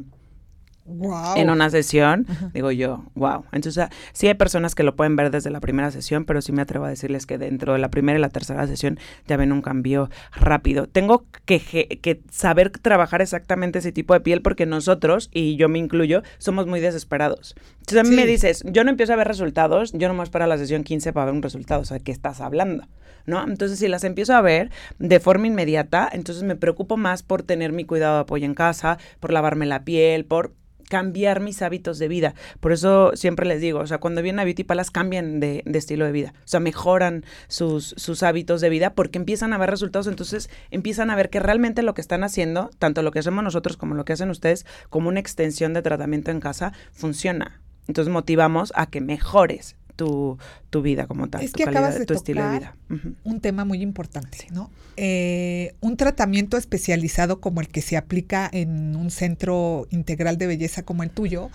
Wow. 0.85 1.37
en 1.37 1.49
una 1.49 1.69
sesión, 1.69 2.25
Ajá. 2.27 2.51
digo 2.53 2.69
yo, 2.71 3.05
wow. 3.15 3.45
Entonces, 3.53 3.87
sí 4.11 4.27
hay 4.27 4.33
personas 4.33 4.75
que 4.75 4.83
lo 4.83 4.97
pueden 4.97 5.15
ver 5.15 5.31
desde 5.31 5.49
la 5.49 5.61
primera 5.61 5.91
sesión, 5.91 6.25
pero 6.25 6.41
sí 6.41 6.51
me 6.51 6.61
atrevo 6.61 6.83
a 6.83 6.89
decirles 6.89 7.25
que 7.25 7.37
dentro 7.37 7.73
de 7.73 7.79
la 7.79 7.89
primera 7.89 8.19
y 8.19 8.21
la 8.21 8.29
tercera 8.29 8.67
sesión 8.67 8.99
ya 9.25 9.37
ven 9.37 9.53
un 9.53 9.61
cambio 9.61 10.09
rápido. 10.33 10.87
Tengo 10.87 11.25
que, 11.45 12.21
saber 12.29 12.69
trabajar 12.69 13.21
exactamente 13.21 13.79
ese 13.79 13.93
tipo 13.93 14.13
de 14.13 14.19
piel 14.19 14.41
porque 14.41 14.65
nosotros, 14.65 15.29
y 15.31 15.55
yo 15.55 15.69
me 15.69 15.79
incluyo, 15.79 16.21
somos 16.37 16.67
muy 16.67 16.81
desesperados. 16.81 17.55
Entonces, 17.79 17.99
a 17.99 18.03
mí 18.03 18.15
me 18.15 18.25
dices, 18.25 18.63
yo 18.65 18.83
no 18.83 18.89
empiezo 18.89 19.13
a 19.13 19.15
ver 19.17 19.27
resultados, 19.27 19.93
yo 19.93 20.09
no 20.09 20.13
me 20.13 20.23
espero 20.23 20.43
a 20.43 20.47
la 20.47 20.57
sesión 20.57 20.83
15 20.83 21.13
para 21.13 21.27
ver 21.27 21.35
un 21.35 21.41
resultado, 21.41 21.81
o 21.81 21.85
sea, 21.85 21.99
¿qué 21.99 22.11
estás 22.11 22.41
hablando? 22.41 22.87
¿No? 23.25 23.41
Entonces, 23.41 23.79
si 23.79 23.87
las 23.87 24.03
empiezo 24.03 24.35
a 24.35 24.41
ver 24.41 24.69
de 24.99 25.21
forma 25.21 25.47
inmediata, 25.47 26.09
entonces 26.11 26.43
me 26.43 26.57
preocupo 26.57 26.97
más 26.97 27.23
por 27.23 27.41
tener 27.41 27.71
mi 27.71 27.85
cuidado 27.85 28.15
de 28.15 28.21
apoyo 28.21 28.45
en 28.45 28.53
casa, 28.53 28.97
por 29.21 29.31
lavarme 29.31 29.65
la 29.65 29.85
piel, 29.85 30.25
por 30.25 30.51
cambiar 30.93 31.39
mis 31.39 31.63
hábitos 31.63 31.97
de 31.97 32.07
vida. 32.07 32.35
Por 32.59 32.71
eso 32.71 33.13
siempre 33.15 33.47
les 33.47 33.59
digo, 33.59 33.79
o 33.79 33.87
sea, 33.87 33.97
cuando 33.97 34.21
vienen 34.21 34.41
a 34.41 34.43
Beauty 34.43 34.63
Palace 34.63 34.91
cambian 34.91 35.39
de, 35.39 35.63
estilo 35.73 36.05
de 36.05 36.11
vida. 36.11 36.35
O 36.37 36.47
sea, 36.47 36.59
mejoran 36.59 37.25
sus, 37.47 37.95
sus 37.97 38.21
hábitos 38.21 38.61
de 38.61 38.69
vida 38.69 38.93
porque 38.93 39.17
empiezan 39.17 39.53
a 39.53 39.57
ver 39.57 39.71
resultados, 39.71 40.05
entonces 40.05 40.51
empiezan 40.69 41.09
a 41.09 41.15
ver 41.15 41.31
que 41.31 41.39
realmente 41.39 41.81
lo 41.81 41.95
que 41.95 42.01
están 42.01 42.23
haciendo, 42.23 42.69
tanto 42.77 43.01
lo 43.01 43.09
que 43.09 43.17
hacemos 43.17 43.43
nosotros 43.43 43.75
como 43.75 43.95
lo 43.95 44.05
que 44.05 44.13
hacen 44.13 44.29
ustedes, 44.29 44.67
como 44.91 45.09
una 45.09 45.19
extensión 45.19 45.73
de 45.73 45.81
tratamiento 45.81 46.29
en 46.29 46.39
casa, 46.39 46.73
funciona. 46.91 47.59
Entonces 47.87 48.13
motivamos 48.13 48.71
a 48.75 48.85
que 48.85 49.01
mejores 49.01 49.75
tu, 49.95 50.37
tu 50.69 50.81
vida 50.81 51.07
como 51.07 51.27
tal, 51.27 51.43
Es 51.43 51.51
tu 51.51 51.57
que 51.57 51.63
calidad, 51.65 51.83
acabas 51.83 51.99
de 51.99 52.05
tu 52.05 52.13
estilo 52.13 52.41
de 52.41 52.59
tocar 52.59 52.75
vida. 52.89 53.13
Un 53.23 53.39
tema 53.39 53.65
muy 53.65 53.81
importante, 53.81 54.47
¿no? 54.51 54.69
Eh, 54.97 55.73
un 55.81 55.97
tratamiento 55.97 56.57
especializado 56.57 57.41
como 57.41 57.61
el 57.61 57.67
que 57.67 57.81
se 57.81 57.97
aplica 57.97 58.49
en 58.51 58.95
un 58.95 59.09
centro 59.09 59.87
integral 59.89 60.37
de 60.37 60.47
belleza 60.47 60.83
como 60.83 61.03
el 61.03 61.09
tuyo 61.09 61.49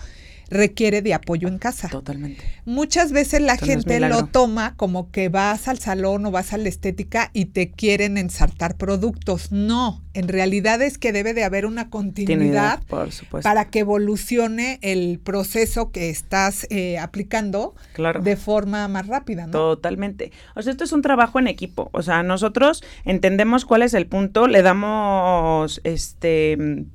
requiere 0.49 1.01
de 1.01 1.13
apoyo 1.13 1.47
en 1.47 1.57
casa. 1.59 1.89
Totalmente. 1.89 2.43
Muchas 2.65 3.11
veces 3.11 3.41
la 3.41 3.57
gente 3.57 3.99
lo 3.99 4.25
toma 4.25 4.75
como 4.75 5.11
que 5.11 5.29
vas 5.29 5.67
al 5.67 5.79
salón 5.79 6.25
o 6.25 6.31
vas 6.31 6.53
a 6.53 6.57
la 6.57 6.69
estética 6.69 7.29
y 7.33 7.45
te 7.45 7.71
quieren 7.71 8.17
ensartar 8.17 8.77
productos. 8.77 9.51
No, 9.51 10.03
en 10.13 10.27
realidad 10.27 10.81
es 10.81 10.97
que 10.97 11.11
debe 11.11 11.33
de 11.33 11.43
haber 11.43 11.65
una 11.65 11.89
continuidad 11.89 12.83
por 12.87 13.09
para 13.43 13.65
que 13.65 13.79
evolucione 13.79 14.79
el 14.81 15.19
proceso 15.19 15.91
que 15.91 16.09
estás 16.09 16.67
eh, 16.69 16.97
aplicando 16.97 17.75
claro. 17.93 18.21
de 18.21 18.35
forma 18.35 18.87
más 18.87 19.07
rápida, 19.07 19.47
¿no? 19.47 19.51
Totalmente. 19.51 20.31
O 20.55 20.61
sea, 20.61 20.71
esto 20.71 20.83
es 20.83 20.91
un 20.91 21.01
trabajo 21.01 21.39
en 21.39 21.47
equipo. 21.47 21.89
O 21.93 22.01
sea, 22.01 22.23
nosotros 22.23 22.83
entendemos 23.05 23.65
cuál 23.65 23.83
es 23.83 23.93
el 23.93 24.07
punto, 24.07 24.47
le 24.47 24.61
damos 24.61 25.81
este 25.83 26.85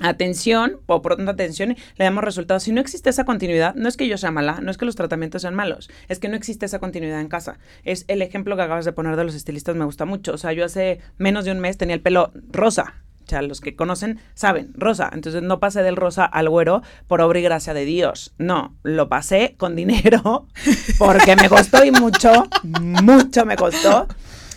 atención 0.00 0.78
o 0.86 1.02
pronta 1.02 1.32
atención, 1.32 1.76
le 1.96 2.04
damos 2.04 2.24
resultados. 2.24 2.62
Si 2.62 2.72
no 2.72 2.80
existe 2.80 3.10
esa 3.10 3.24
continuidad, 3.24 3.74
no 3.74 3.88
es 3.88 3.96
que 3.96 4.08
yo 4.08 4.18
sea 4.18 4.30
mala, 4.30 4.60
no 4.60 4.70
es 4.70 4.78
que 4.78 4.84
los 4.84 4.96
tratamientos 4.96 5.42
sean 5.42 5.54
malos, 5.54 5.90
es 6.08 6.18
que 6.18 6.28
no 6.28 6.36
existe 6.36 6.66
esa 6.66 6.78
continuidad 6.78 7.20
en 7.20 7.28
casa. 7.28 7.58
Es 7.84 8.04
el 8.08 8.22
ejemplo 8.22 8.56
que 8.56 8.62
acabas 8.62 8.84
de 8.84 8.92
poner 8.92 9.16
de 9.16 9.24
los 9.24 9.34
estilistas, 9.34 9.76
me 9.76 9.84
gusta 9.84 10.04
mucho. 10.04 10.32
O 10.32 10.38
sea, 10.38 10.52
yo 10.52 10.64
hace 10.64 11.00
menos 11.18 11.44
de 11.44 11.52
un 11.52 11.60
mes 11.60 11.76
tenía 11.76 11.94
el 11.94 12.02
pelo 12.02 12.32
rosa. 12.50 12.94
O 13.26 13.30
sea, 13.30 13.42
los 13.42 13.60
que 13.60 13.76
conocen 13.76 14.18
saben, 14.34 14.72
rosa. 14.74 15.08
Entonces 15.12 15.42
no 15.42 15.60
pasé 15.60 15.84
del 15.84 15.94
rosa 15.94 16.24
al 16.24 16.48
güero 16.48 16.82
por 17.06 17.20
obra 17.20 17.38
y 17.38 17.42
gracia 17.42 17.74
de 17.74 17.84
Dios. 17.84 18.34
No, 18.38 18.74
lo 18.82 19.08
pasé 19.08 19.54
con 19.56 19.76
dinero 19.76 20.48
porque 20.98 21.36
me 21.36 21.48
costó 21.48 21.84
y 21.84 21.92
mucho, 21.92 22.48
mucho 22.80 23.46
me 23.46 23.54
costó. 23.54 24.08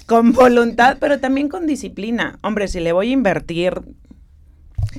Con 0.07 0.33
voluntad, 0.33 0.97
pero 0.99 1.19
también 1.19 1.47
con 1.47 1.65
disciplina. 1.65 2.39
Hombre, 2.41 2.67
si 2.67 2.79
le 2.79 2.91
voy 2.91 3.09
a 3.09 3.13
invertir 3.13 3.81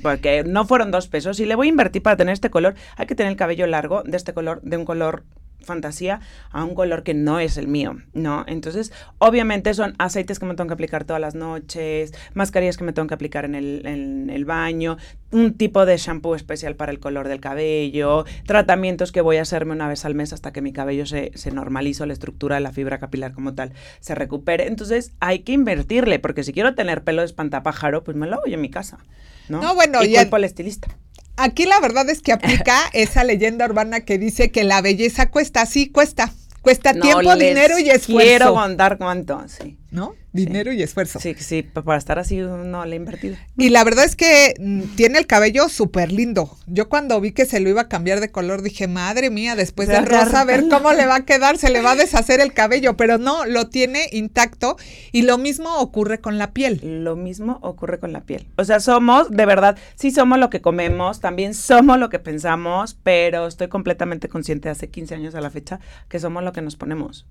porque 0.02 0.44
no 0.44 0.66
fueron 0.66 0.90
dos 0.90 1.08
pesos. 1.08 1.36
Si 1.36 1.46
le 1.46 1.54
voy 1.54 1.68
a 1.68 1.70
invertir 1.70 2.02
para 2.02 2.16
tener 2.16 2.32
este 2.32 2.50
color, 2.50 2.74
hay 2.96 3.06
que 3.06 3.14
tener 3.14 3.30
el 3.30 3.36
cabello 3.36 3.66
largo 3.66 4.02
de 4.02 4.16
este 4.16 4.34
color, 4.34 4.60
de 4.62 4.76
un 4.76 4.84
color 4.84 5.24
fantasía 5.64 6.20
a 6.50 6.62
un 6.62 6.74
color 6.74 7.02
que 7.02 7.14
no 7.14 7.40
es 7.40 7.56
el 7.56 7.66
mío, 7.66 7.96
¿no? 8.12 8.44
Entonces, 8.46 8.92
obviamente 9.18 9.74
son 9.74 9.94
aceites 9.98 10.38
que 10.38 10.46
me 10.46 10.54
tengo 10.54 10.68
que 10.68 10.74
aplicar 10.74 11.04
todas 11.04 11.20
las 11.20 11.34
noches, 11.34 12.12
mascarillas 12.34 12.76
que 12.76 12.84
me 12.84 12.92
tengo 12.92 13.08
que 13.08 13.14
aplicar 13.14 13.44
en 13.44 13.54
el, 13.54 13.86
en 13.86 14.30
el 14.30 14.44
baño, 14.44 14.98
un 15.32 15.54
tipo 15.54 15.84
de 15.86 15.96
shampoo 15.96 16.36
especial 16.36 16.76
para 16.76 16.92
el 16.92 17.00
color 17.00 17.28
del 17.28 17.40
cabello, 17.40 18.24
tratamientos 18.46 19.10
que 19.10 19.20
voy 19.20 19.38
a 19.38 19.42
hacerme 19.42 19.72
una 19.72 19.88
vez 19.88 20.04
al 20.04 20.14
mes 20.14 20.32
hasta 20.32 20.52
que 20.52 20.60
mi 20.60 20.72
cabello 20.72 21.06
se, 21.06 21.32
se 21.34 21.50
normalice, 21.50 22.06
la 22.06 22.12
estructura 22.12 22.56
de 22.56 22.60
la 22.60 22.72
fibra 22.72 22.98
capilar 22.98 23.32
como 23.32 23.54
tal 23.54 23.72
se 24.00 24.14
recupere. 24.14 24.66
Entonces, 24.66 25.12
hay 25.20 25.40
que 25.40 25.52
invertirle, 25.52 26.18
porque 26.18 26.44
si 26.44 26.52
quiero 26.52 26.74
tener 26.74 27.02
pelo 27.02 27.22
de 27.22 27.26
espantapájaro, 27.26 28.04
pues 28.04 28.16
me 28.16 28.26
lo 28.26 28.36
hago 28.36 28.46
yo 28.46 28.54
en 28.54 28.60
mi 28.60 28.70
casa, 28.70 28.98
¿no? 29.48 29.60
No, 29.62 29.74
bueno, 29.74 30.02
y 30.04 30.10
ya- 30.10 30.22
culpo 30.22 30.36
al 30.36 30.44
estilista. 30.44 30.88
Aquí 31.36 31.64
la 31.64 31.80
verdad 31.80 32.08
es 32.10 32.20
que 32.22 32.32
aplica 32.32 32.78
esa 32.92 33.24
leyenda 33.24 33.64
urbana 33.64 34.00
que 34.00 34.18
dice 34.18 34.50
que 34.50 34.64
la 34.64 34.80
belleza 34.80 35.30
cuesta, 35.30 35.66
sí, 35.66 35.88
cuesta. 35.90 36.32
Cuesta 36.62 36.94
No 36.94 37.02
tiempo, 37.02 37.36
dinero 37.36 37.78
y 37.78 37.90
esfuerzo. 37.90 38.26
Quiero 38.28 38.54
contar 38.54 38.96
cuánto, 38.96 39.42
sí. 39.48 39.76
¿No? 39.94 40.16
Dinero 40.32 40.72
y 40.72 40.82
esfuerzo. 40.82 41.20
Sí, 41.20 41.36
sí, 41.38 41.62
pa- 41.62 41.82
para 41.82 41.96
estar 41.98 42.18
así 42.18 42.38
no 42.38 42.84
le 42.84 42.94
he 42.94 42.98
invertido. 42.98 43.36
Y 43.56 43.68
la 43.68 43.84
verdad 43.84 44.04
es 44.04 44.16
que 44.16 44.54
mm, 44.58 44.96
tiene 44.96 45.18
el 45.20 45.28
cabello 45.28 45.68
súper 45.68 46.10
lindo. 46.10 46.50
Yo 46.66 46.88
cuando 46.88 47.20
vi 47.20 47.30
que 47.30 47.46
se 47.46 47.60
lo 47.60 47.68
iba 47.68 47.82
a 47.82 47.88
cambiar 47.88 48.18
de 48.18 48.32
color 48.32 48.62
dije, 48.62 48.88
madre 48.88 49.30
mía, 49.30 49.54
después 49.54 49.86
del 49.86 50.04
rosa, 50.04 50.40
a 50.40 50.44
ver 50.44 50.68
cómo 50.68 50.92
le 50.92 51.06
va 51.06 51.14
a 51.14 51.24
quedar, 51.24 51.58
se 51.58 51.70
le 51.70 51.80
va 51.80 51.92
a 51.92 51.94
deshacer 52.04 52.40
el 52.40 52.52
cabello, 52.52 52.96
pero 52.96 53.18
no, 53.18 53.46
lo 53.46 53.68
tiene 53.68 54.08
intacto 54.10 54.76
y 55.12 55.22
lo 55.22 55.38
mismo 55.38 55.78
ocurre 55.78 56.18
con 56.20 56.38
la 56.38 56.52
piel. 56.52 56.80
Lo 57.04 57.14
mismo 57.14 57.60
ocurre 57.62 58.00
con 58.00 58.12
la 58.12 58.22
piel. 58.22 58.48
O 58.56 58.64
sea, 58.64 58.80
somos, 58.80 59.30
de 59.30 59.46
verdad, 59.46 59.78
sí 59.94 60.10
somos 60.10 60.40
lo 60.40 60.50
que 60.50 60.60
comemos, 60.60 61.20
también 61.20 61.54
somos 61.54 62.00
lo 62.00 62.08
que 62.10 62.18
pensamos, 62.18 62.98
pero 63.04 63.46
estoy 63.46 63.68
completamente 63.68 64.28
consciente 64.28 64.66
de 64.68 64.72
hace 64.72 64.88
15 64.90 65.14
años 65.14 65.36
a 65.36 65.40
la 65.40 65.50
fecha 65.50 65.78
que 66.08 66.18
somos 66.18 66.42
lo 66.42 66.52
que 66.52 66.62
nos 66.62 66.74
ponemos. 66.74 67.26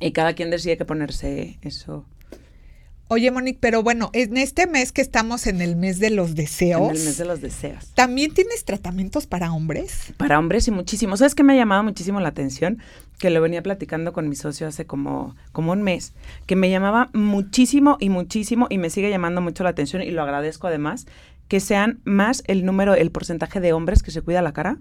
Y 0.00 0.12
cada 0.12 0.34
quien 0.34 0.50
decide 0.50 0.76
que 0.76 0.84
ponerse 0.84 1.58
eso. 1.62 2.06
Oye, 3.08 3.30
Monique, 3.30 3.58
pero 3.60 3.84
bueno, 3.84 4.10
en 4.14 4.36
este 4.36 4.66
mes 4.66 4.90
que 4.90 5.00
estamos 5.00 5.46
en 5.46 5.60
el 5.60 5.76
mes 5.76 6.00
de 6.00 6.10
los 6.10 6.34
deseos. 6.34 6.90
En 6.90 6.96
el 6.96 7.04
mes 7.04 7.18
de 7.18 7.24
los 7.24 7.40
deseos. 7.40 7.92
¿También 7.94 8.34
tienes 8.34 8.64
tratamientos 8.64 9.28
para 9.28 9.52
hombres? 9.52 10.12
Para 10.16 10.40
hombres 10.40 10.66
y 10.66 10.72
muchísimo. 10.72 11.16
¿Sabes 11.16 11.36
qué 11.36 11.44
me 11.44 11.52
ha 11.52 11.56
llamado 11.56 11.84
muchísimo 11.84 12.18
la 12.18 12.30
atención? 12.30 12.82
Que 13.18 13.30
lo 13.30 13.40
venía 13.40 13.62
platicando 13.62 14.12
con 14.12 14.28
mi 14.28 14.34
socio 14.34 14.66
hace 14.66 14.86
como, 14.86 15.36
como 15.52 15.70
un 15.70 15.82
mes. 15.82 16.14
Que 16.46 16.56
me 16.56 16.68
llamaba 16.68 17.10
muchísimo 17.12 17.96
y 18.00 18.08
muchísimo 18.08 18.66
y 18.70 18.78
me 18.78 18.90
sigue 18.90 19.08
llamando 19.08 19.40
mucho 19.40 19.62
la 19.62 19.70
atención 19.70 20.02
y 20.02 20.10
lo 20.10 20.22
agradezco 20.22 20.66
además. 20.66 21.06
Que 21.46 21.60
sean 21.60 22.00
más 22.02 22.42
el 22.48 22.64
número, 22.64 22.96
el 22.96 23.12
porcentaje 23.12 23.60
de 23.60 23.72
hombres 23.72 24.02
que 24.02 24.10
se 24.10 24.20
cuida 24.20 24.42
la 24.42 24.52
cara 24.52 24.78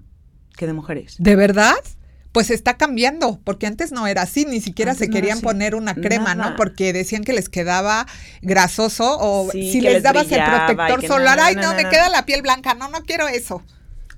que 0.58 0.66
de 0.66 0.74
mujeres. 0.74 1.18
¿De 1.20 1.36
verdad? 1.36 1.76
Pues 2.36 2.50
está 2.50 2.76
cambiando, 2.76 3.40
porque 3.46 3.66
antes 3.66 3.94
no 3.94 4.08
era 4.08 4.24
así, 4.24 4.44
ni 4.44 4.60
siquiera 4.60 4.94
se 4.94 5.10
querían 5.10 5.40
poner 5.40 5.74
una 5.74 5.96
crema, 5.96 6.36
¿no? 6.36 6.58
Porque 6.58 6.92
decían 6.92 7.24
que 7.24 7.32
les 7.32 7.48
quedaba 7.48 8.08
grasoso 8.42 9.18
o 9.22 9.50
si 9.54 9.80
les, 9.80 10.04
dabas 10.04 10.30
el 10.30 10.44
protector 10.44 11.08
solar, 11.08 11.40
ay, 11.40 11.56
no, 11.56 11.74
me 11.76 11.88
queda 11.88 12.10
la 12.10 12.26
piel 12.26 12.42
blanca, 12.42 12.74
no, 12.74 12.90
no 12.90 13.06
quiero 13.06 13.30
eso 13.30 13.64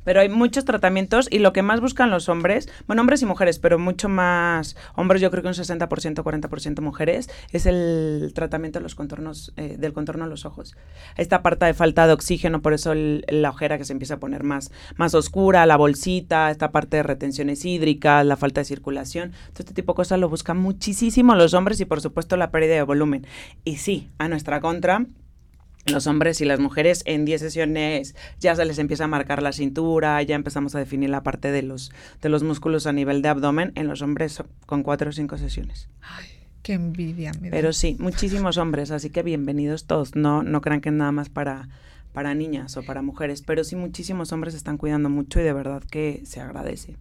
pero 0.08 0.22
hay 0.22 0.30
muchos 0.30 0.64
tratamientos 0.64 1.28
y 1.30 1.40
lo 1.40 1.52
que 1.52 1.64
más 1.64 1.82
buscan 1.82 2.10
los 2.10 2.30
hombres, 2.30 2.70
bueno, 2.88 3.02
hombres 3.02 3.22
y 3.24 3.26
mujeres, 3.26 3.60
pero 3.60 3.78
mucho 3.78 4.08
más 4.08 4.78
hombres, 4.96 5.22
yo 5.22 5.30
creo 5.30 5.44
que 5.44 5.50
un 5.50 5.54
60%, 5.54 6.24
40% 6.24 6.80
mujeres, 6.80 7.30
es 7.52 7.66
el 7.66 8.32
tratamiento 8.34 8.80
de 8.80 8.84
los 8.84 8.96
contornos, 8.96 9.52
eh, 9.58 9.76
del 9.78 9.92
contorno 9.92 10.24
de 10.24 10.30
los 10.30 10.46
ojos. 10.46 10.78
Esta 11.18 11.44
parte 11.44 11.66
de 11.66 11.74
falta 11.74 12.08
de 12.08 12.14
oxígeno, 12.14 12.62
por 12.62 12.72
eso 12.72 12.94
la 12.96 13.50
ojera 13.50 13.78
que 13.78 13.84
se 13.84 13.92
empieza 13.92 14.14
a 14.14 14.20
poner 14.22 14.44
más, 14.44 14.72
más 14.96 15.14
oscura, 15.14 15.66
la 15.66 15.76
bolsita, 15.76 16.52
esta 16.52 16.72
parte 16.72 16.96
de 16.96 17.04
retenciones 17.04 17.66
hídricas, 17.66 18.26
la 18.26 18.38
falta 18.38 18.62
de 18.62 18.66
circulación, 18.66 19.32
todo 19.32 19.60
este 19.60 19.74
tipo 19.74 19.92
de 19.92 19.98
cosas 19.98 20.22
lo 20.22 20.30
buscan 20.30 20.58
muchísimo 20.58 21.36
los 21.36 21.54
hombres 21.54 21.82
y 21.82 21.86
por 21.86 22.00
supuesto 22.00 22.38
la 22.38 22.50
pérdida 22.50 22.76
de 22.76 22.84
volumen. 22.84 23.28
Y 23.66 23.76
sí, 23.76 24.10
a 24.20 24.30
nuestra 24.30 24.62
contra, 24.62 25.06
los 25.92 26.08
hombres 26.08 26.42
y 26.42 26.46
las 26.46 26.60
mujeres 26.60 27.04
en 27.06 27.26
10 27.26 27.42
sesiones 27.42 28.16
ya 28.40 28.56
se 28.56 28.66
les 28.66 28.80
empieza 28.80 29.06
a 29.06 29.08
marcar 29.08 29.42
la 29.42 29.52
cintura, 29.52 30.22
ya 30.24 30.36
empezamos 30.36 30.76
a 30.76 30.80
definir 30.80 31.10
la 31.10 31.24
parte 31.24 31.52
de 31.52 31.62
los, 31.62 31.92
de 32.22 32.30
los 32.30 32.44
músculos 32.44 32.88
a 32.88 32.94
nivel 32.94 33.22
de 33.22 33.30
abdomen, 33.30 33.72
en 33.76 33.88
los 33.88 34.02
hombres 34.02 34.44
con 34.66 34.84
4 34.84 35.10
o 35.10 35.14
5 35.14 35.38
sesiones. 35.38 35.90
Ay, 36.02 36.26
qué 36.62 36.74
envidia. 36.74 37.32
Pero 37.50 37.74
sí, 37.74 37.96
muchísimos 38.00 38.58
hombres, 38.58 38.92
así 38.92 39.10
que 39.10 39.24
bienvenidos 39.24 39.86
todos, 39.86 40.16
no, 40.16 40.44
no 40.44 40.62
crean 40.62 40.82
que 40.82 40.90
es 40.90 40.96
nada 40.96 41.12
más 41.12 41.30
para, 41.30 41.70
para 42.14 42.34
niñas 42.34 42.78
o 42.78 42.84
para 42.84 43.02
mujeres, 43.02 43.42
pero 43.42 43.64
sí 43.64 43.76
muchísimos 43.76 44.32
hombres 44.32 44.54
están 44.54 44.78
cuidando 44.78 45.10
mucho 45.10 45.40
y 45.40 45.44
de 45.44 45.54
verdad 45.54 45.84
que 45.84 46.22
se 46.26 46.42
agradece. 46.42 46.98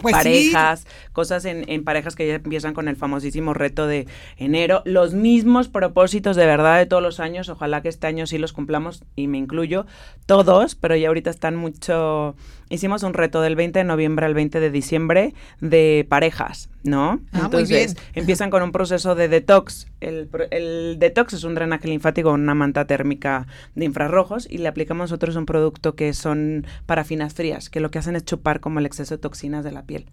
Pues 0.00 0.14
parejas, 0.14 0.86
cosas 1.12 1.44
en, 1.44 1.68
en, 1.68 1.82
parejas 1.82 2.14
que 2.14 2.26
ya 2.26 2.36
empiezan 2.36 2.72
con 2.72 2.86
el 2.86 2.94
famosísimo 2.94 3.52
reto 3.52 3.88
de 3.88 4.06
enero, 4.36 4.82
los 4.84 5.12
mismos 5.12 5.68
propósitos 5.68 6.36
de 6.36 6.46
verdad 6.46 6.78
de 6.78 6.86
todos 6.86 7.02
los 7.02 7.18
años, 7.18 7.48
ojalá 7.48 7.82
que 7.82 7.88
este 7.88 8.06
año 8.06 8.26
sí 8.26 8.38
los 8.38 8.52
cumplamos 8.52 9.02
y 9.16 9.26
me 9.26 9.38
incluyo 9.38 9.86
todos, 10.26 10.76
pero 10.76 10.94
ya 10.94 11.08
ahorita 11.08 11.30
están 11.30 11.56
mucho 11.56 12.36
hicimos 12.70 13.02
un 13.02 13.14
reto 13.14 13.40
del 13.40 13.56
20 13.56 13.78
de 13.80 13.84
noviembre 13.84 14.26
al 14.26 14.34
20 14.34 14.60
de 14.60 14.70
diciembre 14.70 15.34
de 15.60 16.06
parejas, 16.08 16.68
¿no? 16.82 17.20
Ah, 17.32 17.42
Entonces, 17.44 17.96
empiezan 18.14 18.50
con 18.50 18.62
un 18.62 18.72
proceso 18.72 19.14
de 19.14 19.28
detox. 19.28 19.86
El, 20.00 20.28
el, 20.50 20.98
detox 20.98 21.34
es 21.34 21.44
un 21.44 21.54
drenaje 21.54 21.88
linfático, 21.88 22.30
una 22.32 22.54
manta 22.54 22.86
térmica 22.86 23.46
de 23.74 23.84
infrarrojos 23.84 24.46
y 24.50 24.58
le 24.58 24.68
aplicamos 24.68 25.10
nosotros 25.10 25.36
un 25.36 25.46
producto 25.46 25.94
que 25.94 26.12
son 26.12 26.66
parafinas 26.86 27.34
frías, 27.34 27.70
que 27.70 27.80
lo 27.80 27.90
que 27.90 27.98
hacen 27.98 28.16
es 28.16 28.24
chupar 28.24 28.60
como 28.60 28.78
el 28.78 28.86
exceso 28.86 29.14
de 29.14 29.18
toxinas 29.18 29.64
de 29.64 29.72
la 29.72 29.82
piel. 29.82 30.06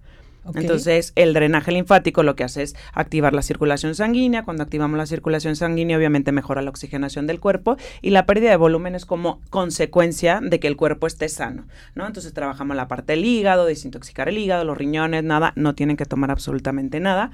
Entonces, 0.54 1.12
el 1.16 1.34
drenaje 1.34 1.72
linfático 1.72 2.24
lo 2.24 2.36
que 2.36 2.44
hace 2.44 2.64
es 2.64 2.76
activar 2.94 3.34
la 3.34 3.42
circulación 3.42 3.96
sanguínea. 3.96 4.44
Cuando 4.44 4.64
activamos 4.64 4.98
la 4.98 5.06
circulación 5.06 5.56
sanguínea, 5.56 5.98
obviamente 5.98 6.32
mejora 6.32 6.62
la 6.62 6.70
oxigenación 6.70 7.28
del 7.28 7.40
cuerpo 7.40 7.78
y 8.02 8.12
la 8.12 8.26
pérdida 8.26 8.52
de 8.52 8.58
volumen 8.58 8.96
es 8.96 9.06
como 9.06 9.42
consecuencia 9.50 10.40
de 10.42 10.60
que 10.60 10.68
el 10.68 10.78
cuerpo 10.78 11.08
esté 11.08 11.30
sano, 11.30 11.66
¿no? 11.96 12.06
Entonces, 12.06 12.34
trabajamos 12.34 12.76
la 12.76 12.88
parte 12.88 13.14
del 13.14 13.26
hígado, 13.26 13.66
desintoxicar 13.66 14.30
el 14.30 14.38
hígado, 14.38 14.66
los 14.66 14.78
riñones, 14.78 15.24
nada, 15.24 15.54
no 15.56 15.76
tienen 15.76 15.98
que 15.98 16.06
tomar 16.06 16.32
absolutamente 16.32 17.00
nada. 17.00 17.32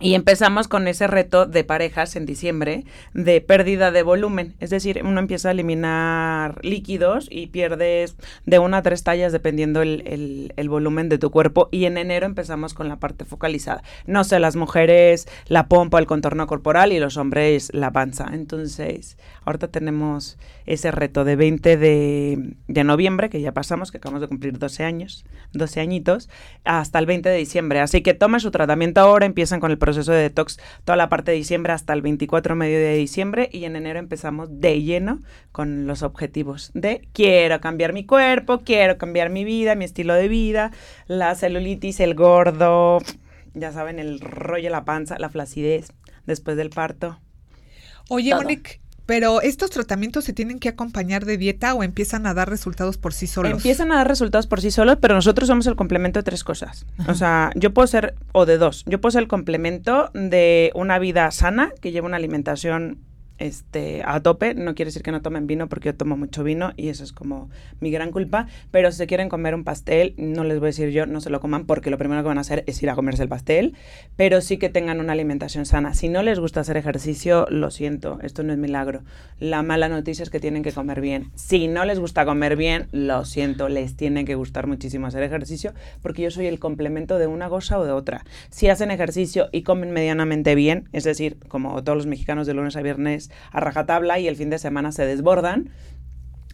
Y 0.00 0.14
empezamos 0.14 0.66
con 0.66 0.88
ese 0.88 1.06
reto 1.06 1.46
de 1.46 1.62
parejas 1.62 2.16
en 2.16 2.26
diciembre 2.26 2.84
de 3.14 3.40
pérdida 3.40 3.92
de 3.92 4.02
volumen. 4.02 4.56
Es 4.58 4.70
decir, 4.70 5.00
uno 5.04 5.20
empieza 5.20 5.48
a 5.48 5.52
eliminar 5.52 6.58
líquidos 6.64 7.28
y 7.30 7.46
pierdes 7.46 8.16
de 8.44 8.58
una 8.58 8.78
a 8.78 8.82
tres 8.82 9.04
tallas 9.04 9.30
dependiendo 9.30 9.82
el, 9.82 10.52
el, 10.56 10.68
volumen 10.68 11.08
de 11.08 11.18
tu 11.18 11.30
cuerpo. 11.30 11.68
Y 11.70 11.84
en 11.84 11.96
enero 11.96 12.26
empezamos 12.26 12.74
con 12.74 12.88
la 12.88 12.96
parte 12.96 13.24
focalizada. 13.24 13.84
No 14.04 14.24
sé, 14.24 14.40
las 14.40 14.56
mujeres 14.56 15.28
la 15.46 15.68
pompa, 15.68 16.00
el 16.00 16.06
contorno 16.06 16.48
corporal 16.48 16.92
y 16.92 16.98
los 16.98 17.16
hombres 17.16 17.70
la 17.72 17.92
panza. 17.92 18.30
Entonces, 18.32 19.16
ahorita 19.44 19.68
tenemos 19.68 20.38
ese 20.66 20.90
reto 20.90 21.24
de 21.24 21.36
20 21.36 21.76
de, 21.76 22.56
de 22.66 22.84
noviembre, 22.84 23.30
que 23.30 23.40
ya 23.40 23.52
pasamos, 23.52 23.92
que 23.92 23.98
acabamos 23.98 24.22
de 24.22 24.28
cumplir 24.28 24.58
12 24.58 24.82
años, 24.82 25.24
12 25.52 25.80
añitos, 25.80 26.28
hasta 26.64 26.98
el 26.98 27.06
20 27.06 27.28
de 27.28 27.36
diciembre. 27.36 27.80
Así 27.80 28.02
que 28.02 28.14
tomen 28.14 28.40
su 28.40 28.50
tratamiento 28.50 29.00
ahora, 29.00 29.24
empiezan 29.24 29.60
con 29.60 29.70
el 29.70 29.78
proceso 29.84 30.12
de 30.12 30.22
detox 30.22 30.58
toda 30.86 30.96
la 30.96 31.10
parte 31.10 31.32
de 31.32 31.36
diciembre 31.36 31.74
hasta 31.74 31.92
el 31.92 32.00
24 32.00 32.56
medio 32.56 32.78
de 32.78 32.94
diciembre 32.94 33.50
y 33.52 33.66
en 33.66 33.76
enero 33.76 33.98
empezamos 33.98 34.48
de 34.58 34.80
lleno 34.80 35.20
con 35.52 35.86
los 35.86 36.02
objetivos 36.02 36.70
de 36.72 37.06
quiero 37.12 37.60
cambiar 37.60 37.92
mi 37.92 38.06
cuerpo, 38.06 38.60
quiero 38.60 38.96
cambiar 38.96 39.28
mi 39.28 39.44
vida, 39.44 39.74
mi 39.74 39.84
estilo 39.84 40.14
de 40.14 40.28
vida, 40.28 40.70
la 41.06 41.34
celulitis, 41.34 42.00
el 42.00 42.14
gordo, 42.14 43.00
ya 43.52 43.72
saben, 43.72 43.98
el 43.98 44.20
rollo, 44.20 44.70
la 44.70 44.86
panza, 44.86 45.18
la 45.18 45.28
flacidez 45.28 45.92
después 46.24 46.56
del 46.56 46.70
parto. 46.70 47.20
Oye, 48.08 48.34
Monique, 48.34 48.80
pero 49.06 49.42
estos 49.42 49.70
tratamientos 49.70 50.24
se 50.24 50.32
tienen 50.32 50.58
que 50.58 50.68
acompañar 50.68 51.24
de 51.24 51.36
dieta 51.36 51.74
o 51.74 51.82
empiezan 51.82 52.26
a 52.26 52.34
dar 52.34 52.48
resultados 52.48 52.98
por 52.98 53.12
sí 53.12 53.26
solos. 53.26 53.52
Empiezan 53.52 53.92
a 53.92 53.96
dar 53.96 54.08
resultados 54.08 54.46
por 54.46 54.60
sí 54.60 54.70
solos, 54.70 54.98
pero 55.00 55.14
nosotros 55.14 55.46
somos 55.48 55.66
el 55.66 55.76
complemento 55.76 56.18
de 56.18 56.22
tres 56.24 56.44
cosas. 56.44 56.86
O 57.08 57.14
sea, 57.14 57.50
yo 57.54 57.72
puedo 57.72 57.86
ser, 57.86 58.14
o 58.32 58.46
de 58.46 58.58
dos, 58.58 58.84
yo 58.86 59.00
puedo 59.00 59.12
ser 59.12 59.22
el 59.22 59.28
complemento 59.28 60.10
de 60.14 60.70
una 60.74 60.98
vida 60.98 61.30
sana, 61.30 61.72
que 61.80 61.92
lleva 61.92 62.06
una 62.06 62.16
alimentación 62.16 62.98
este, 63.38 64.02
a 64.04 64.20
tope. 64.20 64.54
No 64.54 64.74
quiere 64.74 64.88
decir 64.88 65.02
que 65.02 65.12
no 65.12 65.22
tomen 65.22 65.46
vino 65.46 65.68
porque 65.68 65.90
yo 65.90 65.94
tomo 65.96 66.16
mucho 66.16 66.44
vino 66.44 66.72
y 66.76 66.88
eso 66.88 67.04
es 67.04 67.12
como 67.12 67.50
mi 67.80 67.90
gran 67.90 68.10
culpa. 68.10 68.46
Pero 68.70 68.90
si 68.92 68.98
se 68.98 69.06
quieren 69.06 69.28
comer 69.28 69.54
un 69.54 69.64
pastel, 69.64 70.14
no 70.16 70.44
les 70.44 70.58
voy 70.58 70.66
a 70.66 70.68
decir 70.68 70.90
yo, 70.90 71.06
no 71.06 71.20
se 71.20 71.30
lo 71.30 71.40
coman 71.40 71.66
porque 71.66 71.90
lo 71.90 71.98
primero 71.98 72.22
que 72.22 72.28
van 72.28 72.38
a 72.38 72.42
hacer 72.42 72.64
es 72.66 72.82
ir 72.82 72.90
a 72.90 72.94
comerse 72.94 73.22
el 73.22 73.28
pastel. 73.28 73.74
Pero 74.16 74.40
sí 74.40 74.58
que 74.58 74.68
tengan 74.68 75.00
una 75.00 75.12
alimentación 75.12 75.66
sana. 75.66 75.94
Si 75.94 76.08
no 76.08 76.22
les 76.22 76.38
gusta 76.38 76.60
hacer 76.60 76.76
ejercicio, 76.76 77.46
lo 77.50 77.70
siento, 77.70 78.18
esto 78.22 78.42
no 78.42 78.52
es 78.52 78.58
milagro. 78.58 79.02
La 79.38 79.62
mala 79.62 79.88
noticia 79.88 80.22
es 80.22 80.30
que 80.30 80.40
tienen 80.40 80.62
que 80.62 80.72
comer 80.72 81.00
bien. 81.00 81.30
Si 81.34 81.68
no 81.68 81.84
les 81.84 81.98
gusta 81.98 82.24
comer 82.24 82.56
bien, 82.56 82.88
lo 82.92 83.24
siento, 83.24 83.68
les 83.68 83.96
tiene 83.96 84.24
que 84.24 84.34
gustar 84.34 84.66
muchísimo 84.66 85.06
hacer 85.06 85.22
ejercicio 85.22 85.72
porque 86.02 86.22
yo 86.22 86.30
soy 86.30 86.46
el 86.46 86.58
complemento 86.58 87.18
de 87.18 87.26
una 87.26 87.48
cosa 87.48 87.78
o 87.78 87.84
de 87.84 87.92
otra. 87.92 88.24
Si 88.50 88.68
hacen 88.68 88.90
ejercicio 88.90 89.48
y 89.52 89.62
comen 89.62 89.92
medianamente 89.92 90.54
bien, 90.54 90.88
es 90.92 91.04
decir, 91.04 91.38
como 91.48 91.82
todos 91.82 91.96
los 91.96 92.06
mexicanos 92.06 92.46
de 92.46 92.54
lunes 92.54 92.76
a 92.76 92.82
viernes, 92.82 93.23
a 93.50 93.60
rajatabla 93.60 94.18
y 94.18 94.28
el 94.28 94.36
fin 94.36 94.50
de 94.50 94.58
semana 94.58 94.92
se 94.92 95.06
desbordan, 95.06 95.70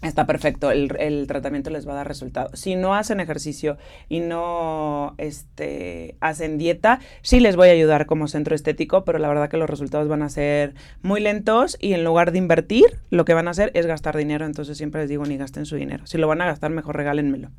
está 0.02 0.26
perfecto, 0.26 0.70
el, 0.70 1.26
tratamiento 1.26 1.70
les 1.70 1.86
va 1.86 1.92
a 1.92 1.96
dar 1.96 2.08
resultado. 2.08 2.50
Si 2.54 2.74
no 2.74 2.94
hacen 2.94 3.20
ejercicio 3.20 3.76
y 4.08 4.20
no 4.20 5.14
este, 5.18 6.16
hacen 6.20 6.58
dieta, 6.58 7.00
sí 7.22 7.40
les 7.40 7.56
voy 7.56 7.68
a 7.68 7.72
ayudar 7.72 8.06
como 8.06 8.28
centro 8.28 8.54
estético, 8.54 9.04
pero 9.04 9.18
la 9.18 9.28
verdad 9.28 9.50
que 9.50 9.58
los 9.58 9.68
resultados 9.68 10.08
van 10.08 10.22
a 10.22 10.28
ser 10.28 10.74
muy 11.02 11.20
lentos 11.20 11.76
y 11.80 11.92
en 11.92 12.04
lugar 12.04 12.32
de 12.32 12.38
invertir, 12.38 12.98
lo 13.10 13.24
que 13.24 13.34
van 13.34 13.48
a 13.48 13.50
hacer 13.50 13.70
es 13.74 13.86
gastar 13.86 14.16
dinero. 14.16 14.46
Entonces 14.46 14.78
siempre 14.78 15.02
les 15.02 15.10
digo, 15.10 15.24
ni 15.26 15.36
gasten 15.36 15.66
su 15.66 15.76
dinero. 15.76 16.06
Si 16.06 16.18
lo 16.18 16.28
van 16.28 16.40
a 16.40 16.46
gastar, 16.46 16.70
mejor 16.70 16.96
regálenmelo, 16.96 17.50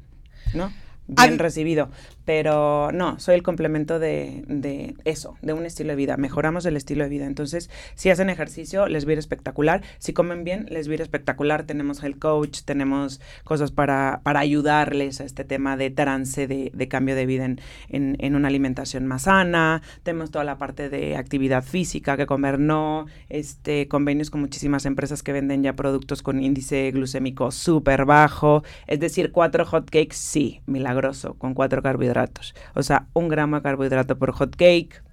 ¿no? 0.54 0.72
Bien 1.08 1.40
recibido. 1.40 1.90
Pero 2.26 2.92
no, 2.92 3.20
soy 3.20 3.36
el 3.36 3.44
complemento 3.44 4.00
de, 4.00 4.44
de, 4.48 4.96
eso, 5.06 5.38
de 5.42 5.54
un 5.54 5.66
estilo 5.66 5.90
de 5.90 5.96
vida. 5.96 6.18
Mejoramos 6.18 6.66
el 6.66 6.78
estilo 6.78 7.04
de 7.04 7.10
vida. 7.10 7.26
Entonces, 7.26 7.70
si 7.96 8.10
hacen 8.10 8.30
ejercicio, 8.30 8.88
les 8.88 9.08
va 9.08 9.14
espectacular. 9.14 9.82
Si 9.98 10.14
comen 10.14 10.44
bien, 10.44 10.68
les 10.70 10.90
va 10.90 10.94
espectacular. 10.96 11.64
Tenemos 11.64 12.04
el 12.04 12.20
coach, 12.20 12.62
tenemos 12.64 13.20
cosas 13.44 13.72
para, 13.72 14.22
para 14.24 14.40
ayudarles 14.40 15.20
a 15.20 15.26
este 15.26 15.44
tema 15.44 15.78
de 15.78 15.90
trance, 15.90 16.48
de, 16.48 16.88
cambio 16.88 17.16
de 17.16 17.26
vida 17.26 17.46
en, 17.46 17.60
en, 17.90 18.36
una 18.36 18.48
alimentación 18.48 19.08
más 19.08 19.24
sana. 19.24 19.82
Tenemos 20.04 20.32
toda 20.32 20.46
la 20.46 20.58
parte 20.58 20.90
de 20.90 21.18
actividad 21.18 21.64
física, 21.64 22.18
que 22.18 22.28
comer 22.28 22.60
no. 22.60 23.08
Este, 23.30 23.88
convenios 23.88 24.30
con 24.30 24.42
muchísimas 24.42 24.86
empresas 24.86 25.24
que 25.24 25.34
venden 25.34 25.64
ya 25.64 25.74
productos 25.74 26.22
con 26.22 26.42
índice 26.42 26.92
glucémico 26.92 27.52
súper 27.52 28.06
bajo. 28.06 28.64
Es 28.88 29.00
decir, 29.00 29.32
cuatro 29.32 29.66
hot 29.66 29.90
cakes, 29.90 30.16
sí, 30.16 30.62
milagro 30.66 30.91
con 31.38 31.54
cuatro 31.54 31.82
carbohidratos. 31.82 32.56
O 32.76 32.84
sea, 32.84 33.08
un 33.14 33.28
gramo 33.28 33.58
de 33.58 33.62
carbohidrato 33.62 34.18
por 34.18 34.32
hot 34.32 34.56
cake, 34.56 35.04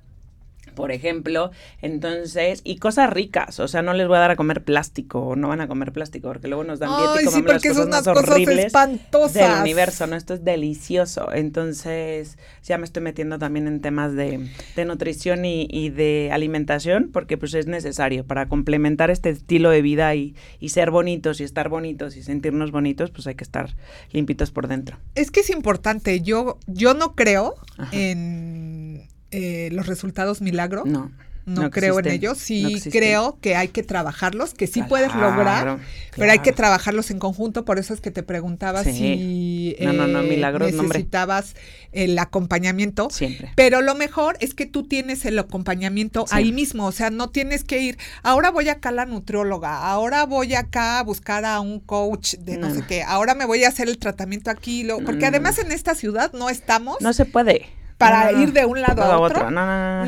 por 0.78 0.92
ejemplo. 0.92 1.50
Entonces, 1.82 2.60
y 2.62 2.76
cosas 2.76 3.10
ricas, 3.10 3.58
o 3.58 3.66
sea, 3.66 3.82
no 3.82 3.94
les 3.94 4.06
voy 4.06 4.16
a 4.16 4.20
dar 4.20 4.30
a 4.30 4.36
comer 4.36 4.62
plástico, 4.62 5.34
no 5.36 5.48
van 5.48 5.60
a 5.60 5.66
comer 5.66 5.92
plástico, 5.92 6.28
porque 6.28 6.46
luego 6.46 6.62
nos 6.62 6.78
dan 6.78 6.90
dieta 6.96 7.14
y 7.16 7.26
Ay, 7.26 7.32
sí, 7.32 7.42
porque 7.42 7.74
son 7.74 7.88
unas 7.88 8.04
cosas 8.04 8.28
horribles 8.30 8.56
del 8.56 8.66
espantosas. 8.66 9.60
universo, 9.60 10.06
¿no? 10.06 10.14
Esto 10.14 10.34
es 10.34 10.44
delicioso. 10.44 11.32
Entonces, 11.32 12.38
ya 12.62 12.78
me 12.78 12.84
estoy 12.84 13.02
metiendo 13.02 13.40
también 13.40 13.66
en 13.66 13.80
temas 13.80 14.14
de, 14.14 14.48
de 14.76 14.84
nutrición 14.84 15.44
y, 15.44 15.66
y 15.68 15.90
de 15.90 16.30
alimentación, 16.32 17.10
porque 17.12 17.36
pues 17.36 17.54
es 17.54 17.66
necesario 17.66 18.24
para 18.24 18.48
complementar 18.48 19.10
este 19.10 19.30
estilo 19.30 19.70
de 19.70 19.82
vida 19.82 20.14
y, 20.14 20.36
y 20.60 20.68
ser 20.68 20.92
bonitos 20.92 21.40
y 21.40 21.44
estar 21.44 21.68
bonitos 21.68 22.16
y 22.16 22.22
sentirnos 22.22 22.70
bonitos, 22.70 23.10
pues 23.10 23.26
hay 23.26 23.34
que 23.34 23.42
estar 23.42 23.74
limpitos 24.12 24.52
por 24.52 24.68
dentro. 24.68 24.96
Es 25.16 25.32
que 25.32 25.40
es 25.40 25.50
importante. 25.50 26.20
Yo, 26.20 26.58
yo 26.68 26.94
no 26.94 27.16
creo 27.16 27.56
Ajá. 27.78 27.90
en 27.96 29.08
eh, 29.30 29.68
los 29.72 29.86
resultados 29.86 30.40
milagro. 30.40 30.84
No. 30.86 31.10
No, 31.46 31.62
no 31.62 31.70
creo 31.70 31.98
en 32.00 32.08
ellos. 32.08 32.36
Sí 32.36 32.62
no 32.84 32.90
creo 32.92 33.38
que 33.40 33.56
hay 33.56 33.68
que 33.68 33.82
trabajarlos, 33.82 34.52
que 34.52 34.66
sí 34.66 34.82
puedes 34.82 35.10
Claro, 35.10 35.30
lograr, 35.30 35.78
pero 36.14 36.30
hay 36.30 36.40
que 36.40 36.52
trabajarlos 36.52 37.10
en 37.10 37.18
conjunto. 37.18 37.64
Por 37.64 37.78
eso 37.78 37.94
es 37.94 38.02
que 38.02 38.10
te 38.10 38.22
preguntaba 38.22 38.84
Sí. 38.84 38.92
si 38.92 39.76
No, 39.82 39.94
no, 39.94 40.06
no, 40.06 40.20
eh, 40.20 40.28
milagros, 40.28 40.70
no, 40.74 40.80
hombre. 40.80 40.98
necesitabas 40.98 41.54
el 41.92 42.18
acompañamiento. 42.18 43.08
Siempre. 43.10 43.50
Pero 43.56 43.80
lo 43.80 43.94
mejor 43.94 44.36
es 44.40 44.52
que 44.52 44.66
tú 44.66 44.82
tienes 44.86 45.24
el 45.24 45.38
acompañamiento 45.38 46.26
ahí 46.30 46.52
mismo, 46.52 46.84
o 46.84 46.92
sea, 46.92 47.08
no 47.08 47.30
tienes 47.30 47.64
que 47.64 47.80
ir, 47.80 47.96
ahora 48.22 48.50
voy 48.50 48.68
acá 48.68 48.90
a 48.90 48.92
la 48.92 49.06
nutrióloga, 49.06 49.86
ahora 49.90 50.26
voy 50.26 50.54
acá 50.54 50.98
a 50.98 51.02
buscar 51.02 51.46
a 51.46 51.60
un 51.60 51.80
coach 51.80 52.34
de 52.34 52.58
no, 52.58 52.74
sé 52.74 52.82
qué, 52.86 53.02
ahora 53.02 53.34
me 53.34 53.46
voy 53.46 53.64
a 53.64 53.68
hacer 53.68 53.88
el 53.88 53.96
tratamiento 53.96 54.50
aquí, 54.50 54.82
lo- 54.84 54.98
porque 54.98 55.24
además 55.24 55.58
en 55.58 55.72
esta 55.72 55.94
ciudad 55.94 56.30
no 56.34 56.50
estamos 56.50 57.00
No 57.00 57.14
se 57.14 57.24
puede. 57.24 57.66
Para 57.98 58.30
No, 58.30 58.42
ir 58.42 58.52
de 58.52 58.64
un 58.64 58.80
lado 58.80 59.02
a 59.02 59.18
otro, 59.18 59.50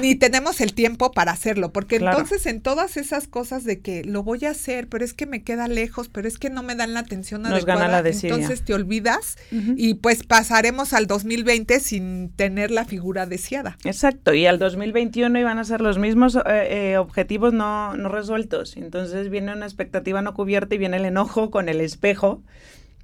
ni 0.01 0.15
tenemos 0.15 0.61
el 0.61 0.73
tiempo 0.75 1.11
para 1.11 1.33
hacerlo, 1.33 1.73
porque 1.73 1.99
Claro. 1.99 2.19
entonces 2.19 2.47
en 2.47 2.61
todas 2.61 2.97
esas 2.97 3.27
cosas 3.27 3.65
de 3.65 3.81
que 3.81 4.05
lo 4.05 4.23
voy 4.23 4.45
a 4.45 4.51
hacer, 4.51 4.89
pero 4.89 5.05
es 5.05 5.13
que 5.13 5.27
me 5.27 5.43
queda 5.43 5.67
lejos, 5.67 6.09
pero 6.09 6.29
es 6.29 6.39
que 6.39 6.51
no 6.51 6.63
me 6.63 6.77
dan 6.77 6.95
la 6.95 7.01
atención 7.01 7.43
Nos 7.43 7.53
adecuada, 7.53 7.81
gana 7.89 8.03
la 8.03 8.09
entonces 8.09 8.63
te 8.65 8.75
olvidas 8.75 9.37
y 9.51 9.95
pues 9.95 10.23
pasaremos 10.23 10.93
al 10.93 11.07
2020 11.09 11.81
sin 11.81 12.31
tener 12.31 12.71
la 12.71 12.85
figura 12.85 13.27
deseada. 13.27 13.77
Exacto, 13.85 14.35
y 14.35 14.47
al 14.47 14.59
2021 14.61 15.37
iban 15.39 15.59
a 15.59 15.65
ser 15.65 15.81
los 15.81 15.99
mismos 15.99 16.37
eh, 16.37 16.93
eh, 16.93 16.97
objetivos 16.97 17.53
no, 17.53 17.97
no 17.97 18.09
resueltos. 18.09 18.77
Entonces 18.77 19.31
viene 19.31 19.53
una 19.53 19.67
expectativa 19.67 20.23
no 20.23 20.33
cubierta 20.35 20.77
y 20.77 20.79
viene 20.79 20.97
el 20.99 21.05
enojo 21.07 21.51
con 21.51 21.69
el 21.69 21.81
espejo, 21.81 22.43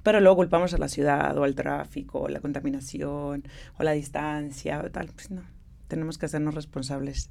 pero 0.07 0.21
luego 0.21 0.37
culpamos 0.37 0.73
a 0.73 0.77
la 0.77 0.87
ciudad 0.87 1.37
o 1.37 1.43
al 1.43 1.53
tráfico, 1.53 2.19
o 2.21 2.27
la 2.29 2.39
contaminación, 2.39 3.43
o 3.77 3.83
la 3.83 3.91
distancia, 3.91 4.79
o 4.79 4.89
tal. 4.89 5.07
Pues 5.07 5.31
no, 5.31 5.41
tenemos 5.89 6.17
que 6.17 6.27
hacernos 6.27 6.55
responsables. 6.55 7.29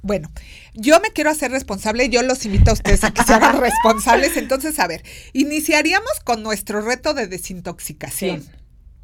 Bueno, 0.00 0.30
yo 0.72 0.98
me 1.00 1.10
quiero 1.10 1.28
hacer 1.28 1.50
responsable, 1.50 2.08
yo 2.08 2.22
los 2.22 2.46
invito 2.46 2.70
a 2.70 2.72
ustedes 2.72 3.04
a 3.04 3.10
que 3.10 3.22
se 3.24 3.34
hagan 3.34 3.60
responsables. 3.60 4.38
Entonces, 4.38 4.78
a 4.78 4.86
ver, 4.86 5.02
iniciaríamos 5.34 6.18
con 6.24 6.42
nuestro 6.42 6.80
reto 6.80 7.12
de 7.12 7.26
desintoxicación. 7.26 8.40
Sí. 8.40 8.48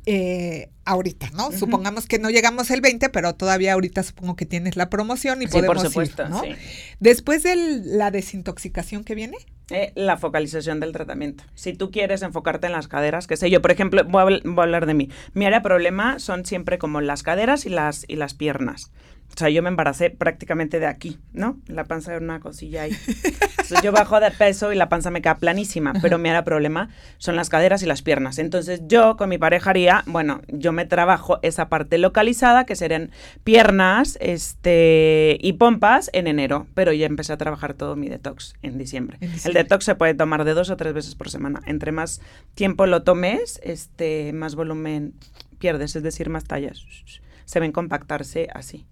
eh, 0.06 0.70
ahorita, 0.86 1.28
¿no? 1.34 1.52
Supongamos 1.52 2.06
que 2.06 2.18
no 2.18 2.30
llegamos 2.30 2.70
el 2.70 2.80
20, 2.80 3.10
pero 3.10 3.34
todavía 3.34 3.74
ahorita 3.74 4.02
supongo 4.02 4.34
que 4.34 4.46
tienes 4.46 4.76
la 4.76 4.88
promoción 4.88 5.42
y 5.42 5.46
Sí, 5.46 5.52
por 5.52 5.66
podemos 5.66 5.82
supuesto, 5.92 6.22
ir, 6.22 6.30
¿no? 6.30 6.40
sí. 6.40 6.54
Después 7.00 7.42
de 7.42 7.54
la 7.84 8.10
desintoxicación 8.10 9.04
que 9.04 9.14
viene, 9.14 9.36
Eh, 9.74 9.90
la 9.94 10.18
focalización 10.18 10.80
del 10.80 10.92
tratamiento. 10.92 11.44
Si 11.54 11.72
tú 11.72 11.90
quieres 11.90 12.20
enfocarte 12.20 12.66
en 12.66 12.74
las 12.74 12.88
caderas, 12.88 13.26
que 13.26 13.38
sé 13.38 13.48
yo, 13.48 13.62
por 13.62 13.70
ejemplo, 13.70 14.04
voy 14.04 14.20
a, 14.20 14.40
voy 14.44 14.58
a 14.58 14.62
hablar 14.64 14.84
de 14.84 14.92
mí. 14.92 15.08
Mi 15.32 15.46
área 15.46 15.62
problema 15.62 16.18
son 16.18 16.44
siempre 16.44 16.76
como 16.76 17.00
las 17.00 17.22
caderas 17.22 17.64
y 17.64 17.70
las, 17.70 18.04
y 18.06 18.16
las 18.16 18.34
piernas. 18.34 18.92
O 19.34 19.38
sea, 19.38 19.48
yo 19.48 19.62
me 19.62 19.68
embaracé 19.68 20.10
prácticamente 20.10 20.78
de 20.78 20.86
aquí, 20.86 21.18
¿no? 21.32 21.58
La 21.66 21.84
panza 21.84 22.12
era 22.12 22.20
una 22.22 22.38
cosilla 22.38 22.82
ahí. 22.82 22.92
Entonces 23.06 23.82
yo 23.82 23.90
bajo 23.90 24.20
de 24.20 24.30
peso 24.30 24.72
y 24.72 24.76
la 24.76 24.90
panza 24.90 25.10
me 25.10 25.22
queda 25.22 25.38
planísima, 25.38 25.94
pero 26.02 26.18
mi 26.18 26.28
área 26.28 26.42
de 26.42 26.44
problema 26.44 26.90
son 27.16 27.36
las 27.36 27.48
caderas 27.48 27.82
y 27.82 27.86
las 27.86 28.02
piernas. 28.02 28.38
Entonces 28.38 28.82
yo 28.86 29.16
con 29.16 29.30
mi 29.30 29.38
pareja 29.38 29.70
haría, 29.70 30.04
bueno, 30.06 30.42
yo 30.48 30.72
me 30.72 30.84
trabajo 30.84 31.38
esa 31.40 31.70
parte 31.70 31.96
localizada, 31.96 32.66
que 32.66 32.76
serían 32.76 33.10
piernas 33.42 34.18
este, 34.20 35.38
y 35.40 35.54
pompas 35.54 36.10
en 36.12 36.26
enero, 36.26 36.66
pero 36.74 36.92
ya 36.92 37.06
empecé 37.06 37.32
a 37.32 37.38
trabajar 37.38 37.72
todo 37.72 37.96
mi 37.96 38.10
detox 38.10 38.54
en 38.60 38.76
diciembre. 38.76 39.16
En 39.20 39.28
El 39.28 39.32
diciembre. 39.32 39.62
detox 39.62 39.84
se 39.86 39.94
puede 39.94 40.12
tomar 40.12 40.44
de 40.44 40.52
dos 40.52 40.68
o 40.68 40.76
tres 40.76 40.92
veces 40.92 41.14
por 41.14 41.30
semana. 41.30 41.62
Entre 41.64 41.90
más 41.90 42.20
tiempo 42.54 42.84
lo 42.86 43.02
tomes, 43.02 43.60
este, 43.62 44.34
más 44.34 44.54
volumen 44.56 45.14
pierdes, 45.58 45.96
es 45.96 46.02
decir, 46.02 46.28
más 46.28 46.44
tallas. 46.44 46.84
Se 47.46 47.60
ven 47.60 47.72
compactarse 47.72 48.48
así. 48.52 48.86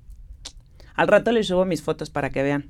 Al 1.01 1.09
rato 1.09 1.33
les 1.33 1.47
subo 1.47 1.65
mis 1.65 1.81
fotos 1.83 2.11
para 2.11 2.29
que 2.29 2.43
vean. 2.43 2.69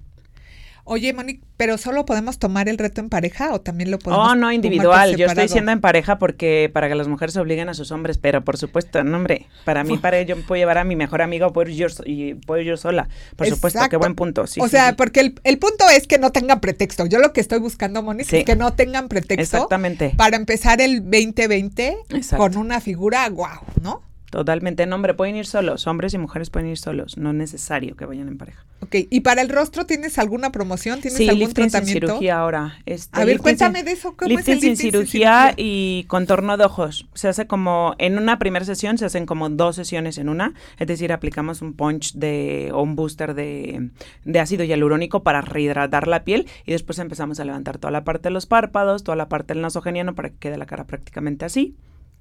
oye, 0.85 1.13
Monique, 1.13 1.43
¿pero 1.57 1.79
solo 1.79 2.05
podemos 2.05 2.39
tomar 2.39 2.69
el 2.69 2.77
reto 2.79 3.01
en 3.01 3.09
pareja 3.11 3.53
o 3.55 3.61
también 3.61 3.91
lo 3.93 3.99
podemos 3.99 4.29
Oh, 4.31 4.35
no, 4.35 4.51
individual. 4.51 5.15
Yo 5.17 5.27
estoy 5.27 5.45
diciendo 5.45 5.71
en 5.71 5.81
pareja 5.81 6.19
porque 6.19 6.69
para 6.73 6.89
que 6.89 6.95
las 6.97 7.07
mujeres 7.07 7.37
obliguen 7.37 7.69
a 7.69 7.75
sus 7.75 7.93
hombres, 7.93 8.19
pero 8.19 8.43
por 8.45 8.57
supuesto, 8.57 9.05
no, 9.05 9.17
hombre, 9.19 9.47
para 9.65 9.85
mí, 9.85 9.99
para 9.99 10.23
yo 10.23 10.37
puedo 10.43 10.59
llevar 10.59 10.79
a 10.79 10.85
mi 10.85 10.97
mejor 10.97 11.23
amiga 11.23 11.47
o 11.49 11.53
puedo 11.53 11.71
ir 11.71 11.77
yo, 11.77 11.87
y 12.07 12.35
puedo 12.35 12.61
ir 12.61 12.67
yo 12.69 12.77
sola. 12.77 13.09
Por 13.37 13.47
supuesto, 13.49 13.81
qué 13.91 13.97
buen 13.99 14.15
punto. 14.17 14.47
Sí, 14.49 14.61
o 14.61 14.65
sí, 14.65 14.71
sea, 14.71 14.89
sí. 14.91 14.95
porque 14.97 15.21
el, 15.21 15.35
el 15.45 15.59
punto 15.59 15.85
es 15.91 16.07
que 16.09 16.19
no 16.19 16.33
tengan 16.33 16.61
pretexto. 16.61 17.07
Yo 17.07 17.19
lo 17.21 17.33
que 17.33 17.41
estoy 17.41 17.59
buscando, 17.61 18.03
Monique, 18.03 18.29
Sí. 18.31 18.37
es 18.39 18.45
que 18.45 18.57
no 18.57 18.73
tengan 18.73 19.09
pretexto 19.09 19.43
Exactamente. 19.59 20.15
para 20.17 20.37
empezar 20.37 20.81
el 20.81 21.03
2020 21.03 21.99
Exacto. 22.11 22.37
con 22.43 22.57
una 22.57 22.81
figura 22.81 23.29
guau, 23.29 23.61
¿no? 23.83 24.03
Totalmente. 24.31 24.87
No, 24.87 24.95
hombre, 24.97 25.15
pueden 25.15 25.35
ir 25.37 25.45
solos. 25.47 25.87
Hombres 25.89 26.15
y 26.15 26.19
mujeres 26.19 26.51
pueden 26.51 26.69
ir 26.69 26.79
solos. 26.79 27.17
No 27.19 27.31
es 27.31 27.35
necesario 27.37 27.97
que 27.97 28.07
vayan 28.07 28.29
en 28.29 28.39
pareja. 28.39 28.65
Ok, 28.81 28.95
¿y 29.11 29.21
para 29.21 29.43
el 29.43 29.49
rostro 29.49 29.87
tienes 29.87 30.19
alguna 30.19 30.53
promoción? 30.53 31.01
¿Tienes 31.01 31.19
Sí, 31.19 31.29
algún 31.29 31.41
lifting 31.41 31.65
sin 31.65 31.71
tratamiento? 31.73 32.07
cirugía 32.07 32.39
ahora. 32.39 32.79
Este, 32.87 33.21
A 33.21 33.25
ver, 33.25 33.39
cuéntame 33.41 33.81
sin- 33.81 33.87
de 33.87 33.93
eso. 33.93 34.15
¿Cómo 34.17 34.31
es 34.31 34.37
Lifting 34.37 34.55
el 34.55 34.61
sin 34.61 34.71
lifting 34.71 34.93
cirugía 34.93 35.53
y 35.57 36.05
contorno 36.07 36.57
de 36.57 36.65
ojos. 36.65 37.09
Se 37.15 37.27
hace 37.29 37.47
como, 37.49 37.95
en 37.99 38.19
una 38.19 38.39
primera 38.39 38.65
sesión 38.65 38.97
se 38.99 39.05
hacen 39.05 39.27
como 39.27 39.51
dos 39.51 39.75
sesiones 39.77 40.17
en 40.17 40.29
una, 40.29 40.55
es 40.79 40.87
decir, 40.87 41.13
aplicamos 41.13 41.61
un 41.61 41.75
punch 41.75 42.15
de, 42.15 42.71
o 42.73 42.83
un 42.83 42.95
booster 42.97 43.35
de, 43.35 43.91
de 44.25 44.41
ácido 44.41 44.63
hialurónico 44.65 45.23
para 45.25 45.41
rehidratar 45.41 46.07
la 46.07 46.23
piel 46.25 46.47
y 46.65 46.71
después 46.73 46.99
empezamos 47.01 47.41
a 47.41 47.45
levantar 47.45 47.79
toda 47.79 47.91
la 47.91 48.05
parte 48.05 48.29
de 48.29 48.33
los 48.33 48.47
párpados, 48.47 49.03
toda 49.03 49.17
la 49.17 49.29
parte 49.29 49.55
del 49.55 49.63
nasogeniano 49.63 50.15
para 50.15 50.31
que 50.31 50.37
quede 50.39 50.57
la 50.57 50.67
cara 50.67 50.85
prácticamente 50.87 51.45
así. 51.45 51.75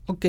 Ok. 0.08 0.26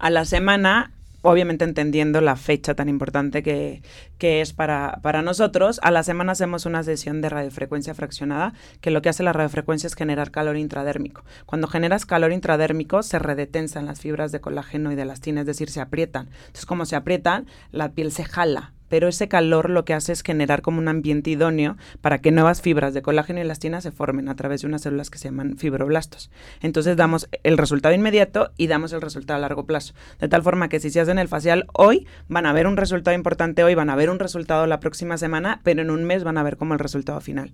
A 0.00 0.10
la 0.10 0.24
semana 0.24 0.92
obviamente 1.22 1.64
entendiendo 1.64 2.20
la 2.20 2.36
fecha 2.36 2.74
tan 2.74 2.88
importante 2.88 3.42
que, 3.42 3.82
que 4.18 4.40
es 4.40 4.52
para, 4.52 5.00
para 5.02 5.22
nosotros, 5.22 5.80
a 5.82 5.90
la 5.90 6.02
semana 6.02 6.32
hacemos 6.32 6.66
una 6.66 6.82
sesión 6.82 7.20
de 7.20 7.28
radiofrecuencia 7.28 7.94
fraccionada, 7.94 8.54
que 8.80 8.90
lo 8.90 9.02
que 9.02 9.08
hace 9.08 9.22
la 9.22 9.32
radiofrecuencia 9.32 9.86
es 9.86 9.94
generar 9.94 10.30
calor 10.30 10.56
intradérmico. 10.56 11.24
Cuando 11.46 11.68
generas 11.68 12.06
calor 12.06 12.32
intradérmico, 12.32 13.02
se 13.02 13.18
redetensan 13.18 13.86
las 13.86 14.00
fibras 14.00 14.32
de 14.32 14.40
colágeno 14.40 14.92
y 14.92 14.94
de 14.94 15.02
elastina, 15.02 15.40
es 15.40 15.46
decir, 15.46 15.70
se 15.70 15.80
aprietan. 15.80 16.28
Entonces, 16.40 16.66
como 16.66 16.86
se 16.86 16.96
aprietan, 16.96 17.46
la 17.70 17.92
piel 17.92 18.12
se 18.12 18.24
jala, 18.24 18.72
pero 18.90 19.08
ese 19.08 19.28
calor 19.28 19.70
lo 19.70 19.86
que 19.86 19.94
hace 19.94 20.12
es 20.12 20.22
generar 20.22 20.60
como 20.60 20.78
un 20.78 20.88
ambiente 20.88 21.30
idóneo 21.30 21.78
para 22.02 22.18
que 22.18 22.32
nuevas 22.32 22.60
fibras 22.60 22.92
de 22.92 23.00
colágeno 23.00 23.38
y 23.38 23.42
elastina 23.42 23.80
se 23.80 23.92
formen 23.92 24.28
a 24.28 24.36
través 24.36 24.60
de 24.60 24.66
unas 24.66 24.82
células 24.82 25.08
que 25.08 25.16
se 25.16 25.28
llaman 25.28 25.56
fibroblastos. 25.56 26.30
Entonces 26.60 26.98
damos 26.98 27.30
el 27.42 27.56
resultado 27.56 27.94
inmediato 27.94 28.50
y 28.58 28.66
damos 28.66 28.92
el 28.92 29.00
resultado 29.00 29.38
a 29.38 29.40
largo 29.40 29.64
plazo. 29.64 29.94
De 30.20 30.28
tal 30.28 30.42
forma 30.42 30.68
que 30.68 30.80
si 30.80 30.90
se 30.90 31.00
hacen 31.00 31.18
el 31.18 31.28
facial 31.28 31.66
hoy, 31.72 32.06
van 32.28 32.44
a 32.44 32.52
ver 32.52 32.66
un 32.66 32.76
resultado 32.76 33.16
importante 33.16 33.64
hoy, 33.64 33.74
van 33.74 33.88
a 33.88 33.96
ver 33.96 34.10
un 34.10 34.18
resultado 34.18 34.66
la 34.66 34.80
próxima 34.80 35.16
semana, 35.16 35.60
pero 35.62 35.80
en 35.80 35.90
un 35.90 36.04
mes 36.04 36.24
van 36.24 36.36
a 36.36 36.42
ver 36.42 36.58
como 36.58 36.74
el 36.74 36.80
resultado 36.80 37.20
final. 37.20 37.52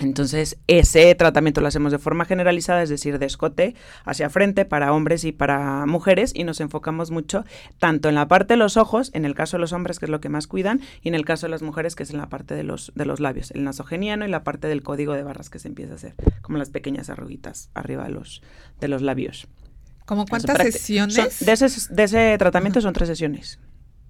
Entonces, 0.00 0.58
ese 0.68 1.12
tratamiento 1.16 1.60
lo 1.60 1.66
hacemos 1.66 1.90
de 1.90 1.98
forma 1.98 2.24
generalizada, 2.24 2.82
es 2.82 2.88
decir, 2.88 3.18
de 3.18 3.26
escote 3.26 3.74
hacia 4.04 4.30
frente 4.30 4.64
para 4.64 4.92
hombres 4.92 5.24
y 5.24 5.32
para 5.32 5.86
mujeres, 5.86 6.32
y 6.34 6.44
nos 6.44 6.60
enfocamos 6.60 7.10
mucho 7.10 7.44
tanto 7.78 8.08
en 8.08 8.14
la 8.14 8.28
parte 8.28 8.54
de 8.54 8.58
los 8.58 8.76
ojos, 8.76 9.10
en 9.14 9.24
el 9.24 9.34
caso 9.34 9.56
de 9.56 9.62
los 9.62 9.72
hombres, 9.72 9.98
que 9.98 10.04
es 10.06 10.10
lo 10.10 10.20
que 10.20 10.28
más 10.28 10.46
cuidan, 10.46 10.80
y 11.02 11.08
en 11.08 11.14
el 11.16 11.24
caso 11.24 11.46
de 11.46 11.50
las 11.50 11.62
mujeres, 11.62 11.96
que 11.96 12.04
es 12.04 12.10
en 12.10 12.18
la 12.18 12.28
parte 12.28 12.54
de 12.54 12.62
los, 12.62 12.92
de 12.94 13.06
los 13.06 13.18
labios, 13.18 13.50
el 13.50 13.64
nasogeniano 13.64 14.24
y 14.24 14.28
la 14.28 14.44
parte 14.44 14.68
del 14.68 14.82
código 14.82 15.14
de 15.14 15.22
barras 15.24 15.50
que 15.50 15.58
se 15.58 15.66
empieza 15.68 15.92
a 15.92 15.96
hacer, 15.96 16.14
como 16.42 16.58
las 16.58 16.70
pequeñas 16.70 17.10
arruguitas 17.10 17.70
arriba 17.74 18.04
de 18.04 18.10
los, 18.10 18.42
de 18.80 18.88
los 18.88 19.02
labios. 19.02 19.48
¿Como 20.06 20.24
cuántas 20.26 20.56
sesiones? 20.72 21.14
son- 21.16 21.46
de, 21.46 21.52
ese, 21.52 21.94
de 21.94 22.02
ese 22.04 22.36
tratamiento 22.38 22.80
son 22.80 22.94
tres 22.94 23.08
sesiones. 23.08 23.58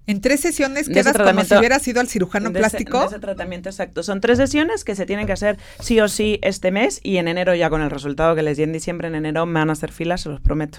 En 0.09 0.21
tres 0.21 0.41
sesiones 0.41 0.83
ese 0.89 0.93
quedas 0.95 1.17
como 1.17 1.45
si 1.45 1.55
hubieras 1.55 1.87
ido 1.87 2.01
al 2.01 2.09
cirujano 2.09 2.51
De 2.51 2.59
ese- 2.59 2.69
plástico. 2.71 3.01
de 3.01 3.07
ese 3.07 3.19
tratamiento 3.21 3.69
exacto. 3.69 4.03
Son 4.03 4.21
tres 4.21 4.39
sesiones 4.39 4.83
que 4.85 4.95
se 4.97 5.07
tienen 5.07 5.27
que 5.27 5.33
hacer 5.33 5.59
sí 5.81 6.01
o 6.01 6.09
sí 6.09 6.39
este 6.43 6.71
mes 6.73 6.99
y 7.05 7.19
en 7.19 7.29
enero 7.29 7.55
ya 7.55 7.69
con 7.71 7.83
el 7.83 7.91
resultado 7.91 8.35
que 8.35 8.43
les 8.43 8.57
di 8.57 8.63
en 8.65 8.73
diciembre, 8.73 9.09
en 9.09 9.15
enero 9.15 9.47
me 9.47 9.61
van 9.61 9.69
a 9.71 9.75
hacer 9.75 9.93
filas, 9.93 10.23
se 10.23 10.31
los 10.31 10.41
prometo. 10.41 10.79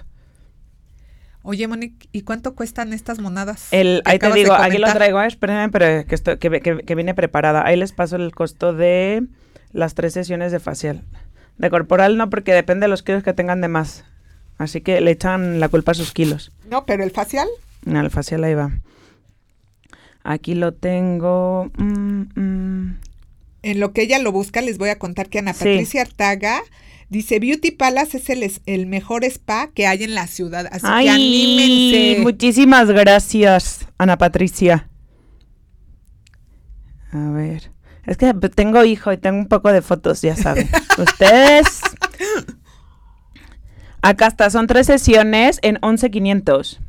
Oye, 1.42 1.68
Monique, 1.68 2.10
¿y 2.12 2.22
cuánto 2.24 2.54
cuestan 2.54 2.92
estas 2.92 3.20
monadas? 3.20 3.68
El, 3.72 4.02
ahí 4.06 4.20
te 4.20 4.32
digo, 4.34 4.54
aquí 4.54 4.78
lo 4.78 4.92
traigo, 4.92 5.22
eh, 5.22 5.28
espérenme, 5.28 5.70
pero 5.70 6.06
que, 6.06 6.14
estoy, 6.16 6.38
que, 6.38 6.50
que, 6.60 6.80
que 6.80 6.96
viene 6.96 7.14
preparada. 7.14 7.66
Ahí 7.66 7.78
les 7.78 7.94
paso 7.94 8.18
el 8.18 8.34
costo 8.36 8.74
de 8.74 9.24
las 9.72 9.94
tres 9.96 10.14
sesiones 10.14 10.52
de 10.52 10.60
facial. 10.60 11.04
De 11.58 11.70
corporal 11.70 12.18
no, 12.18 12.30
porque 12.30 12.54
depende 12.54 12.86
de 12.86 12.90
los 12.90 13.04
kilos 13.04 13.24
que 13.24 13.34
tengan 13.34 13.62
de 13.62 13.68
más. 13.70 14.04
Así 14.58 14.82
que 14.82 15.00
le 15.02 15.12
echan 15.12 15.60
la 15.60 15.70
culpa 15.70 15.92
a 15.92 15.96
sus 15.96 16.12
kilos. 16.12 16.52
No, 16.70 16.86
pero 16.86 17.04
el 17.04 17.12
facial. 17.12 17.48
No, 17.86 18.02
el 18.02 18.10
facial 18.10 18.44
ahí 18.44 18.54
va. 18.56 18.72
Aquí 20.24 20.54
lo 20.56 20.74
tengo. 20.74 21.72
mm, 21.78 22.92
en 23.62 23.80
lo 23.80 23.92
que 23.94 24.04
ella 24.04 24.20
lo 24.20 24.32
busca, 24.32 24.62
les 24.62 24.78
voy 24.78 24.90
a 24.90 25.00
contar 25.00 25.30
que 25.30 25.40
Ana 25.40 25.54
Patricia 25.54 26.02
Artaga 26.02 26.62
dice, 27.10 27.40
Beauty 27.40 27.72
Palace 27.72 28.18
es 28.18 28.30
el, 28.30 28.50
el 28.66 28.86
mejor 28.88 29.24
spa 29.26 29.70
que 29.74 29.88
hay 29.88 30.04
en 30.04 30.16
la 30.16 30.28
ciudad, 30.28 30.68
así 30.72 30.86
que 30.86 31.10
anímense. 31.10 32.22
Muchísimas 32.22 32.88
gracias, 32.90 33.88
Ana 33.98 34.18
Patricia. 34.18 34.88
A 37.12 37.30
ver. 37.32 37.72
Es 38.06 38.18
que 38.18 38.34
tengo 38.34 38.84
hijo 38.86 39.12
y 39.12 39.18
tengo 39.18 39.38
un 39.38 39.48
poco 39.48 39.72
de 39.72 39.82
fotos, 39.82 40.22
ya 40.22 40.36
saben. 40.36 40.70
Ustedes. 40.98 41.82
Acá 44.02 44.28
está, 44.28 44.50
son 44.50 44.68
tres 44.68 44.88
sesiones 44.88 45.60
en 45.62 45.78
11,500. 45.82 46.80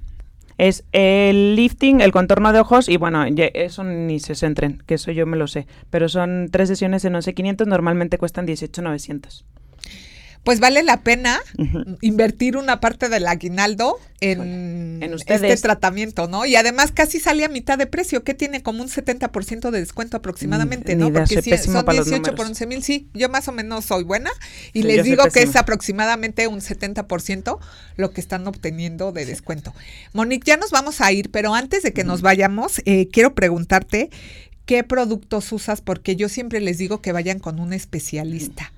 Es 0.61 0.84
el 0.92 1.56
lifting, 1.56 2.02
el 2.02 2.12
contorno 2.12 2.52
de 2.52 2.61
ojos 2.61 2.90
y 2.90 2.98
bueno, 2.98 3.24
eso 3.24 3.82
ni 3.82 4.20
se 4.20 4.34
centren, 4.34 4.82
que 4.84 4.96
eso 4.96 5.11
yo 5.11 5.24
me 5.24 5.38
lo 5.38 5.46
sé. 5.46 5.66
Pero 5.88 6.11
son 6.11 6.48
tres 6.52 6.68
sesiones 6.68 7.02
en 7.06 7.14
11,500, 7.14 7.66
normalmente 7.66 8.18
cuestan 8.18 8.44
18,900 8.44 9.46
pues 10.45 10.59
vale 10.59 10.82
la 10.82 11.03
pena 11.03 11.41
invertir 12.01 12.57
una 12.57 12.80
parte 12.80 13.09
del 13.11 13.26
aguinaldo 13.26 13.99
en, 14.20 15.03
este 15.03 15.57
tratamiento, 15.57 16.28
¿no? 16.28 16.47
Y 16.47 16.57
además 16.57 16.93
casi 16.93 17.20
sale 17.20 17.45
a 17.45 17.49
mitad 17.49 17.76
de 17.76 17.86
precio, 17.86 18.24
que 18.24 18.32
tiene 18.32 18.62
como 18.62 18.82
un 18.82 18.88
70% 18.88 19.70
de 19.70 19.80
descuento 19.80 20.16
aproximadamente, 20.16 20.97
¿no? 20.97 21.12
Porque 21.12 21.43
si 21.43 21.57
son 21.59 21.84
18 21.84 22.34
por 22.34 22.47
11 22.47 22.66
mil, 22.66 22.82
sí, 22.82 23.09
yo 23.12 23.28
más 23.28 23.49
o 23.49 23.53
menos 23.53 23.84
soy 23.84 24.05
buena 24.05 24.30
y 24.72 24.82
les 24.82 25.05
digo 25.05 25.24
que 25.32 25.43
es 25.43 25.57
aproximadamente 25.57 26.47
un 26.47 26.61
70% 26.61 27.59
lo 27.97 28.11
que 28.11 28.20
están 28.20 28.47
obteniendo 28.47 29.12
de 29.12 29.26
descuento. 29.26 29.74
Monique, 30.14 30.47
ya 30.47 30.57
nos 30.57 30.70
vamos 30.70 31.03
a 31.03 31.12
ir, 31.12 31.30
pero 31.30 31.55
antes 31.55 31.82
de 31.82 31.93
que 31.93 32.05
nos 32.05 32.22
vayamos, 32.22 32.80
eh, 32.86 33.09
quiero 33.12 33.34
preguntarte 33.34 34.11
qué 34.64 34.84
productos 34.84 35.53
usas, 35.53 35.82
porque 35.82 36.16
yo 36.16 36.30
siempre 36.30 36.61
les 36.61 36.78
digo 36.78 37.03
que 37.03 37.12
vayan 37.12 37.41
con 37.41 37.61
un 37.61 37.74
especialista 37.74 38.72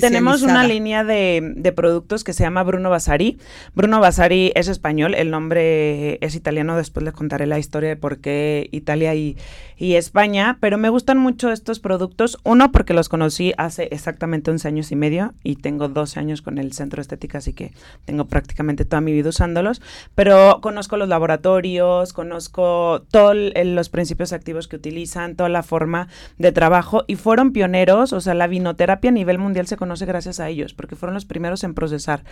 tenemos 0.00 0.42
una 0.42 0.64
línea 0.64 1.04
de, 1.04 1.72
productos 1.74 2.24
que 2.24 2.32
se 2.32 2.42
llama 2.42 2.62
Bruno 2.62 2.90
Vasari. 2.90 3.38
Bruno 3.74 4.00
Vasari 4.00 4.52
es 4.54 4.68
español, 4.68 5.14
el 5.14 5.30
nombre 5.30 6.18
es 6.24 6.34
italiano, 6.34 6.76
después 6.76 7.04
les 7.04 7.12
contaré 7.12 7.46
la 7.46 7.58
historia 7.58 7.90
de 7.90 7.96
por 7.96 8.18
qué 8.18 8.68
Italia 8.72 9.14
y, 9.14 9.36
España, 9.78 10.56
pero 10.60 10.78
me 10.78 10.88
gustan 10.88 11.18
mucho 11.18 11.52
estos 11.52 11.80
productos. 11.80 12.38
Uno, 12.44 12.72
porque 12.72 12.94
los 12.94 13.08
conocí 13.10 13.52
hace 13.58 13.88
exactamente 13.92 14.50
11 14.50 14.68
años 14.68 14.90
y 14.90 14.96
medio 14.96 15.34
y 15.42 15.56
tengo 15.56 15.88
12 15.88 16.18
años 16.18 16.40
con 16.40 16.58
el 16.58 16.72
centro 16.72 17.02
estética, 17.02 17.38
así 17.38 17.52
que 17.52 17.72
tengo 18.06 18.24
prácticamente 18.24 18.86
toda 18.86 19.02
mi 19.02 19.12
vida 19.12 19.28
usándolos, 19.28 19.82
pero 20.14 20.60
conozco 20.62 20.96
los 20.96 21.08
laboratorios, 21.08 22.14
conozco 22.14 23.04
todos 23.10 23.36
los 23.36 23.88
principios 23.90 24.32
activos 24.32 24.66
que 24.66 24.76
utilizan, 24.76 25.36
toda 25.36 25.50
la 25.50 25.62
forma 25.62 26.08
de 26.38 26.52
trabajo 26.52 27.04
y 27.06 27.16
fueron 27.16 27.52
pioneros, 27.52 28.14
o 28.14 28.20
sea, 28.20 28.34
la 28.34 28.46
vinoterapia 28.46 29.10
a 29.10 29.12
nivel 29.12 29.25
mundial 29.38 29.66
se 29.66 29.76
conoce 29.76 30.06
gracias 30.06 30.40
a 30.40 30.48
ellos, 30.48 30.74
porque 30.74 30.96
fueron 30.96 31.14
los 31.14 31.24
primeros 31.24 31.64
en 31.64 31.74
procesar 31.74 32.24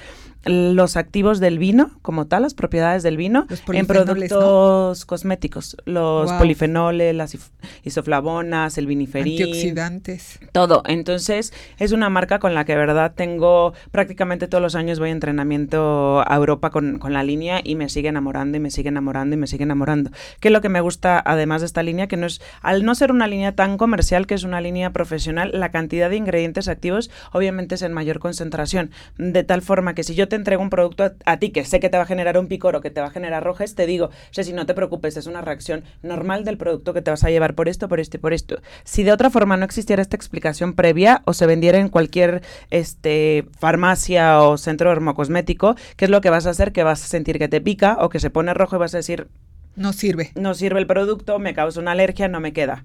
los 0.45 0.97
activos 0.97 1.41
del 1.41 1.59
vino, 1.59 1.91
como 2.03 2.27
tal, 2.27 2.43
las 2.43 2.55
propiedades 2.55 3.03
del 3.03 3.17
vino, 3.17 3.47
en 3.69 3.87
productos 3.87 5.05
cosméticos, 5.05 5.77
los 5.85 6.33
polifenoles, 6.33 7.15
las 7.15 7.37
isoflavonas, 7.83 8.79
el 8.79 8.87
viniferín. 8.87 9.43
Antioxidantes. 9.43 10.41
Todo. 10.53 10.83
Entonces, 10.87 11.53
es 11.79 11.93
una 11.93 12.09
marca 12.09 12.39
con 12.39 12.55
la 12.55 12.65
que, 12.65 12.77
verdad, 12.77 13.13
tengo 13.15 13.73
prácticamente 13.91 14.49
todos 14.49 14.63
los 14.63 14.75
años 14.75 14.99
voy 14.99 15.11
a 15.11 15.13
entrenamiento 15.13 16.23
a 16.27 16.37
Europa 16.37 16.71
con, 16.71 16.99
con 16.99 17.13
la 17.13 17.23
línea 17.23 17.61
y 17.65 17.75
me 17.77 17.89
sigue 17.89 18.09
enamorando 18.09 18.57
y 18.59 18.61
me 18.61 18.71
sigue 18.71 18.89
enamorando 18.89 19.35
y 19.35 19.39
me 19.39 19.47
sigue 19.47 19.65
enamorando. 19.65 20.11
Que 20.41 20.49
es 20.49 20.53
lo 20.53 20.61
que 20.61 20.69
me 20.69 20.81
gusta, 20.81 21.23
además 21.25 21.63
de 21.63 21.67
esta 21.67 21.83
línea, 21.83 22.07
que 22.07 22.17
no 22.17 22.27
es, 22.27 22.41
al 22.61 22.85
no 22.85 22.95
ser 22.95 23.11
una 23.11 23.27
línea 23.27 23.55
tan 23.55 23.79
comercial, 23.79 24.27
que 24.27 24.35
es 24.35 24.45
una 24.45 24.61
línea 24.61 24.91
profesional, 24.93 25.51
la 25.55 25.71
cantidad 25.71 26.11
de 26.11 26.17
ingredientes 26.17 26.69
activos 26.69 26.84
obviamente 27.33 27.75
es 27.75 27.83
en 27.83 27.93
mayor 27.93 28.19
concentración. 28.19 28.91
De 29.19 29.45
tal 29.45 29.63
forma 29.63 29.95
que 29.95 30.05
si 30.05 30.15
yo 30.15 30.29
te 30.29 30.37
entrego 30.37 30.63
un 30.63 30.71
producto 30.71 31.13
a, 31.25 31.37
ti 31.39 31.51
que 31.51 31.65
sé 31.65 31.81
que 31.81 31.89
te 31.89 31.97
va 31.97 32.05
a 32.05 32.07
generar 32.07 32.39
un 32.39 32.47
picor 32.47 32.77
o 32.77 32.81
que 32.81 32.91
te 32.91 33.01
va 33.01 33.09
a 33.09 33.11
generar 33.11 33.43
rojes, 33.45 33.75
te 33.75 33.87
digo, 33.87 34.11
si 34.31 34.53
no 34.53 34.67
te 34.67 34.75
preocupes, 34.75 35.17
es 35.17 35.27
una 35.27 35.41
reacción 35.41 35.85
normal 36.03 36.45
del 36.45 36.59
producto 36.59 36.93
que 36.93 37.03
te 37.03 37.11
vas 37.11 37.25
a 37.25 37.31
llevar 37.31 37.55
por 37.55 37.69
esto, 37.69 37.89
por 37.89 38.01
esto 38.01 38.17
y 38.17 38.21
por 38.21 38.33
esto. 38.33 38.61
Si 38.85 39.03
de 39.03 39.13
otra 39.13 39.31
forma 39.31 39.57
no 39.57 39.65
existiera 39.65 40.03
esta 40.03 40.17
explicación 40.17 40.75
previa 40.75 41.23
o 41.25 41.33
se 41.33 41.47
vendiera 41.47 41.79
en 41.79 41.89
cualquier 41.89 42.43
este, 42.71 43.47
farmacia 43.59 44.43
o 44.43 44.59
centro 44.59 44.91
dermocosmético, 44.91 45.77
¿qué 45.97 46.05
es 46.07 46.11
lo 46.11 46.21
que 46.21 46.31
vas 46.31 46.47
a 46.47 46.51
hacer? 46.51 46.73
Que 46.73 46.83
vas 46.83 47.03
a 47.03 47.07
sentir 47.07 47.39
que 47.39 47.49
te 47.49 47.61
pica 47.61 47.97
o 48.01 48.09
que 48.09 48.21
se 48.21 48.31
pone 48.31 48.55
rojo 48.55 48.77
y 48.77 48.79
vas 48.79 48.95
a 48.95 48.99
decir, 48.99 49.29
no 49.77 49.93
sirve. 49.93 50.31
No 50.35 50.55
sirve 50.55 50.81
el 50.81 50.87
producto, 50.87 51.39
me 51.39 51.55
causa 51.55 51.81
una 51.81 51.93
alergia, 51.93 52.29
no 52.29 52.41
me 52.41 52.53
queda. 52.53 52.85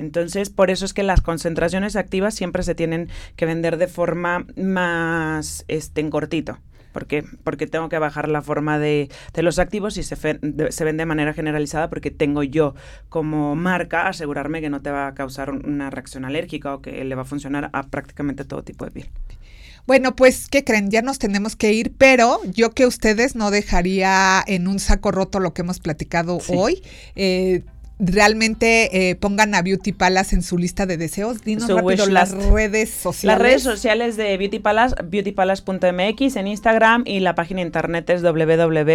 Entonces, 0.00 0.50
por 0.50 0.70
eso 0.70 0.84
es 0.84 0.94
que 0.94 1.02
las 1.02 1.20
concentraciones 1.20 1.94
activas 1.94 2.34
siempre 2.34 2.62
se 2.62 2.74
tienen 2.74 3.08
que 3.36 3.46
vender 3.46 3.76
de 3.76 3.86
forma 3.86 4.46
más 4.56 5.64
este, 5.68 6.00
en 6.00 6.10
cortito. 6.10 6.58
¿Por 6.92 7.06
qué? 7.06 7.22
Porque 7.44 7.66
tengo 7.66 7.88
que 7.88 7.98
bajar 7.98 8.28
la 8.28 8.42
forma 8.42 8.78
de, 8.78 9.10
de 9.32 9.42
los 9.42 9.58
activos 9.58 9.96
y 9.96 10.02
se, 10.02 10.16
se 10.16 10.84
vende 10.84 11.02
de 11.02 11.06
manera 11.06 11.34
generalizada 11.34 11.88
porque 11.88 12.10
tengo 12.10 12.42
yo 12.42 12.74
como 13.08 13.54
marca 13.54 14.08
asegurarme 14.08 14.60
que 14.60 14.70
no 14.70 14.82
te 14.82 14.90
va 14.90 15.06
a 15.06 15.14
causar 15.14 15.50
una 15.50 15.90
reacción 15.90 16.24
alérgica 16.24 16.74
o 16.74 16.82
que 16.82 17.04
le 17.04 17.14
va 17.14 17.22
a 17.22 17.26
funcionar 17.26 17.70
a 17.72 17.84
prácticamente 17.84 18.44
todo 18.44 18.64
tipo 18.64 18.84
de 18.86 18.90
piel. 18.90 19.10
Bueno, 19.86 20.14
pues, 20.16 20.48
¿qué 20.48 20.64
creen? 20.64 20.90
Ya 20.90 21.02
nos 21.02 21.18
tenemos 21.18 21.56
que 21.56 21.72
ir, 21.72 21.92
pero 21.96 22.40
yo 22.44 22.72
que 22.72 22.86
ustedes 22.86 23.34
no 23.34 23.50
dejaría 23.50 24.42
en 24.46 24.68
un 24.68 24.78
saco 24.78 25.10
roto 25.10 25.40
lo 25.40 25.54
que 25.54 25.62
hemos 25.62 25.78
platicado 25.78 26.38
hoy. 26.48 26.82
Eh, 27.16 27.64
realmente 28.00 29.10
eh, 29.10 29.14
pongan 29.14 29.54
a 29.54 29.62
Beauty 29.62 29.92
Palace 29.92 30.34
en 30.34 30.42
su 30.42 30.58
lista 30.58 30.86
de 30.86 30.96
deseos. 30.96 31.42
Dinos 31.42 31.68
rápido 31.68 32.06
las 32.06 32.32
redes 32.32 32.90
sociales. 32.90 33.38
Las 33.38 33.38
redes 33.38 33.62
sociales 33.62 34.16
de 34.16 34.36
Beauty 34.36 34.58
Palace, 34.58 34.96
beautypalace.mx 35.04 36.36
en 36.36 36.46
Instagram 36.46 37.02
y 37.06 37.20
la 37.20 37.34
página 37.34 37.60
internet 37.60 38.08
es 38.10 38.22
www.bp.com.mx 38.22 38.92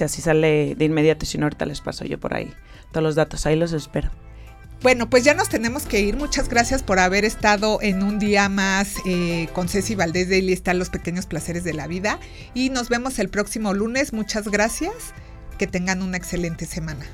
y 0.00 0.04
así 0.04 0.22
sale 0.22 0.74
de 0.76 0.84
inmediato. 0.84 1.24
Si 1.26 1.38
no, 1.38 1.46
ahorita 1.46 1.64
les 1.66 1.80
paso 1.80 2.04
yo 2.04 2.20
por 2.20 2.34
ahí 2.34 2.52
todos 2.92 3.02
los 3.02 3.14
datos. 3.14 3.46
Ahí 3.46 3.56
los 3.56 3.72
espero. 3.72 4.10
Bueno, 4.80 5.10
pues 5.10 5.24
ya 5.24 5.34
nos 5.34 5.48
tenemos 5.48 5.86
que 5.86 6.00
ir. 6.00 6.16
Muchas 6.16 6.48
gracias 6.48 6.84
por 6.84 7.00
haber 7.00 7.24
estado 7.24 7.80
en 7.82 8.04
un 8.04 8.20
día 8.20 8.48
más 8.48 8.94
eh, 9.06 9.48
con 9.52 9.68
Ceci 9.68 9.96
Valdés 9.96 10.28
de 10.28 10.52
están 10.52 10.78
Los 10.78 10.88
Pequeños 10.88 11.26
Placeres 11.26 11.64
de 11.64 11.74
la 11.74 11.88
Vida. 11.88 12.20
Y 12.54 12.70
nos 12.70 12.88
vemos 12.88 13.18
el 13.18 13.28
próximo 13.28 13.74
lunes. 13.74 14.12
Muchas 14.12 14.46
gracias. 14.46 15.14
Que 15.58 15.66
tengan 15.66 16.02
una 16.02 16.16
excelente 16.16 16.66
semana. 16.66 17.04